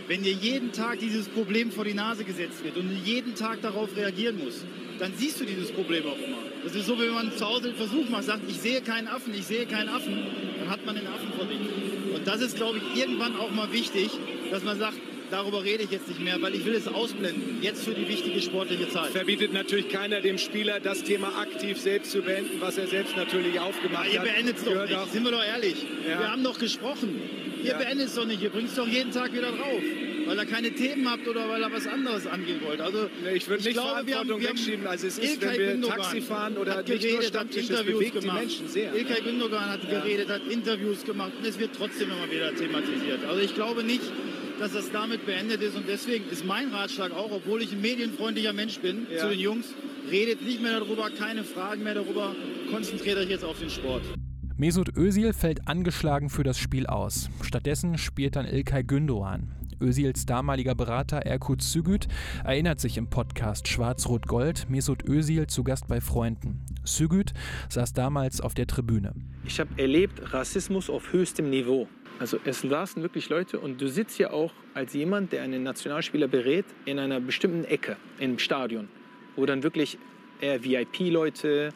wenn 0.10 0.22
dir 0.22 0.34
jeden 0.34 0.74
Tag 0.74 1.00
dieses 1.00 1.30
Problem 1.30 1.72
vor 1.72 1.86
die 1.86 1.94
Nase 1.94 2.26
gesetzt 2.26 2.62
wird 2.62 2.76
und 2.76 2.90
du 2.90 2.94
jeden 2.94 3.36
Tag 3.36 3.62
darauf 3.62 3.96
reagieren 3.96 4.38
musst, 4.38 4.66
dann 5.00 5.14
siehst 5.16 5.40
du 5.40 5.46
dieses 5.46 5.72
Problem 5.72 6.04
auch 6.06 6.18
immer. 6.18 6.38
Das 6.64 6.76
ist 6.76 6.86
so, 6.86 6.98
wenn 6.98 7.14
man 7.14 7.32
zu 7.36 7.46
Hause 7.46 7.70
den 7.70 7.76
Versuch 7.76 8.10
macht, 8.10 8.24
sagt, 8.24 8.42
ich 8.48 8.58
sehe 8.58 8.82
keinen 8.82 9.08
Affen, 9.08 9.34
ich 9.34 9.46
sehe 9.46 9.66
keinen 9.66 9.90
Affen, 9.90 10.18
dann 10.60 10.70
hat 10.70 10.86
man 10.86 10.96
den 10.96 11.08
Affen 11.08 11.32
vor 11.38 11.48
sich. 11.48 11.58
Und 12.16 12.28
das 12.28 12.42
ist, 12.42 12.56
glaube 12.56 12.80
ich, 12.80 13.02
irgendwann 13.02 13.36
auch 13.36 13.52
mal 13.52 13.72
wichtig, 13.72 14.10
dass 14.52 14.64
man 14.64 14.80
sagt, 14.80 14.98
darüber 15.32 15.64
rede 15.64 15.84
ich 15.84 15.92
jetzt 15.92 16.08
nicht 16.08 16.22
mehr, 16.22 16.42
weil 16.42 16.56
ich 16.56 16.66
will 16.66 16.76
es 16.76 16.88
ausblenden. 16.88 17.62
Jetzt 17.62 17.84
für 17.84 17.94
die 17.94 18.08
wichtige 18.08 18.42
sportliche 18.42 18.90
Zeit. 18.90 19.12
Verbietet 19.12 19.54
natürlich 19.54 19.90
keiner 19.90 20.22
dem 20.22 20.38
Spieler, 20.38 20.80
das 20.80 21.04
Thema 21.04 21.40
aktiv 21.40 21.80
selbst 21.80 22.12
zu 22.12 22.22
beenden, 22.22 22.62
was 22.62 22.78
er 22.78 22.88
selbst 22.88 23.16
natürlich 23.18 23.60
aufgemacht 23.60 24.12
ja, 24.12 24.20
hat. 24.20 24.28
Ihr 24.28 24.34
beendet 24.34 24.58
es 24.58 24.64
doch 24.64 24.86
nicht, 24.86 25.12
sind 25.12 25.24
wir 25.24 25.32
doch 25.32 25.44
ehrlich. 25.44 25.76
Ja. 26.08 26.20
Wir 26.20 26.32
haben 26.32 26.44
doch 26.44 26.58
gesprochen. 26.58 27.22
Ihr 27.64 27.72
ja. 27.72 27.78
beendet 27.78 28.08
es 28.08 28.16
doch 28.16 28.26
nicht, 28.26 28.42
ihr 28.42 28.50
bringt 28.50 28.70
es 28.70 28.76
doch 28.76 28.88
jeden 28.88 29.12
Tag 29.12 29.34
wieder 29.34 29.52
drauf 29.52 29.82
weil 30.26 30.38
er 30.38 30.46
keine 30.46 30.72
Themen 30.72 31.10
habt 31.10 31.28
oder 31.28 31.50
weil 31.50 31.62
er 31.62 31.72
was 31.72 31.88
anderes 31.88 32.28
angehen 32.28 32.62
wollte. 32.64 32.84
Also 32.84 33.10
ich 33.34 33.48
würde 33.48 33.64
nicht 33.64 33.74
glaube, 33.74 33.90
Verantwortung 33.90 34.42
wir 34.42 34.50
haben, 34.50 34.58
wegschieben. 34.58 34.88
Also 34.88 35.08
es 35.08 35.18
ist, 35.18 35.42
wenn 35.42 35.58
wir 35.58 35.72
Gündogan 35.74 35.98
Taxi 35.98 36.22
fahren 36.22 36.58
oder 36.58 36.78
hat 36.78 36.86
geredet, 36.86 37.38
hat 37.38 37.56
Interviews 37.56 38.12
gemacht. 38.12 38.48
Sehr, 38.68 38.96
Ilkay 38.96 39.22
Gündogan 39.22 39.70
hat 39.70 39.84
ja. 39.84 40.00
geredet, 40.00 40.30
hat 40.30 40.42
Interviews 40.50 41.04
gemacht 41.04 41.32
und 41.38 41.48
es 41.48 41.60
wird 41.60 41.72
trotzdem 41.78 42.10
immer 42.10 42.32
wieder 42.32 42.56
thematisiert. 42.56 43.26
Also 43.26 43.42
ich 43.42 43.54
glaube 43.56 43.84
nicht, 43.84 44.04
dass 44.60 44.74
das 44.74 44.92
damit 44.92 45.26
beendet 45.26 45.62
ist 45.62 45.76
und 45.76 45.88
deswegen 45.88 46.26
ist 46.30 46.46
mein 46.46 46.70
Ratschlag 46.70 47.12
auch, 47.12 47.32
obwohl 47.32 47.62
ich 47.62 47.72
ein 47.72 47.82
medienfreundlicher 47.82 48.54
Mensch 48.54 48.80
bin, 48.80 49.08
ja. 49.12 49.20
zu 49.20 49.30
den 49.30 49.40
Jungs, 49.40 49.68
redet 50.10 50.42
nicht 50.42 50.62
mehr 50.62 50.80
darüber, 50.80 51.10
keine 51.10 51.44
Fragen 51.44 51.84
mehr 51.84 51.96
darüber, 51.96 52.36
konzentriert 52.72 53.18
euch 53.18 53.30
jetzt 53.30 53.44
auf 53.44 53.60
den 53.60 53.70
Sport. 53.70 54.04
Mesut 54.58 54.96
Özil 54.96 55.34
fällt 55.34 55.68
angeschlagen 55.68 56.30
für 56.30 56.44
das 56.44 56.58
Spiel 56.58 56.88
aus. 56.88 57.30
Stattdessen 57.42 57.98
spielt 57.98 58.38
dann 58.38 58.46
Ilkay 58.46 58.84
Gündoğan. 58.84 59.50
Özils 59.82 60.26
damaliger 60.26 60.76
Berater 60.76 61.18
Erkut 61.18 61.62
Sügüt 61.62 62.08
erinnert 62.44 62.80
sich 62.80 62.98
im 62.98 63.10
Podcast 63.10 63.68
Schwarz-Rot-Gold 63.68 64.70
Mesut 64.70 65.08
Özil 65.08 65.48
zu 65.48 65.64
Gast 65.64 65.88
bei 65.88 66.02
Freunden. 66.02 66.62
Sügüt 66.84 67.34
saß 67.70 67.94
damals 67.94 68.42
auf 68.42 68.54
der 68.54 68.68
Tribüne. 68.68 69.14
Ich 69.46 69.60
habe 69.60 69.70
erlebt 69.78 70.34
Rassismus 70.34 70.90
auf 70.90 71.14
höchstem 71.14 71.50
Niveau. 71.50 71.88
Also 72.20 72.38
es 72.46 72.62
saßen 72.62 73.02
wirklich 73.02 73.30
Leute 73.30 73.60
und 73.60 73.82
du 73.82 73.90
sitzt 73.90 74.18
ja 74.20 74.32
auch 74.32 74.54
als 74.74 74.94
jemand, 74.94 75.34
der 75.34 75.44
einen 75.44 75.64
Nationalspieler 75.64 76.28
berät, 76.28 76.66
in 76.86 77.00
einer 77.00 77.20
bestimmten 77.20 77.66
Ecke 77.66 77.98
im 78.20 78.40
Stadion, 78.40 78.88
wo 79.36 79.46
dann 79.46 79.64
wirklich 79.64 79.98
eher 80.40 80.64
VIP-Leute, 80.64 81.70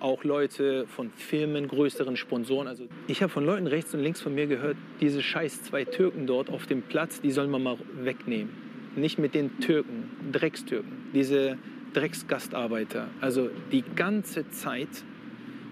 auch 0.00 0.24
Leute 0.24 0.86
von 0.88 1.10
Firmen, 1.10 1.68
größeren 1.68 2.16
Sponsoren. 2.16 2.68
Also 2.68 2.84
ich 3.06 3.22
habe 3.22 3.32
von 3.32 3.44
Leuten 3.44 3.66
rechts 3.66 3.94
und 3.94 4.00
links 4.00 4.20
von 4.20 4.34
mir 4.34 4.46
gehört, 4.46 4.76
diese 5.00 5.22
scheiß 5.22 5.62
zwei 5.64 5.84
Türken 5.84 6.26
dort 6.26 6.50
auf 6.50 6.66
dem 6.66 6.82
Platz, 6.82 7.20
die 7.20 7.30
soll 7.30 7.46
man 7.46 7.62
mal 7.62 7.78
wegnehmen. 8.02 8.50
Nicht 8.96 9.18
mit 9.18 9.34
den 9.34 9.60
Türken, 9.60 10.10
Dreckstürken, 10.32 10.92
diese 11.14 11.58
Drecksgastarbeiter. 11.92 13.08
Also 13.20 13.50
die 13.72 13.84
ganze 13.94 14.48
Zeit 14.50 14.88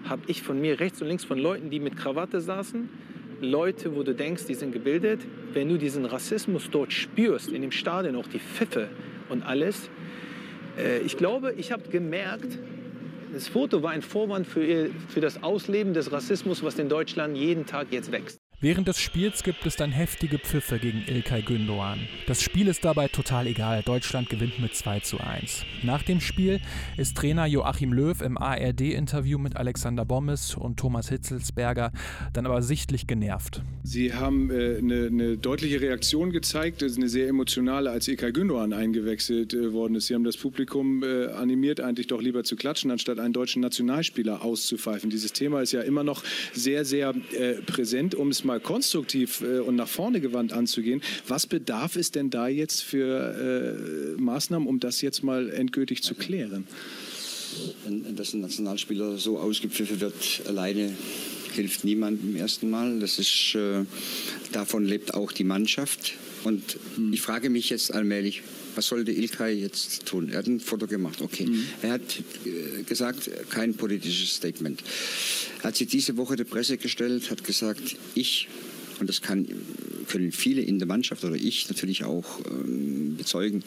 habe 0.05 0.21
ich 0.27 0.43
von 0.43 0.61
mir 0.61 0.79
rechts 0.79 1.01
und 1.01 1.07
links 1.07 1.23
von 1.23 1.39
Leuten, 1.39 1.69
die 1.69 1.79
mit 1.79 1.97
Krawatte 1.97 2.39
saßen, 2.41 2.89
Leute, 3.41 3.95
wo 3.95 4.03
du 4.03 4.13
denkst, 4.13 4.45
die 4.45 4.53
sind 4.53 4.71
gebildet, 4.71 5.21
wenn 5.53 5.67
du 5.69 5.77
diesen 5.77 6.05
Rassismus 6.05 6.69
dort 6.71 6.93
spürst, 6.93 7.51
in 7.51 7.61
dem 7.61 7.71
Stadion 7.71 8.15
auch 8.15 8.27
die 8.27 8.39
Pfiffe 8.39 8.89
und 9.29 9.43
alles, 9.43 9.89
äh, 10.77 10.99
ich 10.99 11.17
glaube, 11.17 11.53
ich 11.57 11.71
habe 11.71 11.89
gemerkt, 11.89 12.59
das 13.35 13.49
Foto 13.49 13.83
war 13.83 13.91
ein 13.91 14.01
Vorwand 14.01 14.47
für, 14.47 14.89
für 15.09 15.19
das 15.19 15.43
Ausleben 15.43 15.93
des 15.93 16.09
Rassismus, 16.09 16.63
was 16.63 16.79
in 16.79 16.87
Deutschland 16.87 17.35
jeden 17.35 17.65
Tag 17.65 17.87
jetzt 17.91 18.13
wächst. 18.13 18.39
Während 18.61 18.87
des 18.87 19.01
Spiels 19.01 19.43
gibt 19.43 19.65
es 19.65 19.75
dann 19.75 19.91
heftige 19.91 20.39
Pfiffe 20.39 20.79
gegen 20.79 21.03
Ilkay 21.07 21.41
Gündoğan. 21.41 21.99
Das 22.25 22.41
Spiel 22.41 22.69
ist 22.69 22.85
dabei 22.85 23.09
total 23.09 23.47
egal. 23.47 23.83
Deutschland 23.83 24.29
gewinnt 24.29 24.59
mit 24.59 24.73
2 24.73 25.01
zu 25.01 25.19
1. 25.19 25.65
Nach 25.83 26.01
dem 26.03 26.21
Spiel 26.21 26.61
ist 26.95 27.17
Trainer 27.17 27.47
Joachim 27.47 27.91
Löw 27.91 28.21
im 28.21 28.37
ARD-Interview 28.37 29.37
mit 29.39 29.57
Alexander 29.57 30.05
Bommes 30.05 30.55
und 30.55 30.79
Thomas 30.79 31.09
Hitzelsberger 31.09 31.91
dann 32.31 32.45
aber 32.45 32.61
sichtlich 32.61 33.07
genervt. 33.07 33.61
Sie 33.83 34.13
haben 34.13 34.49
äh, 34.49 34.77
eine, 34.77 35.37
deutliche 35.37 35.81
Reaktion 35.81 36.31
gezeigt, 36.31 36.81
ist 36.81 36.95
eine 36.97 37.09
sehr 37.09 37.27
emotionale, 37.27 37.91
als 37.91 38.07
Ilkay 38.07 38.31
Gündoğan 38.31 38.73
eingewechselt 38.73 39.53
äh, 39.53 39.73
worden 39.73 39.95
ist. 39.95 40.07
Sie 40.07 40.15
haben 40.15 40.23
das 40.23 40.37
Publikum 40.37 41.03
äh, 41.03 41.25
animiert, 41.27 41.81
eigentlich 41.81 42.07
doch 42.07 42.21
lieber 42.21 42.45
zu 42.45 42.55
klatschen, 42.55 42.89
anstatt 42.89 43.19
einen 43.19 43.33
deutschen 43.33 43.61
Nationalspieler 43.61 44.45
auszupfeifen. 44.45 45.09
Dieses 45.09 45.33
Thema 45.33 45.61
ist 45.61 45.73
ja 45.73 45.81
immer 45.81 46.05
noch 46.05 46.23
sehr, 46.53 46.85
sehr 46.85 47.13
äh, 47.37 47.55
präsent, 47.55 48.15
um 48.15 48.29
es 48.29 48.44
mal 48.45 48.59
konstruktiv 48.59 49.41
äh, 49.41 49.59
und 49.59 49.75
nach 49.75 49.87
vorne 49.87 50.21
gewandt 50.21 50.53
anzugehen. 50.53 51.01
Was 51.27 51.47
bedarf 51.47 51.95
es 51.95 52.11
denn 52.11 52.29
da 52.29 52.47
jetzt 52.47 52.81
für 52.81 54.15
äh, 54.17 54.21
Maßnahmen, 54.21 54.67
um 54.67 54.79
das 54.79 55.01
jetzt 55.01 55.23
mal 55.23 55.49
endgültig 55.49 56.03
zu 56.03 56.15
klären? 56.15 56.67
Wenn, 57.83 58.15
dass 58.15 58.33
ein 58.33 58.41
Nationalspieler 58.41 59.17
so 59.17 59.39
ausgepfiffen 59.39 59.99
wird, 60.01 60.41
alleine 60.47 60.95
hilft 61.53 61.83
niemandem 61.83 62.31
im 62.31 62.35
ersten 62.35 62.69
Mal. 62.69 62.99
Das 62.99 63.17
ist, 63.17 63.55
äh, 63.55 63.85
davon 64.51 64.85
lebt 64.85 65.13
auch 65.13 65.31
die 65.31 65.43
Mannschaft. 65.43 66.13
Und 66.43 66.77
mhm. 66.97 67.13
ich 67.13 67.21
frage 67.21 67.49
mich 67.49 67.69
jetzt 67.69 67.93
allmählich, 67.93 68.43
was 68.75 68.87
sollte 68.87 69.11
Ilkay 69.11 69.53
jetzt 69.53 70.05
tun? 70.05 70.29
Er 70.29 70.39
hat 70.39 70.47
ein 70.47 70.59
Foto 70.59 70.87
gemacht, 70.87 71.21
okay. 71.21 71.45
Mhm. 71.45 71.65
Er 71.81 71.91
hat 71.93 72.01
äh, 72.45 72.83
gesagt, 72.83 73.29
kein 73.49 73.73
politisches 73.75 74.35
Statement. 74.35 74.83
Er 75.59 75.65
hat 75.65 75.75
sich 75.75 75.87
diese 75.87 76.17
Woche 76.17 76.35
der 76.35 76.43
Presse 76.43 76.77
gestellt, 76.77 77.31
hat 77.31 77.43
gesagt, 77.43 77.95
ich, 78.15 78.47
und 78.99 79.07
das 79.09 79.21
kann 79.21 79.47
können 80.05 80.31
viele 80.31 80.61
in 80.61 80.79
der 80.79 80.87
Mannschaft 80.87 81.23
oder 81.23 81.35
ich 81.35 81.67
natürlich 81.69 82.03
auch 82.03 82.39
ähm, 82.49 83.15
bezeugen. 83.17 83.63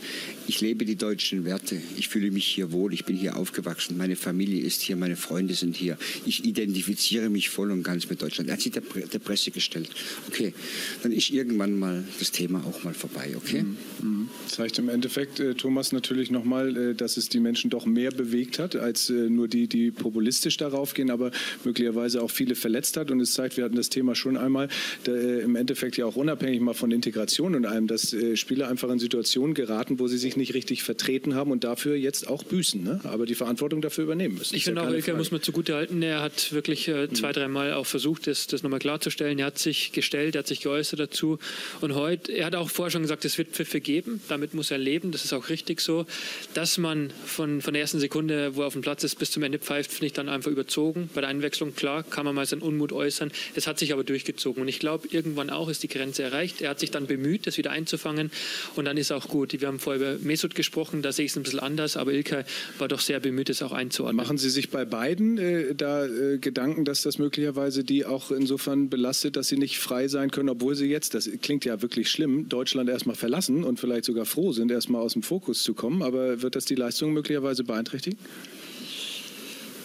Ich 0.47 0.61
lebe 0.61 0.85
die 0.85 0.97
deutschen 0.97 1.45
Werte. 1.45 1.81
Ich 1.97 2.09
fühle 2.09 2.31
mich 2.31 2.47
hier 2.47 2.73
wohl. 2.73 2.95
Ich 2.95 3.05
bin 3.05 3.17
hier 3.17 3.37
aufgewachsen. 3.37 3.97
Meine 3.97 4.17
Familie 4.17 4.63
ist 4.63 4.83
hier. 4.83 4.97
Meine 4.97 5.17
Freunde 5.17 5.55
sind 5.55 5.77
hier. 5.77 5.99
Ich 6.27 6.45
identifiziere 6.45 7.29
mich 7.29 7.49
voll 7.49 7.71
und 7.71 7.83
ganz 7.83 8.09
mit 8.09 8.23
Deutschland. 8.23 8.49
Er 8.49 8.55
hat 8.55 8.63
sich 8.63 8.73
der, 8.73 8.83
der 8.83 9.19
Presse 9.19 9.51
gestellt. 9.51 9.91
Okay, 10.29 10.55
dann 11.03 11.13
ist 11.13 11.31
irgendwann 11.31 11.79
mal 11.79 12.05
das 12.19 12.31
Thema 12.31 12.65
auch 12.65 12.85
mal 12.85 12.95
vorbei. 12.95 13.35
Okay? 13.37 13.63
Mhm. 13.63 13.77
Mhm. 14.03 14.29
Zeigt 14.47 14.79
im 14.79 14.89
Endeffekt, 14.89 15.41
äh, 15.41 15.55
Thomas, 15.55 15.93
natürlich 15.93 16.31
nochmal, 16.31 16.77
äh, 16.77 16.95
dass 16.95 17.17
es 17.17 17.29
die 17.29 17.41
Menschen 17.41 17.71
doch 17.71 17.87
mehr 17.87 18.11
bewegt 18.11 18.59
hat, 18.59 18.77
als 18.77 19.11
äh, 19.11 19.29
nur 19.29 19.49
die, 19.49 19.67
die 19.67 19.91
populistisch 19.91 20.57
darauf 20.57 20.95
gehen, 20.95 21.11
aber 21.11 21.31
möglicherweise 21.65 22.23
auch 22.23 22.31
viele 22.31 22.55
verletzt 22.55 22.97
hat. 22.97 23.11
Und 23.11 23.21
es 23.21 23.33
zeigt, 23.33 23.57
wir 23.57 23.65
hatten 23.65 23.77
das 23.77 23.89
Thema 23.89 24.15
schon 24.15 24.37
einmal, 24.37 24.69
da, 25.05 25.13
äh, 25.19 25.41
im 25.41 25.57
Endeffekt 25.57 25.97
ja 25.97 26.07
auch 26.07 26.17
unabhängig 26.17 26.61
mal 26.61 26.75
von 26.75 26.91
Integration 26.91 27.55
und 27.55 27.67
allem, 27.67 27.87
dass 27.87 28.13
äh, 28.13 28.37
Spieler 28.37 28.69
einfach 28.69 28.91
in 28.91 28.99
Situationen 28.99 29.55
geraten, 29.55 29.99
wo 29.99 30.09
sie 30.09 30.19
sich 30.19 30.37
nicht 30.37 30.55
richtig 30.55 30.83
vertreten 30.83 31.35
haben 31.35 31.51
und 31.51 31.65
dafür 31.65 31.97
jetzt 31.97 32.29
auch 32.29 32.45
büßen, 32.45 32.83
ne? 32.83 33.01
aber 33.05 33.27
die 33.27 33.35
Verantwortung 33.35 33.81
dafür 33.81 34.05
übernehmen 34.05 34.37
müssen. 34.37 34.55
Ich 34.55 34.65
finde 34.65 34.83
ja 34.83 34.89
auch, 34.89 34.93
Ilke 34.93 35.15
muss 35.15 35.31
man 35.31 35.43
zugute 35.43 35.75
halten, 35.75 36.03
er 36.03 36.23
hat 36.23 36.53
wirklich 36.53 36.89
äh, 36.89 37.11
zwei, 37.13 37.29
mhm. 37.29 37.33
dreimal 37.33 37.73
auch 37.75 37.87
versucht, 37.87 38.27
das, 38.27 38.47
das 38.47 38.63
nochmal 38.63 38.79
klarzustellen. 38.79 39.39
Er 39.39 39.47
hat 39.47 39.59
sich 39.59 39.93
gestellt, 39.93 40.35
er 40.35 40.41
hat 40.41 40.47
sich 40.47 40.61
geäußert 40.61 41.01
dazu 41.01 41.39
und 41.81 41.95
heute, 41.95 42.33
er 42.33 42.47
hat 42.47 42.55
auch 42.55 42.71
vorher 42.71 42.91
schon 42.91 43.03
gesagt, 43.03 43.25
es 43.25 43.39
wird 43.39 43.49
Pfiffe 43.49 43.81
geben, 43.81 44.21
damit 44.29 44.55
muss 44.55 44.71
er 44.71 44.79
leben, 44.79 45.11
das 45.11 45.25
ist 45.25 45.33
auch 45.33 45.49
richtig 45.49 45.81
so. 45.81 46.07
Dass 46.55 46.79
man 46.79 47.11
von, 47.25 47.61
von 47.61 47.75
der 47.75 47.83
ersten 47.83 47.99
Sekunde, 47.99 48.57
wo 48.57 48.63
er 48.63 48.69
auf 48.69 48.73
dem 48.73 48.83
Platz 48.83 49.05
ist, 49.05 49.19
bis 49.19 49.31
zum 49.31 49.43
Ende 49.43 49.59
pfeift, 49.59 49.91
finde 49.91 50.07
ich 50.07 50.13
dann 50.13 50.29
einfach 50.29 50.51
überzogen. 50.51 51.11
Bei 51.15 51.21
der 51.21 51.31
Einwechslung, 51.31 51.75
klar, 51.75 52.03
kann 52.03 52.25
man 52.25 52.35
mal 52.35 52.47
seinen 52.47 52.63
Unmut 52.63 52.93
äußern. 52.93 53.33
Es 53.55 53.67
hat 53.67 53.79
sich 53.79 53.93
aber 53.93 54.05
durchgezogen 54.05 54.63
und 54.63 54.69
ich 54.69 54.79
glaube, 54.79 55.08
irgendwann 55.13 55.51
auch 55.51 55.69
ist 55.69 55.83
die 55.83 55.89
Grenze 55.89 56.23
erreicht. 56.23 56.61
Er 56.61 56.71
hat 56.71 56.81
sich 56.81 56.91
dann 56.91 57.07
bemüht, 57.07 57.47
das 57.47 57.59
wieder 57.59 57.71
einzufangen 57.71 58.31
und 58.77 58.85
dann 58.85 58.97
ist 58.97 59.13
auch 59.13 59.29
gut. 59.29 59.59
Wir 59.59 59.69
haben 59.69 59.79
vorher 59.79 60.15
über 60.15 60.25
Mesut 60.25 60.55
gesprochen, 60.55 61.03
da 61.03 61.13
sehe 61.13 61.25
ich 61.25 61.33
es 61.33 61.37
ein 61.37 61.43
bisschen 61.43 61.61
anders, 61.61 61.97
aber 61.97 62.13
Ilkay 62.13 62.45
war 62.79 62.89
doch 62.89 63.01
sehr 63.01 63.21
bemüht, 63.21 63.51
es 63.51 63.63
auch 63.63 63.73
einzuordnen. 63.73 64.17
Machen 64.17 64.39
Sie 64.39 64.51
sich 64.51 64.71
bei 64.71 64.85
beiden 64.85 65.39
äh, 65.39 65.75
da 65.75 66.07
äh, 66.07 66.39
Gedanken, 66.39 66.85
dass 66.85 67.03
das 67.03 67.19
möglicherweise 67.19 67.85
die 67.85 68.05
auch 68.05 68.31
insofern 68.31 68.89
belastet, 68.89 69.37
dass 69.37 69.49
sie 69.49 69.57
nicht 69.57 69.79
frei 69.79 70.09
sein 70.09 70.31
können, 70.31 70.49
obwohl 70.49 70.75
sie 70.75 70.87
jetzt, 70.87 71.15
das 71.15 71.31
klingt 71.43 71.65
ja 71.65 71.83
wirklich 71.83 72.11
schlimm, 72.11 72.49
Deutschland 72.49 72.89
erstmal 72.89 73.17
verlassen 73.17 73.65
und 73.65 73.81
vielleicht 73.81 74.05
sogar 74.05 74.25
froh 74.25 74.53
sind, 74.53 74.71
erstmal 74.71 75.03
aus 75.03 75.13
dem 75.13 75.23
Fokus 75.23 75.63
zu 75.63 75.75
kommen, 75.75 76.03
aber 76.03 76.43
wird 76.43 76.57
das 76.57 76.65
die 76.65 76.75
Leistung 76.75 77.13
möglicherweise 77.13 77.65
beeinträchtigen? 77.65 78.19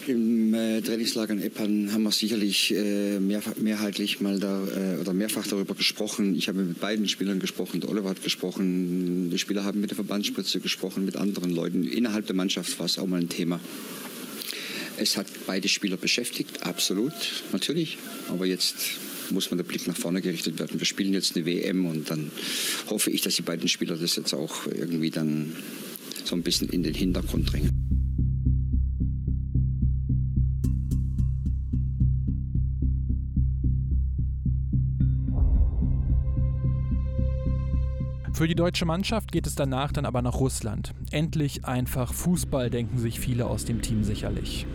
Im 0.07 0.53
äh, 0.53 0.81
Trainingslager 0.81 1.33
in 1.33 1.41
Eppan 1.41 1.93
haben 1.93 2.03
wir 2.03 2.11
sicherlich 2.11 2.73
äh, 2.73 3.19
mehr, 3.19 3.41
mehrheitlich 3.57 4.19
mal 4.19 4.39
da 4.39 4.61
äh, 4.67 4.99
oder 4.99 5.13
mehrfach 5.13 5.47
darüber 5.47 5.75
gesprochen. 5.75 6.35
Ich 6.35 6.49
habe 6.49 6.61
mit 6.61 6.81
beiden 6.81 7.07
Spielern 7.07 7.39
gesprochen, 7.39 7.79
der 7.79 7.89
Oliver 7.89 8.09
hat 8.09 8.21
gesprochen, 8.21 9.29
die 9.29 9.37
Spieler 9.37 9.63
haben 9.63 9.79
mit 9.79 9.91
der 9.91 9.95
Verbandsspitze 9.95 10.59
gesprochen, 10.59 11.05
mit 11.05 11.15
anderen 11.15 11.51
Leuten. 11.51 11.83
Innerhalb 11.83 12.25
der 12.25 12.35
Mannschaft 12.35 12.77
war 12.79 12.85
es 12.85 12.99
auch 12.99 13.07
mal 13.07 13.21
ein 13.21 13.29
Thema. 13.29 13.59
Es 14.97 15.15
hat 15.15 15.27
beide 15.47 15.69
Spieler 15.69 15.97
beschäftigt, 15.97 16.63
absolut, 16.63 17.13
natürlich. 17.53 17.97
Aber 18.27 18.45
jetzt 18.45 18.75
muss 19.29 19.49
man 19.51 19.57
der 19.57 19.63
Blick 19.63 19.87
nach 19.87 19.97
vorne 19.97 20.21
gerichtet 20.21 20.59
werden. 20.59 20.79
Wir 20.79 20.85
spielen 20.85 21.13
jetzt 21.13 21.35
eine 21.35 21.45
WM 21.45 21.85
und 21.85 22.09
dann 22.09 22.29
hoffe 22.89 23.09
ich, 23.09 23.21
dass 23.21 23.35
die 23.35 23.41
beiden 23.41 23.69
Spieler 23.69 23.95
das 23.95 24.17
jetzt 24.17 24.33
auch 24.33 24.67
irgendwie 24.67 25.11
dann 25.11 25.55
so 26.25 26.35
ein 26.35 26.43
bisschen 26.43 26.69
in 26.69 26.83
den 26.83 26.93
Hintergrund 26.93 27.51
drängen. 27.51 27.72
Für 38.33 38.47
die 38.47 38.55
deutsche 38.55 38.85
Mannschaft 38.85 39.31
geht 39.31 39.45
es 39.45 39.53
danach 39.53 39.91
dann 39.91 40.07
aber 40.07 40.23
nach 40.23 40.39
Russland. 40.39 40.95
Endlich 41.11 41.65
einfach 41.65 42.11
Fußball, 42.11 42.71
denken 42.71 42.97
sich 42.97 43.19
viele 43.19 43.45
aus 43.45 43.63
dem 43.63 43.83
Team 43.83 44.03
sicherlich. 44.03 44.65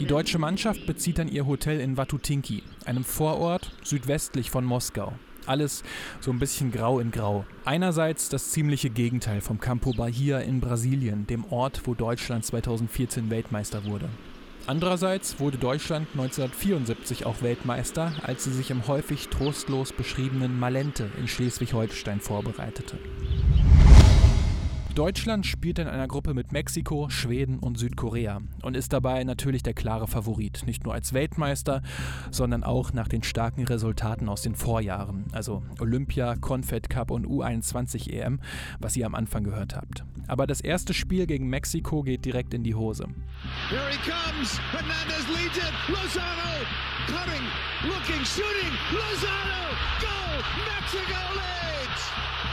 Die 0.00 0.06
deutsche 0.06 0.38
Mannschaft 0.38 0.84
bezieht 0.86 1.18
dann 1.18 1.28
ihr 1.28 1.46
Hotel 1.46 1.80
in 1.80 1.96
Watutinki, 1.96 2.64
einem 2.86 3.04
Vorort 3.04 3.72
südwestlich 3.84 4.50
von 4.50 4.64
Moskau. 4.64 5.12
Alles 5.48 5.82
so 6.20 6.30
ein 6.30 6.38
bisschen 6.38 6.70
grau 6.70 7.00
in 7.00 7.10
grau. 7.10 7.46
Einerseits 7.64 8.28
das 8.28 8.50
ziemliche 8.50 8.90
Gegenteil 8.90 9.40
vom 9.40 9.58
Campo 9.58 9.92
Bahia 9.92 10.38
in 10.40 10.60
Brasilien, 10.60 11.26
dem 11.26 11.44
Ort, 11.50 11.82
wo 11.84 11.94
Deutschland 11.94 12.44
2014 12.44 13.30
Weltmeister 13.30 13.84
wurde. 13.84 14.08
Andererseits 14.66 15.40
wurde 15.40 15.56
Deutschland 15.56 16.08
1974 16.12 17.24
auch 17.24 17.40
Weltmeister, 17.40 18.12
als 18.22 18.44
sie 18.44 18.52
sich 18.52 18.70
im 18.70 18.86
häufig 18.86 19.28
trostlos 19.28 19.94
beschriebenen 19.94 20.60
Malente 20.60 21.10
in 21.18 21.26
Schleswig-Holstein 21.26 22.20
vorbereitete. 22.20 22.98
Deutschland 24.98 25.46
spielt 25.46 25.78
in 25.78 25.86
einer 25.86 26.08
Gruppe 26.08 26.34
mit 26.34 26.50
Mexiko, 26.50 27.08
Schweden 27.08 27.60
und 27.60 27.78
Südkorea 27.78 28.40
und 28.62 28.76
ist 28.76 28.92
dabei 28.92 29.22
natürlich 29.22 29.62
der 29.62 29.72
klare 29.72 30.08
Favorit, 30.08 30.64
nicht 30.66 30.82
nur 30.82 30.92
als 30.92 31.12
Weltmeister, 31.12 31.82
sondern 32.32 32.64
auch 32.64 32.92
nach 32.92 33.06
den 33.06 33.22
starken 33.22 33.64
Resultaten 33.64 34.28
aus 34.28 34.42
den 34.42 34.56
Vorjahren, 34.56 35.26
also 35.30 35.62
Olympia, 35.78 36.34
Confed 36.34 36.90
Cup 36.90 37.12
und 37.12 37.28
U21 37.28 38.10
EM, 38.10 38.40
was 38.80 38.96
ihr 38.96 39.06
am 39.06 39.14
Anfang 39.14 39.44
gehört 39.44 39.76
habt. 39.76 40.04
Aber 40.26 40.48
das 40.48 40.60
erste 40.60 40.92
Spiel 40.92 41.28
gegen 41.28 41.48
Mexiko 41.48 42.02
geht 42.02 42.24
direkt 42.24 42.52
in 42.52 42.64
die 42.64 42.74
Hose. 42.74 43.06
Here 43.70 43.80
he 43.92 43.98
comes. 43.98 44.58
Hernandez 44.72 45.28
leads 45.28 45.58
it. 45.58 45.74
Lozano 45.86 46.66
cutting, 47.06 47.44
looking, 47.86 48.24
shooting. 48.24 48.74
Lozano, 48.90 49.62
go! 50.00 50.42
Mexico 50.66 51.20
leads! 51.36 52.47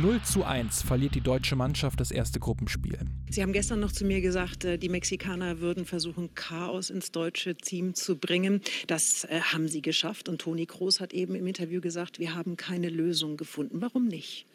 0 0.00 0.22
zu 0.22 0.44
1 0.44 0.82
verliert 0.82 1.16
die 1.16 1.20
deutsche 1.20 1.56
Mannschaft 1.56 1.98
das 1.98 2.12
erste 2.12 2.38
Gruppenspiel. 2.38 2.98
Sie 3.30 3.42
haben 3.42 3.52
gestern 3.52 3.80
noch 3.80 3.90
zu 3.90 4.04
mir 4.04 4.20
gesagt, 4.20 4.64
äh, 4.64 4.78
die 4.78 4.88
Mexikaner 4.88 5.60
würden 5.60 5.86
versuchen, 5.86 6.34
Chaos 6.34 6.90
ins 6.90 7.10
deutsche 7.10 7.56
Team 7.56 7.94
zu 7.94 8.16
bringen. 8.16 8.60
Das 8.86 9.24
äh, 9.24 9.40
haben 9.40 9.66
sie 9.66 9.82
geschafft. 9.82 10.28
Und 10.28 10.40
Toni 10.40 10.66
Kroos 10.66 11.00
hat 11.00 11.12
eben 11.12 11.34
im 11.34 11.48
Interview 11.48 11.80
gesagt, 11.80 12.20
wir 12.20 12.36
haben 12.36 12.56
keine 12.56 12.90
Lösung 12.90 13.36
gefunden. 13.36 13.80
Warum 13.80 14.06
nicht? 14.06 14.46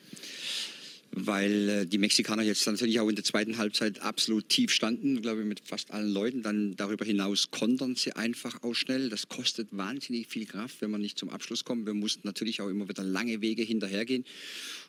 weil 1.16 1.70
äh, 1.70 1.86
die 1.86 2.00
Mexikaner 2.00 2.42
jetzt 2.42 2.66
natürlich 2.66 3.00
auch 3.00 3.08
in 3.08 3.16
der 3.16 3.24
zweiten 3.24 3.58
Halbzeit 3.58 4.02
absolut 4.02 4.50
tief 4.50 4.72
standen, 4.72 5.22
glaube 5.22 5.42
ich, 5.42 5.48
mit 5.48 5.60
fast 5.60 5.92
allen 5.92 6.10
Leuten. 6.10 6.42
Dann 6.42 6.76
darüber 6.76 7.06
hinaus 7.06 7.52
kontern 7.52 7.96
sie 7.96 8.14
einfach 8.14 8.64
auch 8.64 8.74
schnell. 8.74 9.10
Das 9.10 9.30
kostet 9.30 9.68
wahnsinnig 9.72 10.28
viel 10.28 10.46
Kraft, 10.46 10.82
wenn 10.82 10.90
man 10.90 11.02
nicht 11.02 11.20
zum 11.20 11.30
Abschluss 11.30 11.64
kommt. 11.64 11.86
Wir 11.86 11.94
mussten 11.94 12.28
natürlich 12.28 12.62
auch 12.62 12.70
immer 12.70 12.90
wieder 12.90 13.04
lange 13.04 13.42
Wege 13.42 13.62
hinterhergehen. 13.62 14.26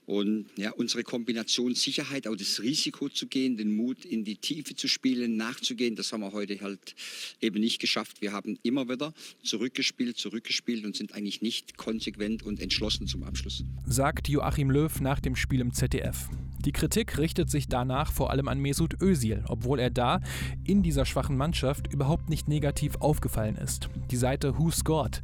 Und 0.06 0.46
ja, 0.56 0.70
unsere 0.72 1.02
Kombination 1.02 1.74
Sicherheit, 1.74 2.26
auch 2.26 2.36
das 2.36 2.60
Risiko 2.60 3.08
zu 3.08 3.26
gehen, 3.26 3.56
den 3.56 3.74
Mut 3.74 4.04
in 4.04 4.24
die 4.24 4.36
Tiefe 4.36 4.74
zu 4.74 4.88
spielen, 4.88 5.36
nachzugehen, 5.36 5.96
das 5.96 6.12
haben 6.12 6.20
wir 6.20 6.32
heute 6.32 6.60
halt 6.60 6.94
eben 7.40 7.60
nicht 7.60 7.80
geschafft. 7.80 8.20
Wir 8.20 8.32
haben 8.32 8.58
immer 8.62 8.88
wieder 8.88 9.14
zurückgespielt, 9.42 10.18
zurückgespielt 10.18 10.84
und 10.84 10.96
sind 10.96 11.14
eigentlich 11.14 11.42
nicht 11.42 11.76
konsequent 11.76 12.42
und 12.42 12.60
entschlossen 12.60 13.06
zum 13.06 13.22
Abschluss. 13.22 13.64
Sagt 13.86 14.28
Joachim 14.28 14.70
Löw 14.70 15.00
nach 15.00 15.20
dem 15.20 15.36
Spiel 15.36 15.60
im 15.60 15.72
ZDF. 15.72 16.28
Die 16.64 16.72
Kritik 16.72 17.18
richtet 17.18 17.50
sich 17.50 17.68
danach 17.68 18.10
vor 18.10 18.30
allem 18.30 18.48
an 18.48 18.58
Mesut 18.58 19.00
Özil, 19.02 19.44
obwohl 19.48 19.78
er 19.78 19.90
da 19.90 20.20
in 20.64 20.82
dieser 20.82 21.04
schwachen 21.04 21.36
Mannschaft 21.36 21.92
überhaupt 21.92 22.30
nicht 22.30 22.48
negativ 22.48 22.96
aufgefallen 23.00 23.56
ist. 23.56 23.90
Die 24.10 24.16
Seite 24.16 24.58
Who 24.58 24.70
Scored 24.70 25.20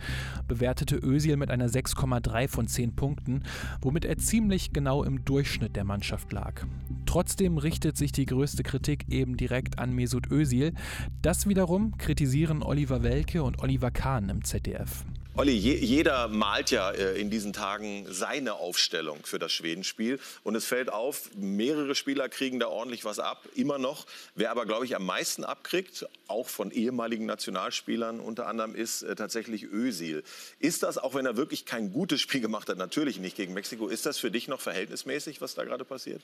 bewertete 0.48 0.96
Özil 0.96 1.38
mit 1.38 1.50
einer 1.50 1.68
6,3 1.68 2.48
von 2.48 2.66
10 2.66 2.94
Punkten, 2.94 3.44
womit 3.80 4.04
er 4.04 4.18
ziemlich 4.18 4.74
genau 4.74 5.02
im 5.02 5.24
Durchschnitt 5.24 5.76
der 5.76 5.84
Mannschaft 5.84 6.30
lag. 6.32 6.66
Trotzdem 7.06 7.56
richtet 7.56 7.96
sich 7.96 8.12
die 8.12 8.26
größte 8.26 8.62
Kritik 8.62 9.06
eben 9.08 9.38
direkt 9.38 9.78
an 9.78 9.94
Mesut 9.94 10.30
Özil. 10.30 10.74
Das 11.22 11.48
wiederum 11.48 11.96
kritisieren 11.96 12.62
Oliver 12.62 13.02
Welke 13.02 13.42
und 13.42 13.60
Oliver 13.62 13.90
Kahn 13.90 14.28
im 14.28 14.44
ZDF. 14.44 15.06
Olli, 15.36 15.52
je, 15.52 15.76
jeder 15.76 16.26
malt 16.26 16.72
ja 16.72 16.90
äh, 16.90 17.18
in 17.18 17.30
diesen 17.30 17.52
Tagen 17.52 18.04
seine 18.10 18.54
Aufstellung 18.54 19.24
für 19.24 19.38
das 19.38 19.52
Schwedenspiel. 19.52 20.18
Und 20.42 20.56
es 20.56 20.66
fällt 20.66 20.90
auf, 20.90 21.30
mehrere 21.36 21.94
Spieler 21.94 22.28
kriegen 22.28 22.58
da 22.58 22.66
ordentlich 22.66 23.04
was 23.04 23.20
ab, 23.20 23.44
immer 23.54 23.78
noch. 23.78 24.06
Wer 24.34 24.50
aber, 24.50 24.66
glaube 24.66 24.86
ich, 24.86 24.96
am 24.96 25.06
meisten 25.06 25.44
abkriegt, 25.44 26.04
auch 26.26 26.48
von 26.48 26.72
ehemaligen 26.72 27.26
Nationalspielern 27.26 28.18
unter 28.18 28.48
anderem, 28.48 28.74
ist 28.74 29.02
äh, 29.02 29.14
tatsächlich 29.14 29.62
Ösil. 29.62 30.24
Ist 30.58 30.82
das, 30.82 30.98
auch 30.98 31.14
wenn 31.14 31.26
er 31.26 31.36
wirklich 31.36 31.64
kein 31.64 31.92
gutes 31.92 32.20
Spiel 32.20 32.40
gemacht 32.40 32.68
hat, 32.68 32.76
natürlich 32.76 33.20
nicht 33.20 33.36
gegen 33.36 33.54
Mexiko, 33.54 33.86
ist 33.86 34.06
das 34.06 34.18
für 34.18 34.32
dich 34.32 34.48
noch 34.48 34.60
verhältnismäßig, 34.60 35.40
was 35.40 35.54
da 35.54 35.62
gerade 35.62 35.84
passiert? 35.84 36.22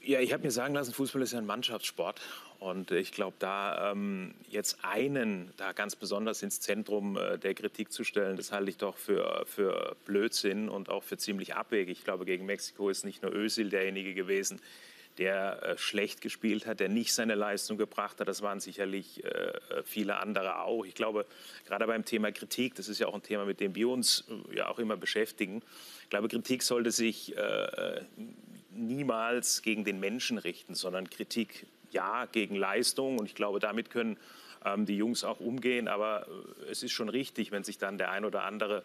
Ja, 0.00 0.20
ich 0.20 0.32
habe 0.32 0.44
mir 0.44 0.52
sagen 0.52 0.74
lassen, 0.74 0.92
Fußball 0.92 1.22
ist 1.22 1.32
ja 1.32 1.38
ein 1.38 1.46
Mannschaftssport. 1.46 2.20
Und 2.60 2.92
ich 2.92 3.10
glaube, 3.10 3.34
da 3.40 3.90
ähm, 3.90 4.34
jetzt 4.48 4.78
einen 4.84 5.52
da 5.56 5.72
ganz 5.72 5.96
besonders 5.96 6.40
ins 6.44 6.60
Zentrum 6.60 7.16
äh, 7.16 7.36
der 7.36 7.54
Kritik 7.54 7.92
zu 7.92 8.04
stellen, 8.04 8.36
das 8.36 8.52
halte 8.52 8.70
ich 8.70 8.76
doch 8.76 8.96
für, 8.96 9.44
für 9.44 9.96
Blödsinn 10.04 10.68
und 10.68 10.88
auch 10.88 11.02
für 11.02 11.16
ziemlich 11.16 11.56
abwegig. 11.56 11.98
Ich 11.98 12.04
glaube, 12.04 12.24
gegen 12.24 12.46
Mexiko 12.46 12.90
ist 12.90 13.04
nicht 13.04 13.24
nur 13.24 13.34
Özil 13.34 13.70
derjenige 13.70 14.14
gewesen, 14.14 14.60
der 15.18 15.60
äh, 15.64 15.78
schlecht 15.78 16.20
gespielt 16.20 16.64
hat, 16.66 16.78
der 16.78 16.88
nicht 16.88 17.12
seine 17.12 17.34
Leistung 17.34 17.76
gebracht 17.76 18.20
hat. 18.20 18.28
Das 18.28 18.40
waren 18.40 18.60
sicherlich 18.60 19.24
äh, 19.24 19.52
viele 19.84 20.18
andere 20.18 20.60
auch. 20.60 20.84
Ich 20.84 20.94
glaube, 20.94 21.26
gerade 21.66 21.88
beim 21.88 22.04
Thema 22.04 22.30
Kritik, 22.30 22.76
das 22.76 22.88
ist 22.88 23.00
ja 23.00 23.08
auch 23.08 23.14
ein 23.14 23.24
Thema, 23.24 23.46
mit 23.46 23.58
dem 23.58 23.74
wir 23.74 23.88
uns 23.88 24.24
äh, 24.52 24.58
ja 24.58 24.68
auch 24.68 24.78
immer 24.78 24.96
beschäftigen. 24.96 25.60
Ich 26.04 26.10
glaube, 26.10 26.28
Kritik 26.28 26.62
sollte 26.62 26.92
sich 26.92 27.36
äh, 27.36 28.00
niemals 28.74 29.62
gegen 29.62 29.84
den 29.84 30.00
Menschen 30.00 30.38
richten, 30.38 30.74
sondern 30.74 31.10
Kritik 31.10 31.66
ja 31.90 32.26
gegen 32.26 32.56
Leistung. 32.56 33.18
Und 33.18 33.26
ich 33.26 33.34
glaube, 33.34 33.60
damit 33.60 33.90
können 33.90 34.16
ähm, 34.64 34.86
die 34.86 34.96
Jungs 34.96 35.24
auch 35.24 35.40
umgehen. 35.40 35.88
Aber 35.88 36.26
äh, 36.66 36.70
es 36.70 36.82
ist 36.82 36.92
schon 36.92 37.08
richtig, 37.08 37.50
wenn 37.50 37.64
sich 37.64 37.78
dann 37.78 37.98
der 37.98 38.10
ein 38.10 38.24
oder 38.24 38.44
andere 38.44 38.84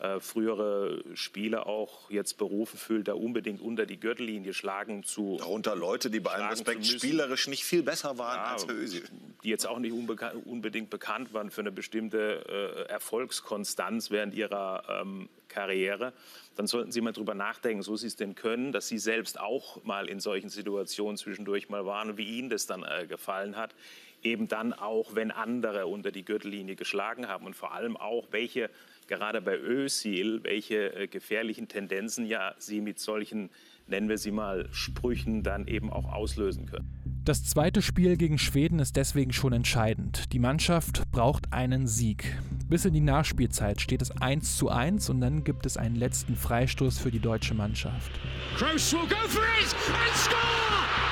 äh, 0.00 0.20
frühere 0.20 1.02
Spieler 1.14 1.66
auch 1.66 2.10
jetzt 2.10 2.36
berufen 2.36 2.78
fühlt, 2.78 3.08
da 3.08 3.14
unbedingt 3.14 3.60
unter 3.60 3.86
die 3.86 4.00
Gürtellinie 4.00 4.52
schlagen 4.52 5.04
zu. 5.04 5.36
Darunter 5.38 5.76
Leute, 5.76 6.10
die 6.10 6.20
bei 6.20 6.32
allem 6.32 6.48
Respekt 6.48 6.84
spielerisch 6.84 7.46
nicht 7.46 7.64
viel 7.64 7.82
besser 7.82 8.18
waren 8.18 8.36
ja, 8.36 8.52
als 8.52 8.68
Özil. 8.68 9.04
Die 9.44 9.48
jetzt 9.48 9.66
auch 9.66 9.78
nicht 9.78 9.92
unbedingt 9.92 10.90
bekannt 10.90 11.32
waren 11.32 11.50
für 11.50 11.60
eine 11.60 11.70
bestimmte 11.72 12.86
äh, 12.88 12.90
Erfolgskonstanz 12.90 14.10
während 14.10 14.34
ihrer 14.34 14.82
ähm, 14.88 15.28
Karriere. 15.48 16.12
Dann 16.56 16.66
sollten 16.66 16.90
Sie 16.90 17.00
mal 17.00 17.12
drüber 17.12 17.34
nachdenken, 17.34 17.82
so 17.82 17.96
Sie 17.96 18.08
es 18.08 18.16
denn 18.16 18.34
können, 18.34 18.72
dass 18.72 18.88
Sie 18.88 18.98
selbst 18.98 19.38
auch 19.38 19.84
mal 19.84 20.08
in 20.08 20.18
solchen 20.18 20.48
Situationen 20.48 21.16
zwischendurch 21.16 21.68
mal 21.68 21.86
waren 21.86 22.10
und 22.10 22.16
wie 22.18 22.38
Ihnen 22.38 22.50
das 22.50 22.66
dann 22.66 22.82
äh, 22.82 23.06
gefallen 23.06 23.56
hat. 23.56 23.74
Eben 24.22 24.48
dann 24.48 24.72
auch, 24.72 25.14
wenn 25.14 25.30
andere 25.30 25.86
unter 25.86 26.10
die 26.10 26.24
Gürtellinie 26.24 26.76
geschlagen 26.76 27.28
haben 27.28 27.46
und 27.46 27.54
vor 27.54 27.72
allem 27.72 27.96
auch, 27.96 28.28
welche 28.30 28.70
gerade 29.08 29.40
bei 29.40 29.58
Özil, 29.58 30.40
welche 30.42 30.94
äh, 30.94 31.06
gefährlichen 31.06 31.68
Tendenzen 31.68 32.26
ja 32.26 32.54
Sie 32.58 32.80
mit 32.80 32.98
solchen, 32.98 33.50
nennen 33.86 34.08
wir 34.08 34.18
sie 34.18 34.30
mal, 34.30 34.68
Sprüchen 34.72 35.42
dann 35.42 35.66
eben 35.66 35.90
auch 35.90 36.12
auslösen 36.12 36.66
können. 36.66 36.88
Das 37.24 37.42
zweite 37.42 37.80
Spiel 37.80 38.18
gegen 38.18 38.38
Schweden 38.38 38.80
ist 38.80 38.96
deswegen 38.96 39.32
schon 39.32 39.54
entscheidend. 39.54 40.32
Die 40.34 40.38
Mannschaft 40.38 41.10
braucht 41.10 41.54
einen 41.54 41.86
Sieg. 41.86 42.36
Bis 42.68 42.84
in 42.84 42.92
die 42.92 43.00
Nachspielzeit 43.00 43.80
steht 43.80 44.02
es 44.02 44.10
1 44.10 44.58
zu 44.58 44.68
1 44.68 45.08
und 45.08 45.22
dann 45.22 45.42
gibt 45.42 45.64
es 45.64 45.78
einen 45.78 45.96
letzten 45.96 46.36
Freistoß 46.36 46.98
für 46.98 47.10
die 47.10 47.20
deutsche 47.20 47.54
Mannschaft. 47.54 48.10
Kroos 48.56 48.92
will 48.92 49.08
go 49.08 49.16
for 49.28 49.42
it 49.58 49.74
and 49.88 50.16
score! 50.16 51.03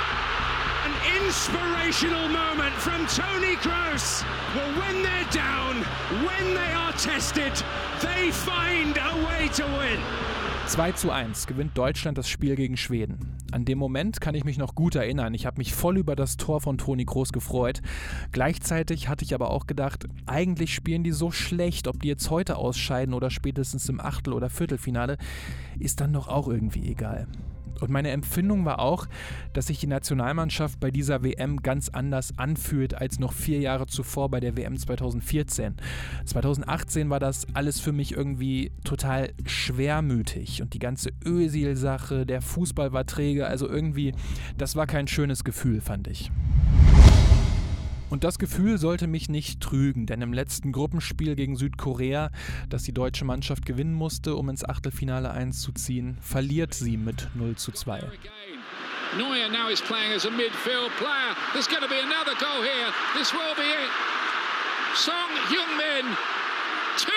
Inspirational 1.26 2.28
moment 2.28 2.74
from 2.74 3.06
Tony 3.06 3.56
Kroos. 3.56 4.24
Well, 4.54 4.72
when 4.80 5.02
they're 5.02 5.30
down, 5.30 5.84
when 6.26 6.54
they 6.54 6.72
are 6.74 6.92
tested, 6.92 7.52
they 8.00 8.30
find 8.32 8.98
a 8.98 9.14
way 9.26 9.48
to 9.54 9.64
win. 9.78 10.00
2 10.68 10.92
zu 10.92 11.10
1 11.10 11.46
gewinnt 11.46 11.76
Deutschland 11.76 12.18
das 12.18 12.28
Spiel 12.28 12.56
gegen 12.56 12.76
Schweden. 12.76 13.36
An 13.52 13.64
dem 13.64 13.78
Moment 13.78 14.20
kann 14.20 14.34
ich 14.34 14.44
mich 14.44 14.58
noch 14.58 14.74
gut 14.74 14.94
erinnern. 14.94 15.34
Ich 15.34 15.46
habe 15.46 15.58
mich 15.58 15.74
voll 15.74 15.98
über 15.98 16.16
das 16.16 16.36
Tor 16.36 16.60
von 16.60 16.78
Toni 16.78 17.04
Groß 17.04 17.32
gefreut. 17.32 17.82
Gleichzeitig 18.32 19.08
hatte 19.08 19.24
ich 19.24 19.34
aber 19.34 19.50
auch 19.50 19.66
gedacht, 19.66 20.06
eigentlich 20.26 20.74
spielen 20.74 21.04
die 21.04 21.12
so 21.12 21.30
schlecht, 21.30 21.88
ob 21.88 22.00
die 22.00 22.08
jetzt 22.08 22.30
heute 22.30 22.56
ausscheiden 22.56 23.14
oder 23.14 23.30
spätestens 23.30 23.88
im 23.88 24.00
Achtel- 24.00 24.32
oder 24.32 24.50
Viertelfinale, 24.50 25.18
ist 25.78 26.00
dann 26.00 26.12
doch 26.12 26.28
auch 26.28 26.48
irgendwie 26.48 26.90
egal. 26.90 27.28
Und 27.80 27.90
meine 27.90 28.10
Empfindung 28.10 28.64
war 28.64 28.78
auch, 28.78 29.06
dass 29.52 29.68
sich 29.68 29.78
die 29.78 29.86
Nationalmannschaft 29.86 30.80
bei 30.80 30.90
dieser 30.90 31.22
WM 31.22 31.62
ganz 31.62 31.88
anders 31.88 32.38
anfühlt 32.38 32.94
als 32.94 33.18
noch 33.18 33.32
vier 33.32 33.60
Jahre 33.60 33.86
zuvor 33.86 34.30
bei 34.30 34.40
der 34.40 34.56
WM 34.56 34.76
2014. 34.76 35.76
2018 36.24 37.10
war 37.10 37.20
das 37.20 37.46
alles 37.54 37.80
für 37.80 37.92
mich 37.92 38.12
irgendwie 38.12 38.72
total 38.84 39.30
schwermütig 39.46 40.62
und 40.62 40.74
die 40.74 40.78
ganze 40.78 41.10
Ösil-Sache, 41.24 42.26
der 42.26 42.42
Fußball 42.42 42.92
war 42.92 43.06
träge, 43.06 43.46
also 43.46 43.68
irgendwie, 43.68 44.12
das 44.58 44.76
war 44.76 44.86
kein 44.86 45.08
schönes 45.08 45.44
Gefühl, 45.44 45.80
fand 45.80 46.08
ich. 46.08 46.30
Und 48.12 48.24
das 48.24 48.38
Gefühl 48.38 48.76
sollte 48.76 49.06
mich 49.06 49.30
nicht 49.30 49.62
trügen, 49.62 50.04
denn 50.04 50.20
im 50.20 50.34
letzten 50.34 50.70
Gruppenspiel 50.70 51.34
gegen 51.34 51.56
Südkorea, 51.56 52.30
das 52.68 52.82
die 52.82 52.92
deutsche 52.92 53.24
Mannschaft 53.24 53.64
gewinnen 53.64 53.94
musste, 53.94 54.36
um 54.36 54.50
ins 54.50 54.68
Achtelfinale 54.68 55.30
einzuziehen, 55.30 56.18
verliert 56.20 56.74
sie 56.74 56.98
mit 56.98 57.28
0 57.34 57.56
zu 57.56 57.72
2. 57.72 58.02
Neuer 59.16 59.48
now 59.48 59.70
is 59.70 59.80
playing 59.80 60.12
as 60.12 60.26
a 60.26 60.30
midfield 60.30 60.92
player. 60.98 61.32
There's 61.54 61.66
going 61.66 61.80
to 61.80 61.88
be 61.88 62.00
another 62.04 62.36
goal 62.38 62.60
here. 62.60 62.92
This 63.16 63.32
will 63.32 63.56
be 63.56 63.64
it. 63.64 63.88
Song 64.94 65.32
Heung-min. 65.48 66.04
2-0. 67.00 67.08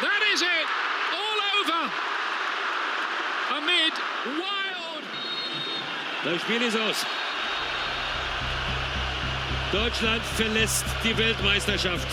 That 0.00 0.22
is 0.32 0.42
it. 0.42 0.66
All 1.10 1.38
over. 1.58 1.90
Amid 3.58 3.92
wild. 4.38 5.04
Das 6.22 6.40
Spiel 6.42 6.62
ist 6.62 6.78
aus. 6.78 7.04
Deutschland 9.72 10.22
verlässt 10.22 10.84
die 11.04 11.16
Weltmeisterschaft 11.16 12.08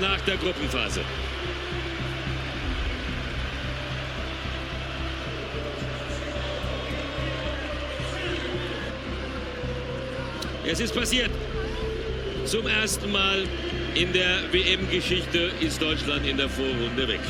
nach 0.00 0.18
der 0.22 0.38
Gruppenphase. 0.38 1.02
Es 10.64 10.80
ist 10.80 10.94
passiert. 10.94 11.30
Zum 12.46 12.66
ersten 12.66 13.12
Mal 13.12 13.44
in 13.94 14.14
der 14.14 14.50
WM-Geschichte 14.50 15.50
ist 15.60 15.82
Deutschland 15.82 16.26
in 16.26 16.38
der 16.38 16.48
Vorrunde 16.48 17.06
weg. 17.06 17.20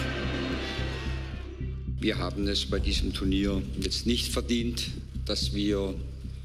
Wir 1.99 2.17
haben 2.19 2.47
es 2.47 2.65
bei 2.65 2.79
diesem 2.79 3.13
Turnier 3.13 3.61
jetzt 3.81 4.07
nicht 4.07 4.33
verdient, 4.33 4.85
dass 5.25 5.53
wir 5.53 5.95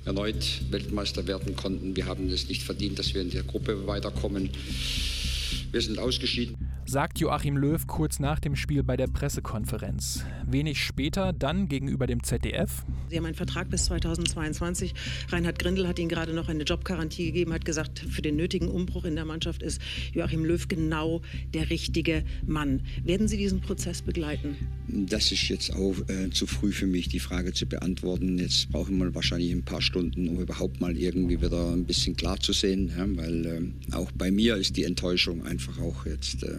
erneut 0.07 0.61
Weltmeister 0.71 1.27
werden 1.27 1.55
konnten. 1.55 1.95
Wir 1.95 2.05
haben 2.05 2.29
es 2.29 2.47
nicht 2.47 2.63
verdient, 2.63 2.97
dass 2.97 3.13
wir 3.13 3.21
in 3.21 3.29
der 3.29 3.43
Gruppe 3.43 3.85
weiterkommen. 3.85 4.49
Wir 5.71 5.81
sind 5.81 5.99
ausgeschieden 5.99 6.66
sagt 6.89 7.19
Joachim 7.19 7.57
Löw 7.57 7.85
kurz 7.85 8.19
nach 8.19 8.39
dem 8.39 8.55
Spiel 8.55 8.81
bei 8.81 8.95
der 8.95 9.07
Pressekonferenz. 9.07 10.23
Wenig 10.45 10.81
später 10.81 11.33
dann 11.33 11.67
gegenüber 11.67 12.07
dem 12.07 12.23
ZDF. 12.23 12.85
Sie 13.09 13.17
haben 13.17 13.25
einen 13.25 13.35
Vertrag 13.35 13.69
bis 13.69 13.85
2022. 13.85 14.93
Reinhard 15.27 15.59
Grindel 15.59 15.85
hat 15.85 15.99
Ihnen 15.99 16.07
gerade 16.07 16.33
noch 16.33 16.47
eine 16.47 16.63
Jobgarantie 16.63 17.25
gegeben, 17.25 17.51
hat 17.51 17.65
gesagt, 17.65 17.99
für 17.99 18.21
den 18.21 18.37
nötigen 18.37 18.69
Umbruch 18.69 19.03
in 19.03 19.15
der 19.15 19.25
Mannschaft 19.25 19.63
ist 19.63 19.81
Joachim 20.13 20.45
Löw 20.45 20.65
genau 20.65 21.21
der 21.53 21.69
richtige 21.69 22.23
Mann. 22.45 22.81
Werden 23.03 23.27
Sie 23.27 23.37
diesen 23.37 23.59
Prozess 23.59 24.01
begleiten? 24.01 24.55
Das 24.87 25.33
ist 25.33 25.49
jetzt 25.49 25.73
auch 25.73 25.95
äh, 26.07 26.29
zu 26.29 26.47
früh 26.47 26.71
für 26.71 26.87
mich, 26.87 27.09
die 27.09 27.19
Frage 27.19 27.51
zu 27.51 27.65
beantworten. 27.65 28.39
Jetzt 28.39 28.69
brauchen 28.71 28.97
wir 28.97 29.13
wahrscheinlich 29.13 29.51
ein 29.51 29.63
paar 29.63 29.81
Stunden, 29.81 30.29
um 30.29 30.39
überhaupt 30.39 30.79
mal 30.79 30.97
irgendwie 30.97 31.41
wieder 31.41 31.73
ein 31.73 31.83
bisschen 31.83 32.15
klar 32.15 32.39
zu 32.39 32.53
sehen, 32.53 32.91
ja, 32.97 33.05
weil 33.17 33.45
äh, 33.45 33.93
auch 33.93 34.11
bei 34.13 34.31
mir 34.31 34.55
ist 34.55 34.77
die 34.77 34.85
Enttäuschung 34.85 35.45
einfach 35.45 35.77
auch 35.79 36.05
jetzt 36.05 36.43
äh, 36.43 36.57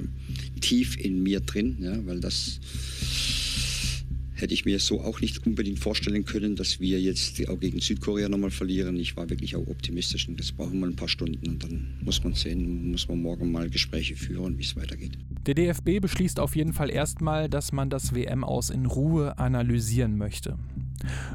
tief 0.61 0.97
in 0.97 1.23
mir 1.23 1.41
drin, 1.41 1.77
ja, 1.81 2.07
weil 2.07 2.21
das 2.21 2.61
hätte 4.41 4.55
ich 4.55 4.65
mir 4.65 4.79
so 4.79 5.01
auch 5.01 5.21
nicht 5.21 5.45
unbedingt 5.47 5.79
vorstellen 5.79 6.25
können, 6.25 6.57
dass 6.57 6.81
wir 6.81 7.01
jetzt 7.01 7.47
auch 7.49 7.59
gegen 7.59 7.81
Südkorea 7.81 8.29
nochmal 8.29 8.51
verlieren. 8.51 8.97
Ich 8.99 9.17
war 9.17 9.29
wirklich 9.29 9.57
auch 9.57 9.67
optimistisch 9.67 10.29
und 10.29 10.39
das 10.39 10.53
brauchen 10.53 10.79
wir 10.81 10.87
ein 10.87 10.97
paar 10.97 11.09
Stunden 11.09 11.47
und 11.49 11.63
dann 11.63 11.99
muss 12.03 12.23
man 12.23 12.35
sehen, 12.35 12.91
muss 12.91 13.09
man 13.09 13.21
morgen 13.21 13.51
mal 13.51 13.69
Gespräche 13.69 14.17
führen, 14.17 14.59
wie 14.59 14.63
es 14.63 14.77
weitergeht. 14.77 15.19
Der 15.47 15.55
DFB 15.55 16.01
beschließt 16.01 16.41
auf 16.41 16.57
jeden 16.57 16.73
Fall 16.73 16.91
erstmal, 16.91 17.49
dass 17.49 17.73
man 17.73 17.91
das 17.91 18.15
WM 18.15 18.45
aus 18.45 18.71
in 18.71 18.87
Ruhe 18.87 19.39
analysieren 19.39 20.17
möchte. 20.17 20.59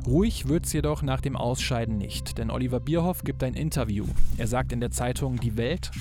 Ruhig 0.05 0.47
wird 0.47 0.65
es 0.65 0.73
jedoch 0.73 1.01
nach 1.01 1.21
dem 1.21 1.36
Ausscheiden 1.36 1.97
nicht, 1.97 2.38
denn 2.38 2.49
Oliver 2.49 2.79
Bierhoff 2.79 3.23
gibt 3.23 3.43
ein 3.43 3.53
Interview. 3.53 4.05
Er 4.38 4.47
sagt 4.47 4.71
in 4.71 4.81
der 4.81 4.91
Zeitung 4.91 5.39
Die 5.39 5.57
Welt, 5.57 5.91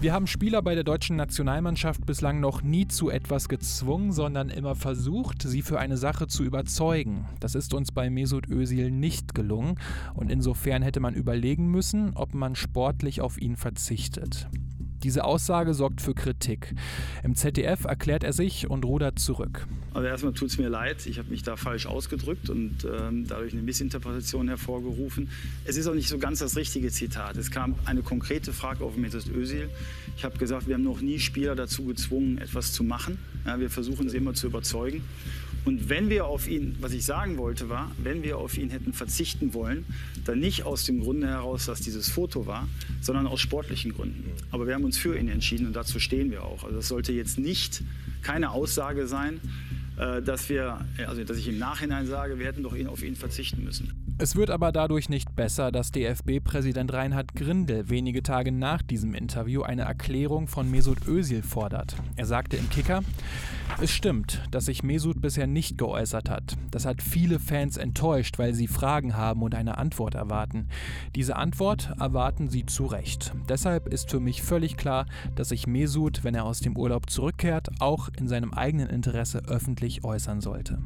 wir 0.00 0.12
haben 0.12 0.26
Spieler 0.26 0.62
bei 0.62 0.74
der 0.74 0.84
deutschen 0.84 1.16
Nationalmannschaft 1.16 2.04
bislang 2.06 2.40
noch 2.40 2.62
nie 2.62 2.88
zu 2.88 3.10
etwas 3.10 3.48
gezwungen, 3.48 4.12
sondern 4.12 4.48
immer 4.48 4.74
versucht, 4.74 5.42
sie 5.42 5.62
für 5.62 5.78
eine 5.78 5.96
Sache 5.96 6.26
zu 6.26 6.44
überzeugen. 6.44 7.26
Das 7.40 7.54
ist 7.54 7.74
uns 7.74 7.92
bei 7.92 8.10
Mesut 8.10 8.48
Özil 8.48 8.90
nicht 8.90 9.34
gelungen 9.34 9.76
und 10.14 10.30
insofern 10.30 10.82
hätte 10.82 11.00
man 11.00 11.14
überlegen 11.14 11.70
müssen, 11.70 12.12
ob 12.14 12.34
man 12.34 12.54
sportlich 12.54 13.20
auf 13.20 13.40
ihn 13.40 13.56
verzichtet. 13.56 14.48
Diese 15.02 15.24
Aussage 15.24 15.74
sorgt 15.74 16.00
für 16.00 16.14
Kritik. 16.14 16.74
Im 17.22 17.34
ZDF 17.34 17.84
erklärt 17.84 18.24
er 18.24 18.32
sich 18.32 18.68
und 18.68 18.84
rudert 18.84 19.18
zurück. 19.18 19.66
Also 19.94 20.08
erstmal 20.08 20.32
tut 20.32 20.50
es 20.50 20.58
mir 20.58 20.68
leid, 20.68 21.06
ich 21.06 21.18
habe 21.18 21.30
mich 21.30 21.42
da 21.42 21.56
falsch 21.56 21.86
ausgedrückt 21.86 22.50
und 22.50 22.84
ähm, 22.84 23.26
dadurch 23.26 23.52
eine 23.52 23.62
Missinterpretation 23.62 24.48
hervorgerufen. 24.48 25.30
Es 25.64 25.76
ist 25.76 25.86
auch 25.86 25.94
nicht 25.94 26.08
so 26.08 26.18
ganz 26.18 26.40
das 26.40 26.56
richtige 26.56 26.90
Zitat. 26.90 27.36
Es 27.36 27.50
kam 27.50 27.74
eine 27.84 28.02
konkrete 28.02 28.52
Frage 28.52 28.84
auf 28.84 28.96
Mesut 28.96 29.28
Özil. 29.28 29.70
Ich 30.16 30.24
habe 30.24 30.38
gesagt, 30.38 30.66
wir 30.66 30.74
haben 30.74 30.84
noch 30.84 31.00
nie 31.00 31.18
Spieler 31.18 31.54
dazu 31.54 31.84
gezwungen, 31.84 32.38
etwas 32.38 32.72
zu 32.72 32.84
machen. 32.84 33.18
Ja, 33.46 33.58
wir 33.60 33.70
versuchen 33.70 34.08
sie 34.08 34.16
immer 34.16 34.34
zu 34.34 34.46
überzeugen. 34.48 35.02
Und 35.68 35.90
wenn 35.90 36.08
wir 36.08 36.24
auf 36.24 36.48
ihn, 36.48 36.76
was 36.80 36.94
ich 36.94 37.04
sagen 37.04 37.36
wollte, 37.36 37.68
war, 37.68 37.90
wenn 38.02 38.22
wir 38.22 38.38
auf 38.38 38.56
ihn 38.56 38.70
hätten 38.70 38.94
verzichten 38.94 39.52
wollen, 39.52 39.84
dann 40.24 40.38
nicht 40.38 40.62
aus 40.62 40.86
dem 40.86 41.00
Grunde 41.00 41.26
heraus, 41.26 41.66
dass 41.66 41.82
dieses 41.82 42.08
Foto 42.08 42.46
war, 42.46 42.66
sondern 43.02 43.26
aus 43.26 43.42
sportlichen 43.42 43.92
Gründen. 43.92 44.32
Aber 44.50 44.66
wir 44.66 44.74
haben 44.74 44.84
uns 44.84 44.96
für 44.96 45.18
ihn 45.18 45.28
entschieden 45.28 45.66
und 45.66 45.76
dazu 45.76 46.00
stehen 46.00 46.30
wir 46.30 46.42
auch. 46.42 46.64
Also 46.64 46.76
das 46.76 46.88
sollte 46.88 47.12
jetzt 47.12 47.38
nicht 47.38 47.82
keine 48.22 48.52
Aussage 48.52 49.06
sein, 49.06 49.40
äh, 49.98 50.22
dass 50.22 50.48
wir, 50.48 50.86
also 51.06 51.22
dass 51.22 51.36
ich 51.36 51.48
im 51.48 51.58
Nachhinein 51.58 52.06
sage, 52.06 52.38
wir 52.38 52.46
hätten 52.46 52.62
doch 52.62 52.74
auf 52.86 53.02
ihn 53.02 53.14
verzichten 53.14 53.62
müssen. 53.62 54.07
Es 54.20 54.34
wird 54.34 54.50
aber 54.50 54.72
dadurch 54.72 55.08
nicht 55.08 55.36
besser, 55.36 55.70
dass 55.70 55.92
DFB-Präsident 55.92 56.92
Reinhard 56.92 57.36
Grindel 57.36 57.88
wenige 57.88 58.24
Tage 58.24 58.50
nach 58.50 58.82
diesem 58.82 59.14
Interview 59.14 59.62
eine 59.62 59.82
Erklärung 59.82 60.48
von 60.48 60.68
Mesut 60.68 61.06
Özil 61.06 61.44
fordert. 61.44 61.94
Er 62.16 62.26
sagte 62.26 62.56
im 62.56 62.68
Kicker, 62.68 63.04
es 63.80 63.92
stimmt, 63.92 64.42
dass 64.50 64.64
sich 64.64 64.82
Mesut 64.82 65.20
bisher 65.20 65.46
nicht 65.46 65.78
geäußert 65.78 66.30
hat. 66.30 66.56
Das 66.72 66.84
hat 66.84 67.00
viele 67.00 67.38
Fans 67.38 67.76
enttäuscht, 67.76 68.40
weil 68.40 68.54
sie 68.54 68.66
Fragen 68.66 69.16
haben 69.16 69.40
und 69.42 69.54
eine 69.54 69.78
Antwort 69.78 70.16
erwarten. 70.16 70.66
Diese 71.14 71.36
Antwort 71.36 71.92
erwarten 72.00 72.48
sie 72.48 72.66
zu 72.66 72.86
Recht. 72.86 73.32
Deshalb 73.48 73.86
ist 73.86 74.10
für 74.10 74.18
mich 74.18 74.42
völlig 74.42 74.76
klar, 74.76 75.06
dass 75.36 75.50
sich 75.50 75.68
Mesut, 75.68 76.24
wenn 76.24 76.34
er 76.34 76.44
aus 76.44 76.58
dem 76.58 76.76
Urlaub 76.76 77.08
zurückkehrt, 77.08 77.68
auch 77.78 78.08
in 78.18 78.26
seinem 78.26 78.52
eigenen 78.52 78.88
Interesse 78.88 79.42
öffentlich 79.46 80.02
äußern 80.02 80.40
sollte. 80.40 80.78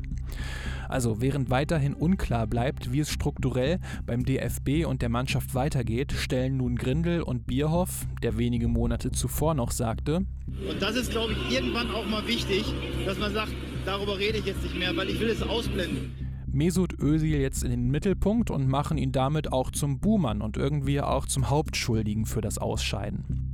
Also 0.92 1.22
während 1.22 1.48
weiterhin 1.48 1.94
unklar 1.94 2.46
bleibt, 2.46 2.92
wie 2.92 3.00
es 3.00 3.08
strukturell 3.08 3.78
beim 4.04 4.26
DFB 4.26 4.84
und 4.84 5.00
der 5.00 5.08
Mannschaft 5.08 5.54
weitergeht, 5.54 6.12
stellen 6.12 6.58
nun 6.58 6.76
Grindel 6.76 7.22
und 7.22 7.46
Bierhoff, 7.46 8.06
der 8.22 8.36
wenige 8.36 8.68
Monate 8.68 9.10
zuvor 9.10 9.54
noch 9.54 9.70
sagte, 9.70 10.16
und 10.16 10.82
das 10.82 10.96
ist, 10.96 11.10
glaube 11.10 11.32
ich, 11.32 11.54
irgendwann 11.54 11.90
auch 11.92 12.06
mal 12.06 12.26
wichtig, 12.26 12.66
dass 13.06 13.18
man 13.18 13.32
sagt, 13.32 13.52
darüber 13.86 14.18
rede 14.18 14.36
ich 14.36 14.44
jetzt 14.44 14.62
nicht 14.62 14.78
mehr, 14.78 14.94
weil 14.94 15.08
ich 15.08 15.18
will 15.18 15.30
es 15.30 15.42
ausblenden. 15.42 16.12
Mesut 16.46 16.92
Özil 17.00 17.40
jetzt 17.40 17.64
in 17.64 17.70
den 17.70 17.90
Mittelpunkt 17.90 18.50
und 18.50 18.68
machen 18.68 18.98
ihn 18.98 19.12
damit 19.12 19.50
auch 19.50 19.70
zum 19.70 19.98
Buhmann 19.98 20.42
und 20.42 20.58
irgendwie 20.58 21.00
auch 21.00 21.24
zum 21.24 21.48
Hauptschuldigen 21.48 22.26
für 22.26 22.42
das 22.42 22.58
Ausscheiden. 22.58 23.51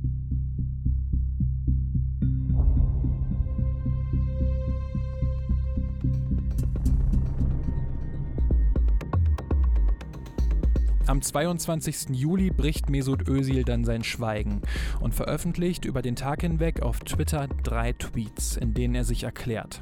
Am 11.09 11.23
22. 11.23 12.09
Juli 12.11 12.51
bricht 12.51 12.91
Mesut 12.91 13.27
Özil 13.27 13.63
dann 13.63 13.83
sein 13.83 14.03
Schweigen 14.03 14.61
und 14.99 15.15
veröffentlicht 15.15 15.83
über 15.85 16.03
den 16.03 16.15
Tag 16.15 16.41
hinweg 16.41 16.83
auf 16.83 16.99
Twitter 16.99 17.47
drei 17.63 17.93
Tweets, 17.93 18.57
in 18.57 18.75
denen 18.75 18.93
er 18.93 19.03
sich 19.03 19.23
erklärt. 19.23 19.81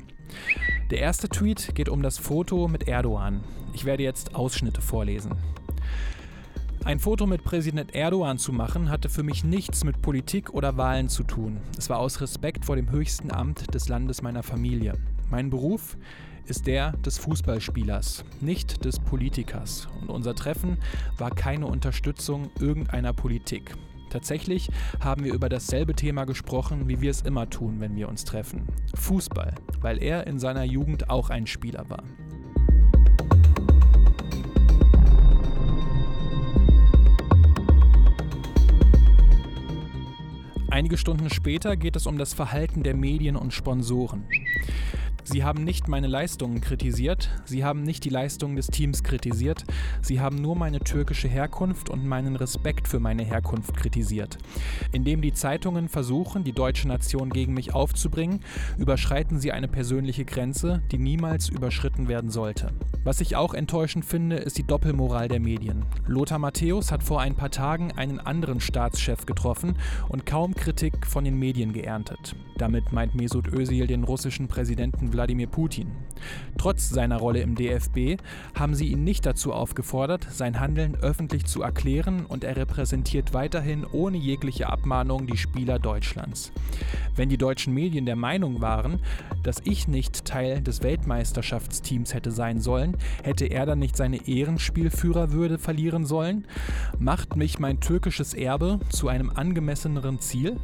Der 0.90 1.00
erste 1.00 1.28
Tweet 1.28 1.76
geht 1.76 1.90
um 1.90 2.02
das 2.02 2.18
Foto 2.18 2.70
mit 2.70 2.88
Erdogan. 2.88 3.44
Ich 3.74 3.84
werde 3.84 4.04
jetzt 4.04 4.36
Ausschnitte 4.36 4.80
vorlesen. 4.80 5.34
Ein 6.86 7.00
Foto 7.00 7.28
mit 7.28 7.44
Präsident 7.44 7.94
Erdogan 7.94 8.38
zu 8.38 8.54
machen, 8.54 8.90
hatte 8.90 9.10
für 9.10 9.24
mich 9.24 9.44
nichts 9.44 9.84
mit 9.84 10.02
Politik 10.02 10.54
oder 10.54 10.78
Wahlen 10.78 11.10
zu 11.10 11.24
tun. 11.24 11.58
Es 11.78 11.90
war 11.90 12.00
aus 12.00 12.22
Respekt 12.22 12.64
vor 12.64 12.78
dem 12.78 12.90
höchsten 12.90 13.34
Amt 13.34 13.74
des 13.74 13.90
Landes 13.90 14.22
meiner 14.22 14.44
Familie. 14.44 14.94
Mein 15.30 15.50
Beruf? 15.50 15.98
Ist 16.50 16.66
der 16.68 16.94
des 16.94 17.18
Fußballspielers, 17.18 18.24
nicht 18.42 18.86
des 18.86 19.00
Politikers. 19.00 19.88
Und 20.02 20.10
unser 20.10 20.34
Treffen 20.34 20.78
war 21.18 21.32
keine 21.32 21.68
Unterstützung 21.68 22.50
irgendeiner 22.60 23.14
Politik. 23.14 23.76
Tatsächlich 24.10 24.70
haben 25.02 25.26
wir 25.26 25.34
über 25.34 25.50
dasselbe 25.50 25.94
Thema 25.94 26.26
gesprochen, 26.26 26.88
wie 26.88 27.02
wir 27.02 27.12
es 27.12 27.22
immer 27.22 27.50
tun, 27.50 27.80
wenn 27.80 27.96
wir 27.96 28.08
uns 28.08 28.24
treffen. 28.24 28.66
Fußball, 28.96 29.54
weil 29.82 30.02
er 30.02 30.26
in 30.28 30.40
seiner 30.40 30.64
Jugend 30.64 31.10
auch 31.10 31.30
ein 31.30 31.46
Spieler 31.46 31.90
war. 31.90 32.04
Einige 40.70 40.98
Stunden 40.98 41.30
später 41.30 41.76
geht 41.76 41.96
es 41.96 42.06
um 42.06 42.18
das 42.18 42.34
Verhalten 42.34 42.84
der 42.84 42.96
Medien 42.96 43.36
und 43.36 43.54
Sponsoren. 43.54 44.26
Sie 45.30 45.44
haben 45.44 45.66
nicht 45.66 45.90
meine 45.90 46.08
Leistungen 46.08 46.62
kritisiert, 46.62 47.30
sie 47.44 47.66
haben 47.66 47.84
nicht 47.84 48.06
die 48.06 48.10
Leistungen 48.10 48.56
des 48.56 48.68
Teams 48.68 49.04
kritisiert, 49.04 49.66
sie 50.02 50.22
haben 50.22 50.38
nur 50.38 50.56
meine 50.56 50.80
türkische 50.80 51.28
Herkunft 51.28 51.90
und 51.90 52.06
meinen 52.06 52.38
Respekt 52.38 52.88
für 52.88 53.02
meine 53.02 53.26
Herkunft 53.26 53.76
kritisiert. 53.76 54.38
Indem 54.94 55.22
die 55.22 55.34
Zeitungen 55.34 55.90
versuchen, 55.90 56.46
die 56.46 56.54
deutsche 56.54 56.88
Nation 56.88 57.30
gegen 57.30 57.54
mich 57.54 57.74
aufzubringen, 57.74 58.40
überschreiten 58.78 59.38
sie 59.38 59.52
eine 59.52 59.68
persönliche 59.68 60.24
Grenze, 60.24 60.82
die 60.94 60.98
niemals 60.98 61.50
überschritten 61.50 62.08
werden 62.08 62.30
sollte. 62.30 62.72
Was 63.04 63.20
ich 63.20 63.36
auch 63.36 63.54
enttäuschend 63.54 64.06
finde, 64.06 64.38
ist 64.38 64.58
die 64.58 64.66
Doppelmoral 64.66 65.28
der 65.28 65.42
Medien. 65.42 65.84
Lothar 66.06 66.40
Matthäus 66.40 66.90
hat 66.90 67.04
vor 67.04 67.20
ein 67.20 67.36
paar 67.36 67.52
Tagen 67.52 67.92
einen 67.92 68.22
anderen 68.22 68.62
Staatschef 68.62 69.26
getroffen 69.26 69.76
und 70.08 70.26
kaum 70.26 70.56
Kritik 70.56 71.06
von 71.06 71.26
den 71.26 71.38
Medien 71.38 71.74
geerntet. 71.74 72.34
Damit 72.58 72.94
meint 72.94 73.14
Mesut 73.14 73.54
Özil 73.54 73.88
den 73.88 74.06
russischen 74.06 74.48
Präsidenten 74.48 75.12
Wladimir 75.18 75.48
Putin. 75.48 75.88
Trotz 76.60 76.90
seiner 76.90 77.18
Rolle 77.18 77.42
im 77.42 77.56
DFB 77.56 78.22
haben 78.54 78.76
sie 78.76 78.88
ihn 78.88 79.04
nicht 79.04 79.26
dazu 79.26 79.52
aufgefordert, 79.52 80.28
sein 80.30 80.60
Handeln 80.60 80.96
öffentlich 80.96 81.46
zu 81.46 81.64
erklären 81.64 82.26
und 82.26 82.44
er 82.44 82.56
repräsentiert 82.56 83.34
weiterhin 83.34 83.84
ohne 83.84 84.18
jegliche 84.18 84.70
Abmahnung 84.70 85.26
die 85.26 85.38
Spieler 85.38 85.80
Deutschlands. 85.80 86.52
Wenn 87.16 87.30
die 87.30 87.38
deutschen 87.38 87.74
Medien 87.74 88.06
der 88.06 88.16
Meinung 88.16 88.62
waren, 88.62 89.00
dass 89.42 89.58
ich 89.64 89.88
nicht 89.88 90.26
Teil 90.26 90.62
des 90.62 90.84
Weltmeisterschaftsteams 90.84 92.14
hätte 92.14 92.32
sein 92.32 92.62
sollen, 92.62 92.96
hätte 93.24 93.46
er 93.46 93.66
dann 93.66 93.80
nicht 93.80 93.98
seine 93.98 94.28
Ehrenspielführerwürde 94.28 95.58
verlieren 95.58 96.06
sollen? 96.06 96.46
Macht 97.00 97.36
mich 97.36 97.58
mein 97.58 97.80
türkisches 97.80 98.36
Erbe 98.36 98.80
zu 98.90 99.08
einem 99.08 99.32
angemesseneren 99.32 100.20
Ziel? 100.20 100.58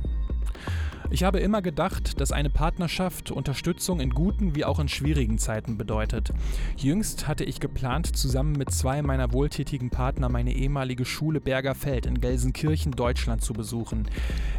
Ich 1.12 1.24
habe 1.24 1.40
immer 1.40 1.62
gedacht, 1.62 2.20
dass 2.20 2.32
eine 2.32 2.50
Partnerschaft 2.50 3.32
Unterstützung 3.32 4.00
in 4.00 4.10
guten 4.12 4.56
wie 4.56 4.66
auch 4.66 4.80
in 4.80 4.88
schwierigen 4.88 5.38
Zeiten 5.38 5.78
bedeutet. 5.78 6.34
Jüngst 6.78 7.28
hatte 7.28 7.44
ich 7.44 7.60
geplant, 7.60 8.16
zusammen 8.16 8.54
mit 8.54 8.72
zwei 8.72 9.02
meiner 9.02 9.34
wohltätigen 9.34 9.90
Partner 9.90 10.30
meine 10.30 10.54
ehemalige 10.54 11.06
Schule 11.06 11.40
Bergerfeld 11.40 12.06
in 12.06 12.20
Gelsenkirchen, 12.20 12.94
Deutschland 12.94 13.44
zu 13.44 13.54
besuchen. 13.54 14.08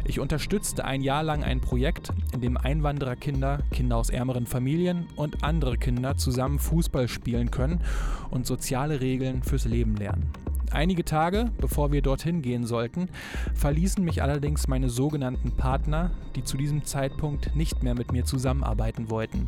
Ich 0.05 0.19
unterstützte 0.19 0.85
ein 0.85 1.01
Jahr 1.01 1.23
lang 1.23 1.43
ein 1.43 1.61
Projekt, 1.61 2.13
in 2.33 2.41
dem 2.41 2.57
Einwandererkinder, 2.57 3.63
Kinder 3.71 3.97
aus 3.97 4.09
ärmeren 4.09 4.45
Familien 4.45 5.07
und 5.15 5.43
andere 5.43 5.77
Kinder 5.77 6.15
zusammen 6.17 6.59
Fußball 6.59 7.07
spielen 7.07 7.51
können 7.51 7.81
und 8.29 8.45
soziale 8.45 9.01
Regeln 9.01 9.43
fürs 9.43 9.65
Leben 9.65 9.95
lernen. 9.95 10.31
Einige 10.75 11.05
Tage, 11.05 11.51
bevor 11.57 11.93
wir 11.93 12.01
dorthin 12.01 12.41
gehen 12.41 12.65
sollten, 12.65 13.07
verließen 13.53 14.03
mich 14.03 14.21
allerdings 14.21 14.67
meine 14.67 14.89
sogenannten 14.89 15.53
Partner, 15.53 16.11
die 16.35 16.43
zu 16.43 16.57
diesem 16.57 16.83
Zeitpunkt 16.83 17.55
nicht 17.55 17.81
mehr 17.81 17.95
mit 17.95 18.11
mir 18.11 18.25
zusammenarbeiten 18.25 19.09
wollten. 19.09 19.47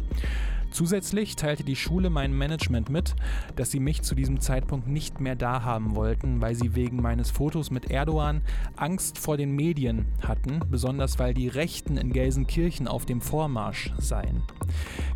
Zusätzlich 0.71 1.35
teilte 1.35 1.63
die 1.63 1.75
Schule 1.75 2.09
meinem 2.09 2.37
Management 2.37 2.89
mit, 2.89 3.15
dass 3.55 3.71
sie 3.71 3.79
mich 3.79 4.01
zu 4.01 4.15
diesem 4.15 4.39
Zeitpunkt 4.39 4.87
nicht 4.87 5.19
mehr 5.19 5.35
da 5.35 5.63
haben 5.63 5.95
wollten, 5.95 6.41
weil 6.41 6.55
sie 6.55 6.75
wegen 6.75 7.01
meines 7.01 7.31
Fotos 7.31 7.71
mit 7.71 7.89
Erdogan 7.89 8.41
Angst 8.75 9.17
vor 9.17 9.37
den 9.37 9.51
Medien 9.51 10.05
hatten, 10.21 10.59
besonders 10.69 11.19
weil 11.19 11.33
die 11.33 11.47
Rechten 11.47 11.97
in 11.97 12.11
Gelsenkirchen 12.13 12.87
auf 12.87 13.05
dem 13.05 13.21
Vormarsch 13.21 13.93
seien. 13.97 14.43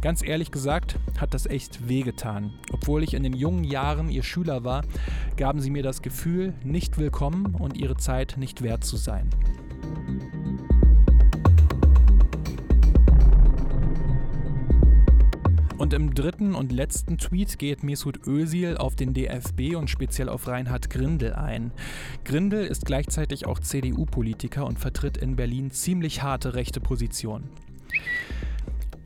Ganz 0.02 0.24
ehrlich 0.24 0.52
gesagt 0.52 0.98
hat 1.20 1.34
das 1.34 1.46
echt 1.46 1.88
wehgetan. 1.88 2.54
Obwohl 2.72 3.04
ich 3.04 3.14
in 3.14 3.24
den 3.24 3.34
jungen 3.34 3.64
Jahren 3.64 4.10
ihr 4.10 4.24
Schüler 4.24 4.64
war, 4.64 4.84
gaben 5.38 5.62
sie 5.62 5.70
mir 5.70 5.84
das 5.84 6.02
Gefühl, 6.02 6.54
nicht 6.64 6.98
willkommen 6.98 7.56
und 7.56 7.78
ihre 7.78 7.98
Zeit 7.98 8.36
nicht 8.38 8.62
wert 8.62 8.84
zu 8.84 8.98
sein. 8.98 9.30
Und 15.82 15.94
im 15.94 16.14
dritten 16.14 16.54
und 16.54 16.72
letzten 16.72 17.18
Tweet 17.18 17.58
geht 17.58 17.84
Mesut 17.84 18.28
Özil 18.28 18.78
auf 18.78 18.96
den 18.96 19.16
DFB 19.16 19.76
und 19.76 19.90
speziell 19.90 20.30
auf 20.30 20.48
Reinhard 20.48 20.92
Grindel 20.92 21.34
ein. 21.34 21.72
Grindel 22.24 22.68
ist 22.68 22.86
gleichzeitig 22.86 23.48
auch 23.48 23.58
CDU-Politiker 23.58 24.64
und 24.68 24.78
vertritt 24.78 25.18
in 25.18 25.36
Berlin 25.36 25.72
ziemlich 25.72 26.22
harte 26.22 26.54
rechte 26.54 26.82
Positionen. 26.82 27.50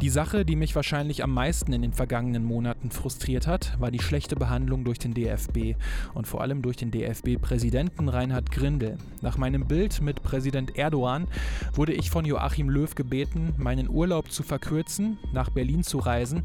Die 0.05 0.11
Sache, 0.11 0.45
die 0.45 0.55
mich 0.55 0.75
wahrscheinlich 0.75 1.23
am 1.23 1.33
meisten 1.33 1.73
in 1.73 1.81
den 1.81 1.91
vergangenen 1.91 2.43
Monaten 2.43 2.91
frustriert 2.91 3.47
hat, 3.47 3.75
war 3.79 3.89
die 3.89 4.03
schlechte 4.03 4.35
Behandlung 4.35 4.83
durch 4.83 4.99
den 4.99 5.15
DFB 5.15 5.73
und 6.13 6.27
vor 6.27 6.41
allem 6.41 6.61
durch 6.61 6.77
den 6.77 6.91
DFB-Präsidenten 6.91 8.07
Reinhard 8.07 8.51
Grindel. 8.51 8.99
Nach 9.23 9.39
meinem 9.39 9.67
Bild 9.67 10.01
mit 10.01 10.21
Präsident 10.21 10.77
Erdogan 10.77 11.25
wurde 11.73 11.93
ich 11.93 12.11
von 12.11 12.23
Joachim 12.23 12.69
Löw 12.69 12.93
gebeten, 12.93 13.55
meinen 13.57 13.89
Urlaub 13.89 14.31
zu 14.31 14.43
verkürzen, 14.43 15.17
nach 15.33 15.49
Berlin 15.49 15.81
zu 15.81 15.97
reisen 15.97 16.43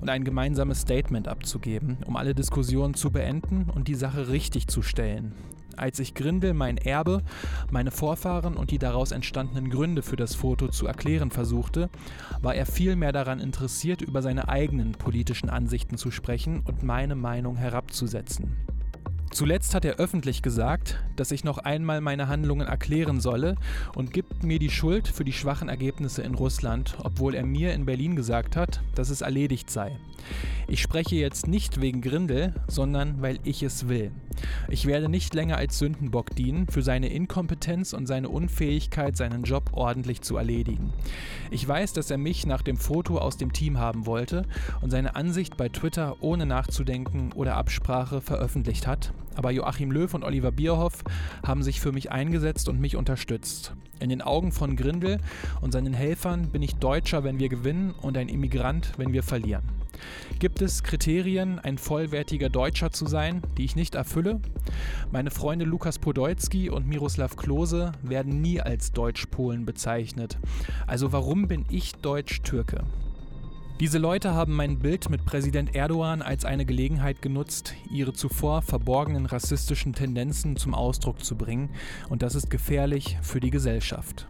und 0.00 0.08
ein 0.08 0.24
gemeinsames 0.24 0.80
Statement 0.80 1.28
abzugeben, 1.28 1.98
um 2.06 2.16
alle 2.16 2.34
Diskussionen 2.34 2.94
zu 2.94 3.10
beenden 3.10 3.68
und 3.74 3.88
die 3.88 3.94
Sache 3.94 4.28
richtig 4.28 4.68
zu 4.68 4.80
stellen. 4.80 5.34
Als 5.74 5.98
ich 5.98 6.14
Grindel 6.14 6.54
mein 6.54 6.76
Erbe, 6.76 7.22
meine 7.70 7.90
Vorfahren 7.90 8.56
und 8.56 8.70
die 8.70 8.78
daraus 8.78 9.12
entstandenen 9.12 9.70
Gründe 9.70 10.02
für 10.02 10.16
das 10.16 10.34
Foto 10.34 10.68
zu 10.68 10.86
erklären 10.86 11.30
versuchte, 11.30 11.90
war 12.40 12.54
er 12.54 12.66
vielmehr 12.66 13.12
daran 13.12 13.40
interessiert, 13.40 14.02
über 14.02 14.22
seine 14.22 14.48
eigenen 14.48 14.92
politischen 14.92 15.50
Ansichten 15.50 15.96
zu 15.96 16.10
sprechen 16.10 16.62
und 16.66 16.82
meine 16.82 17.14
Meinung 17.14 17.56
herabzusetzen. 17.56 18.56
Zuletzt 19.32 19.74
hat 19.74 19.86
er 19.86 19.96
öffentlich 19.96 20.42
gesagt, 20.42 21.02
dass 21.16 21.30
ich 21.30 21.42
noch 21.42 21.56
einmal 21.56 22.02
meine 22.02 22.28
Handlungen 22.28 22.66
erklären 22.66 23.18
solle 23.18 23.56
und 23.94 24.12
gibt 24.12 24.42
mir 24.42 24.58
die 24.58 24.68
Schuld 24.68 25.08
für 25.08 25.24
die 25.24 25.32
schwachen 25.32 25.70
Ergebnisse 25.70 26.20
in 26.20 26.34
Russland, 26.34 26.98
obwohl 27.02 27.34
er 27.34 27.46
mir 27.46 27.72
in 27.72 27.86
Berlin 27.86 28.14
gesagt 28.14 28.56
hat, 28.56 28.82
dass 28.94 29.08
es 29.08 29.22
erledigt 29.22 29.70
sei. 29.70 29.98
Ich 30.68 30.80
spreche 30.80 31.16
jetzt 31.16 31.48
nicht 31.48 31.80
wegen 31.80 32.00
Grindel, 32.00 32.54
sondern 32.68 33.20
weil 33.20 33.38
ich 33.44 33.62
es 33.62 33.88
will. 33.88 34.10
Ich 34.68 34.86
werde 34.86 35.08
nicht 35.08 35.34
länger 35.34 35.56
als 35.56 35.78
Sündenbock 35.78 36.34
dienen 36.34 36.66
für 36.66 36.82
seine 36.82 37.08
Inkompetenz 37.08 37.92
und 37.92 38.06
seine 38.06 38.28
Unfähigkeit, 38.28 39.16
seinen 39.16 39.42
Job 39.42 39.70
ordentlich 39.72 40.22
zu 40.22 40.36
erledigen. 40.36 40.92
Ich 41.50 41.66
weiß, 41.66 41.92
dass 41.92 42.10
er 42.10 42.18
mich 42.18 42.46
nach 42.46 42.62
dem 42.62 42.76
Foto 42.76 43.18
aus 43.18 43.36
dem 43.36 43.52
Team 43.52 43.78
haben 43.78 44.06
wollte 44.06 44.44
und 44.80 44.90
seine 44.90 45.14
Ansicht 45.14 45.56
bei 45.56 45.68
Twitter 45.68 46.16
ohne 46.20 46.46
nachzudenken 46.46 47.32
oder 47.32 47.56
Absprache 47.56 48.20
veröffentlicht 48.20 48.86
hat, 48.86 49.12
aber 49.36 49.50
Joachim 49.50 49.90
Löw 49.90 50.12
und 50.14 50.24
Oliver 50.24 50.52
Bierhoff 50.52 51.04
haben 51.46 51.62
sich 51.62 51.80
für 51.80 51.92
mich 51.92 52.10
eingesetzt 52.10 52.68
und 52.68 52.80
mich 52.80 52.96
unterstützt. 52.96 53.74
In 54.00 54.08
den 54.08 54.22
Augen 54.22 54.52
von 54.52 54.76
Grindel 54.76 55.18
und 55.60 55.72
seinen 55.72 55.94
Helfern 55.94 56.48
bin 56.48 56.62
ich 56.62 56.74
Deutscher, 56.76 57.22
wenn 57.24 57.38
wir 57.38 57.48
gewinnen 57.48 57.94
und 58.02 58.16
ein 58.16 58.28
Immigrant, 58.28 58.92
wenn 58.96 59.12
wir 59.12 59.22
verlieren. 59.22 59.62
Gibt 60.38 60.60
es 60.60 60.82
Kriterien, 60.82 61.58
ein 61.58 61.78
vollwertiger 61.78 62.48
Deutscher 62.48 62.90
zu 62.90 63.06
sein, 63.06 63.42
die 63.56 63.64
ich 63.64 63.76
nicht 63.76 63.94
erfülle? 63.94 64.40
Meine 65.12 65.30
Freunde 65.30 65.64
Lukas 65.64 65.98
Podolski 65.98 66.70
und 66.70 66.88
Miroslav 66.88 67.36
Klose 67.36 67.92
werden 68.02 68.40
nie 68.40 68.60
als 68.60 68.92
Deutsch-Polen 68.92 69.64
bezeichnet. 69.64 70.38
Also 70.86 71.12
warum 71.12 71.46
bin 71.46 71.64
ich 71.70 71.92
Deutsch-Türke? 71.94 72.84
Diese 73.82 73.98
Leute 73.98 74.32
haben 74.32 74.54
mein 74.54 74.78
Bild 74.78 75.10
mit 75.10 75.24
Präsident 75.24 75.74
Erdogan 75.74 76.22
als 76.22 76.44
eine 76.44 76.64
Gelegenheit 76.64 77.20
genutzt, 77.20 77.74
ihre 77.90 78.12
zuvor 78.12 78.62
verborgenen 78.62 79.26
rassistischen 79.26 79.92
Tendenzen 79.92 80.54
zum 80.54 80.72
Ausdruck 80.72 81.24
zu 81.24 81.34
bringen, 81.34 81.68
und 82.08 82.22
das 82.22 82.36
ist 82.36 82.48
gefährlich 82.48 83.18
für 83.22 83.40
die 83.40 83.50
Gesellschaft. 83.50 84.28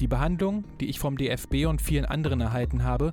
Die 0.00 0.08
Behandlung, 0.08 0.64
die 0.80 0.86
ich 0.86 0.98
vom 0.98 1.16
DFB 1.16 1.66
und 1.66 1.80
vielen 1.80 2.04
anderen 2.04 2.40
erhalten 2.40 2.84
habe, 2.84 3.12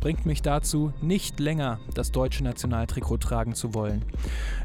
bringt 0.00 0.26
mich 0.26 0.42
dazu, 0.42 0.92
nicht 1.02 1.38
länger 1.38 1.80
das 1.94 2.12
deutsche 2.12 2.44
Nationaltrikot 2.44 3.18
tragen 3.18 3.54
zu 3.54 3.74
wollen. 3.74 4.04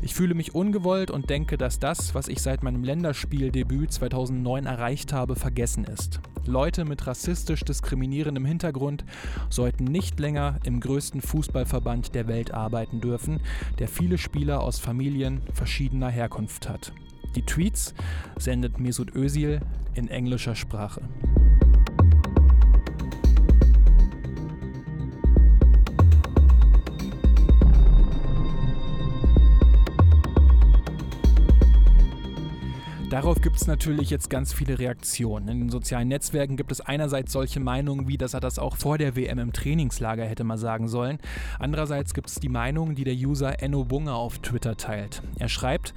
Ich 0.01 0.13
fühle 0.13 0.35
mich 0.35 0.55
ungewollt 0.55 1.11
und 1.11 1.29
denke, 1.29 1.57
dass 1.57 1.79
das, 1.79 2.15
was 2.15 2.27
ich 2.27 2.41
seit 2.41 2.63
meinem 2.63 2.83
Länderspieldebüt 2.83 3.91
2009 3.91 4.65
erreicht 4.65 5.13
habe, 5.13 5.35
vergessen 5.35 5.83
ist. 5.83 6.21
Leute 6.45 6.85
mit 6.85 7.07
rassistisch 7.07 7.61
diskriminierendem 7.61 8.45
Hintergrund 8.45 9.03
sollten 9.49 9.85
nicht 9.85 10.19
länger 10.19 10.59
im 10.63 10.79
größten 10.79 11.21
Fußballverband 11.21 12.13
der 12.13 12.27
Welt 12.27 12.53
arbeiten 12.53 13.01
dürfen, 13.01 13.41
der 13.79 13.87
viele 13.87 14.17
Spieler 14.17 14.61
aus 14.61 14.79
Familien 14.79 15.41
verschiedener 15.53 16.09
Herkunft 16.09 16.69
hat. 16.69 16.93
Die 17.35 17.41
Tweets 17.41 17.93
sendet 18.37 18.79
Mesut 18.79 19.13
Özil 19.13 19.59
in 19.93 20.07
englischer 20.07 20.55
Sprache. 20.55 21.01
Darauf 33.15 33.39
gibt 33.39 33.55
es 33.55 33.65
natürlich 33.65 34.09
jetzt 34.09 34.29
ganz 34.29 34.51
viele 34.51 34.77
Reaktionen. 34.77 35.47
In 35.47 35.59
den 35.61 35.69
sozialen 35.69 36.09
Netzwerken 36.09 36.57
gibt 36.57 36.71
es 36.73 36.81
einerseits 36.81 37.31
solche 37.31 37.61
Meinungen, 37.61 38.09
wie 38.09 38.17
dass 38.17 38.33
er 38.33 38.41
das 38.41 38.59
auch 38.59 38.75
vor 38.75 38.97
der 38.97 39.15
WM 39.15 39.39
im 39.39 39.53
Trainingslager 39.53 40.25
hätte 40.25 40.43
mal 40.43 40.57
sagen 40.57 40.89
sollen. 40.89 41.19
Andererseits 41.57 42.13
gibt 42.13 42.27
es 42.27 42.35
die 42.35 42.49
Meinung, 42.49 42.93
die 42.93 43.05
der 43.05 43.13
User 43.13 43.61
Enno 43.61 43.85
Bunge 43.85 44.13
auf 44.13 44.39
Twitter 44.39 44.75
teilt. 44.75 45.21
Er 45.39 45.47
schreibt, 45.47 45.93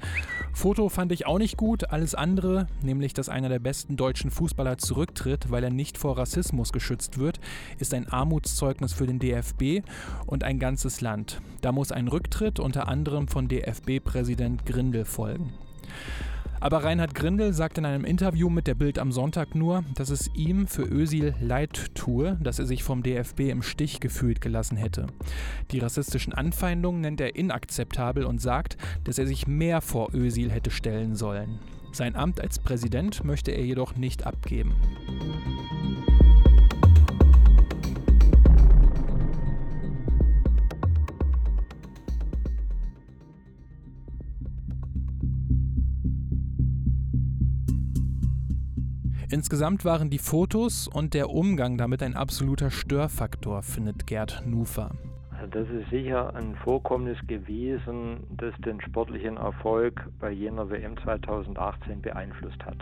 Foto 0.59 0.89
fand 0.89 1.13
ich 1.13 1.25
auch 1.25 1.37
nicht 1.37 1.55
gut, 1.55 1.89
alles 1.89 2.15
andere, 2.15 2.67
nämlich 2.81 3.13
dass 3.13 3.29
einer 3.29 3.47
der 3.47 3.59
besten 3.59 3.95
deutschen 3.95 4.29
Fußballer 4.29 4.77
zurücktritt, 4.77 5.49
weil 5.49 5.63
er 5.63 5.69
nicht 5.69 5.97
vor 5.97 6.17
Rassismus 6.17 6.73
geschützt 6.73 7.17
wird, 7.17 7.39
ist 7.77 7.93
ein 7.93 8.09
Armutszeugnis 8.09 8.91
für 8.91 9.07
den 9.07 9.19
DFB 9.19 9.87
und 10.25 10.43
ein 10.43 10.59
ganzes 10.59 10.99
Land. 10.99 11.41
Da 11.61 11.71
muss 11.71 11.93
ein 11.93 12.09
Rücktritt 12.09 12.59
unter 12.59 12.89
anderem 12.89 13.29
von 13.29 13.47
DFB-Präsident 13.47 14.65
Grindel 14.65 15.05
folgen. 15.05 15.53
Aber 16.61 16.83
Reinhard 16.83 17.15
Grindel 17.15 17.53
sagt 17.53 17.77
in 17.77 17.85
einem 17.85 18.03
Interview 18.03 18.49
mit 18.49 18.67
der 18.67 18.75
Bild 18.75 18.99
am 18.99 19.13
Sonntag 19.13 19.55
nur, 19.55 19.85
dass 19.95 20.09
es 20.09 20.29
ihm 20.35 20.67
für 20.67 20.83
Ösil 20.83 21.33
leid 21.39 21.95
tue, 21.95 22.37
dass 22.41 22.59
er 22.59 22.65
sich 22.65 22.83
vom 22.83 23.01
DFB 23.01 23.41
im 23.49 23.61
Stich 23.61 24.01
gefühlt 24.01 24.41
gelassen 24.41 24.75
hätte. 24.75 25.07
Die 25.71 25.79
rassistischen 25.79 26.33
Anfeindungen 26.33 26.99
nennt 26.99 27.21
er 27.21 27.35
inakzeptabel 27.35 28.25
und 28.25 28.41
sagt, 28.41 28.77
dass 29.05 29.17
er 29.17 29.27
sich 29.27 29.47
mehr 29.47 29.79
vor 29.79 30.13
Ösil 30.13 30.51
hätte 30.51 30.71
stellen 30.71 31.15
sollen. 31.15 31.59
Sein 31.93 32.15
Amt 32.15 32.41
als 32.41 32.59
Präsident 32.59 33.23
möchte 33.23 33.51
er 33.51 33.65
jedoch 33.65 33.95
nicht 33.95 34.27
abgeben. 34.27 34.73
Insgesamt 49.31 49.85
waren 49.85 50.09
die 50.09 50.17
Fotos 50.17 50.87
und 50.87 51.13
der 51.13 51.29
Umgang 51.29 51.77
damit 51.77 52.01
ein 52.01 52.15
absoluter 52.15 52.71
Störfaktor, 52.71 53.61
findet 53.61 54.07
Gerd 54.07 54.43
Nufer. 54.47 54.89
Also 55.31 55.51
das 55.51 55.69
ist 55.69 55.87
sicher 55.91 56.33
ein 56.33 56.55
Vorkommnis 56.55 57.17
gewesen, 57.27 58.23
das 58.35 58.55
den 58.65 58.81
sportlichen 58.81 59.37
Erfolg 59.37 60.03
bei 60.19 60.31
jener 60.31 60.71
WM 60.71 60.97
2018 61.03 62.01
beeinflusst 62.01 62.65
hat. 62.65 62.77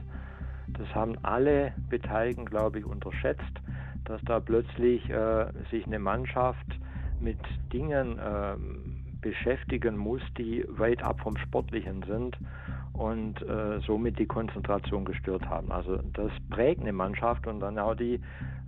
Das 0.70 0.88
haben 0.96 1.18
alle 1.22 1.74
Beteiligten, 1.90 2.46
glaube 2.46 2.80
ich, 2.80 2.86
unterschätzt, 2.86 3.44
dass 4.06 4.22
da 4.24 4.40
plötzlich 4.40 5.10
äh, 5.10 5.48
sich 5.70 5.86
eine 5.86 6.00
Mannschaft 6.00 6.80
mit 7.20 7.40
Dingen 7.74 8.20
äh, 8.20 8.56
beschäftigen 9.28 9.98
muss, 9.98 10.22
die 10.38 10.64
weit 10.70 11.04
ab 11.04 11.20
vom 11.20 11.36
Sportlichen 11.36 12.02
sind 12.08 12.38
und 12.94 13.42
äh, 13.42 13.80
somit 13.86 14.18
die 14.20 14.26
Konzentration 14.26 15.04
gestört 15.04 15.46
haben. 15.50 15.70
Also 15.70 16.00
das 16.14 16.32
prägt 16.50 16.80
eine 16.82 16.94
Mannschaft 16.94 17.46
und 17.46 17.60
dann 17.60 17.78
auch 17.78 17.96
die 17.96 18.22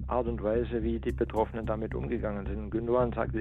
Art 0.07 0.28
und 0.28 0.43
Weise, 0.43 0.84
wie 0.84 0.99
die 0.99 1.14
Betroffenen 1.14 1.66
damit 1.66 1.95
umgegangen 1.95 2.45
sind. 2.45 2.72
Gündogan 2.72 3.14
sagte 3.14 3.39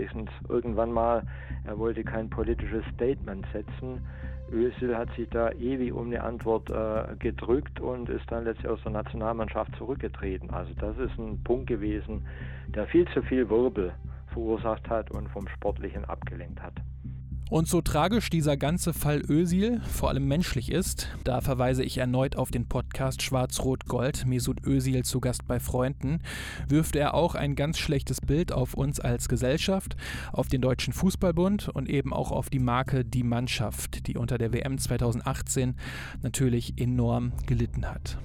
irgendwann 0.48 0.92
mal, 0.92 1.24
er 1.64 1.76
wollte 1.78 2.04
kein 2.04 2.30
politisches 2.30 2.84
Statement 2.94 3.44
setzen. 3.52 4.06
Özil 4.52 4.96
hat 4.96 5.12
sich 5.16 5.28
da 5.30 5.50
ewig 5.52 5.92
um 5.92 6.06
eine 6.06 6.22
Antwort 6.22 6.70
äh, 6.70 7.16
gedrückt 7.18 7.80
und 7.80 8.08
ist 8.08 8.30
dann 8.30 8.44
letztlich 8.44 8.68
aus 8.68 8.80
der 8.84 8.92
Nationalmannschaft 8.92 9.74
zurückgetreten. 9.76 10.50
Also 10.50 10.72
das 10.74 10.96
ist 10.98 11.18
ein 11.18 11.42
Punkt 11.42 11.66
gewesen, 11.66 12.24
der 12.68 12.86
viel 12.86 13.06
zu 13.08 13.22
viel 13.22 13.50
Wirbel 13.50 13.92
verursacht 14.32 14.88
hat 14.88 15.10
und 15.10 15.28
vom 15.30 15.48
Sportlichen 15.48 16.04
abgelenkt 16.04 16.62
hat. 16.62 16.74
Und 17.50 17.66
so 17.66 17.80
tragisch 17.80 18.28
dieser 18.28 18.58
ganze 18.58 18.92
Fall 18.92 19.22
Ösil 19.26 19.80
vor 19.80 20.10
allem 20.10 20.28
menschlich 20.28 20.70
ist, 20.70 21.08
da 21.24 21.40
verweise 21.40 21.82
ich 21.82 21.96
erneut 21.96 22.36
auf 22.36 22.50
den 22.50 22.68
Podcast 22.68 23.22
Schwarz-Rot-Gold, 23.22 24.26
Mesut 24.26 24.66
Ösil 24.66 25.02
zu 25.02 25.20
Gast 25.20 25.46
bei 25.46 25.58
Freunden, 25.58 26.20
wirft 26.68 26.94
er 26.94 27.14
auch 27.14 27.34
ein 27.34 27.56
ganz 27.56 27.78
schlechtes 27.78 28.20
Bild 28.20 28.52
auf 28.52 28.74
uns 28.74 29.00
als 29.00 29.30
Gesellschaft, 29.30 29.96
auf 30.30 30.48
den 30.48 30.60
Deutschen 30.60 30.92
Fußballbund 30.92 31.70
und 31.70 31.88
eben 31.88 32.12
auch 32.12 32.32
auf 32.32 32.50
die 32.50 32.58
Marke 32.58 33.06
Die 33.06 33.22
Mannschaft, 33.22 34.06
die 34.06 34.18
unter 34.18 34.36
der 34.36 34.52
WM 34.52 34.76
2018 34.76 35.74
natürlich 36.22 36.74
enorm 36.76 37.32
gelitten 37.46 37.86
hat. 37.86 38.18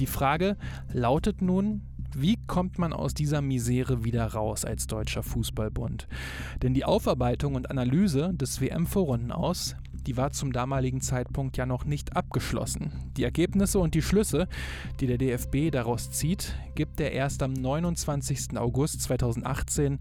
Die 0.00 0.06
Frage 0.06 0.56
lautet 0.92 1.40
nun, 1.40 1.82
wie 2.18 2.38
kommt 2.46 2.78
man 2.78 2.94
aus 2.94 3.12
dieser 3.12 3.42
Misere 3.42 4.02
wieder 4.02 4.26
raus 4.26 4.64
als 4.64 4.86
Deutscher 4.86 5.22
Fußballbund? 5.22 6.08
Denn 6.62 6.72
die 6.72 6.86
Aufarbeitung 6.86 7.54
und 7.54 7.70
Analyse 7.70 8.32
des 8.32 8.60
WM-Vorrunden 8.60 9.32
aus, 9.32 9.76
die 10.06 10.16
war 10.16 10.30
zum 10.30 10.52
damaligen 10.52 11.00
Zeitpunkt 11.00 11.56
ja 11.56 11.66
noch 11.66 11.84
nicht 11.84 12.16
abgeschlossen. 12.16 12.92
Die 13.16 13.24
Ergebnisse 13.24 13.80
und 13.80 13.94
die 13.94 14.02
Schlüsse, 14.02 14.48
die 15.00 15.06
der 15.06 15.18
DFB 15.18 15.70
daraus 15.70 16.10
zieht, 16.10 16.54
gibt 16.74 17.00
er 17.00 17.12
erst 17.12 17.42
am 17.42 17.52
29. 17.52 18.56
August 18.56 19.02
2018, 19.02 19.98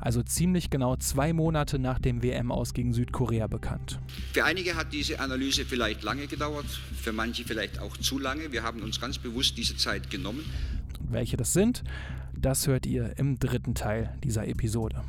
also 0.00 0.22
ziemlich 0.22 0.70
genau 0.70 0.96
zwei 0.96 1.32
Monate 1.32 1.78
nach 1.78 1.98
dem 1.98 2.22
WM 2.22 2.52
aus 2.52 2.72
gegen 2.72 2.94
Südkorea 2.94 3.46
bekannt. 3.46 3.98
Für 4.32 4.44
einige 4.44 4.76
hat 4.76 4.92
diese 4.92 5.20
Analyse 5.20 5.64
vielleicht 5.64 6.02
lange 6.02 6.28
gedauert, 6.28 6.66
für 6.66 7.12
manche 7.12 7.44
vielleicht 7.44 7.80
auch 7.80 7.96
zu 7.96 8.18
lange. 8.18 8.52
Wir 8.52 8.62
haben 8.62 8.82
uns 8.82 9.00
ganz 9.00 9.18
bewusst 9.18 9.58
diese 9.58 9.76
Zeit 9.76 10.08
genommen. 10.08 10.44
Welche 11.00 11.36
das 11.36 11.52
sind, 11.52 11.84
das 12.36 12.66
hört 12.66 12.86
ihr 12.86 13.18
im 13.18 13.38
dritten 13.38 13.74
Teil 13.74 14.14
dieser 14.22 14.46
Episode. 14.46 15.02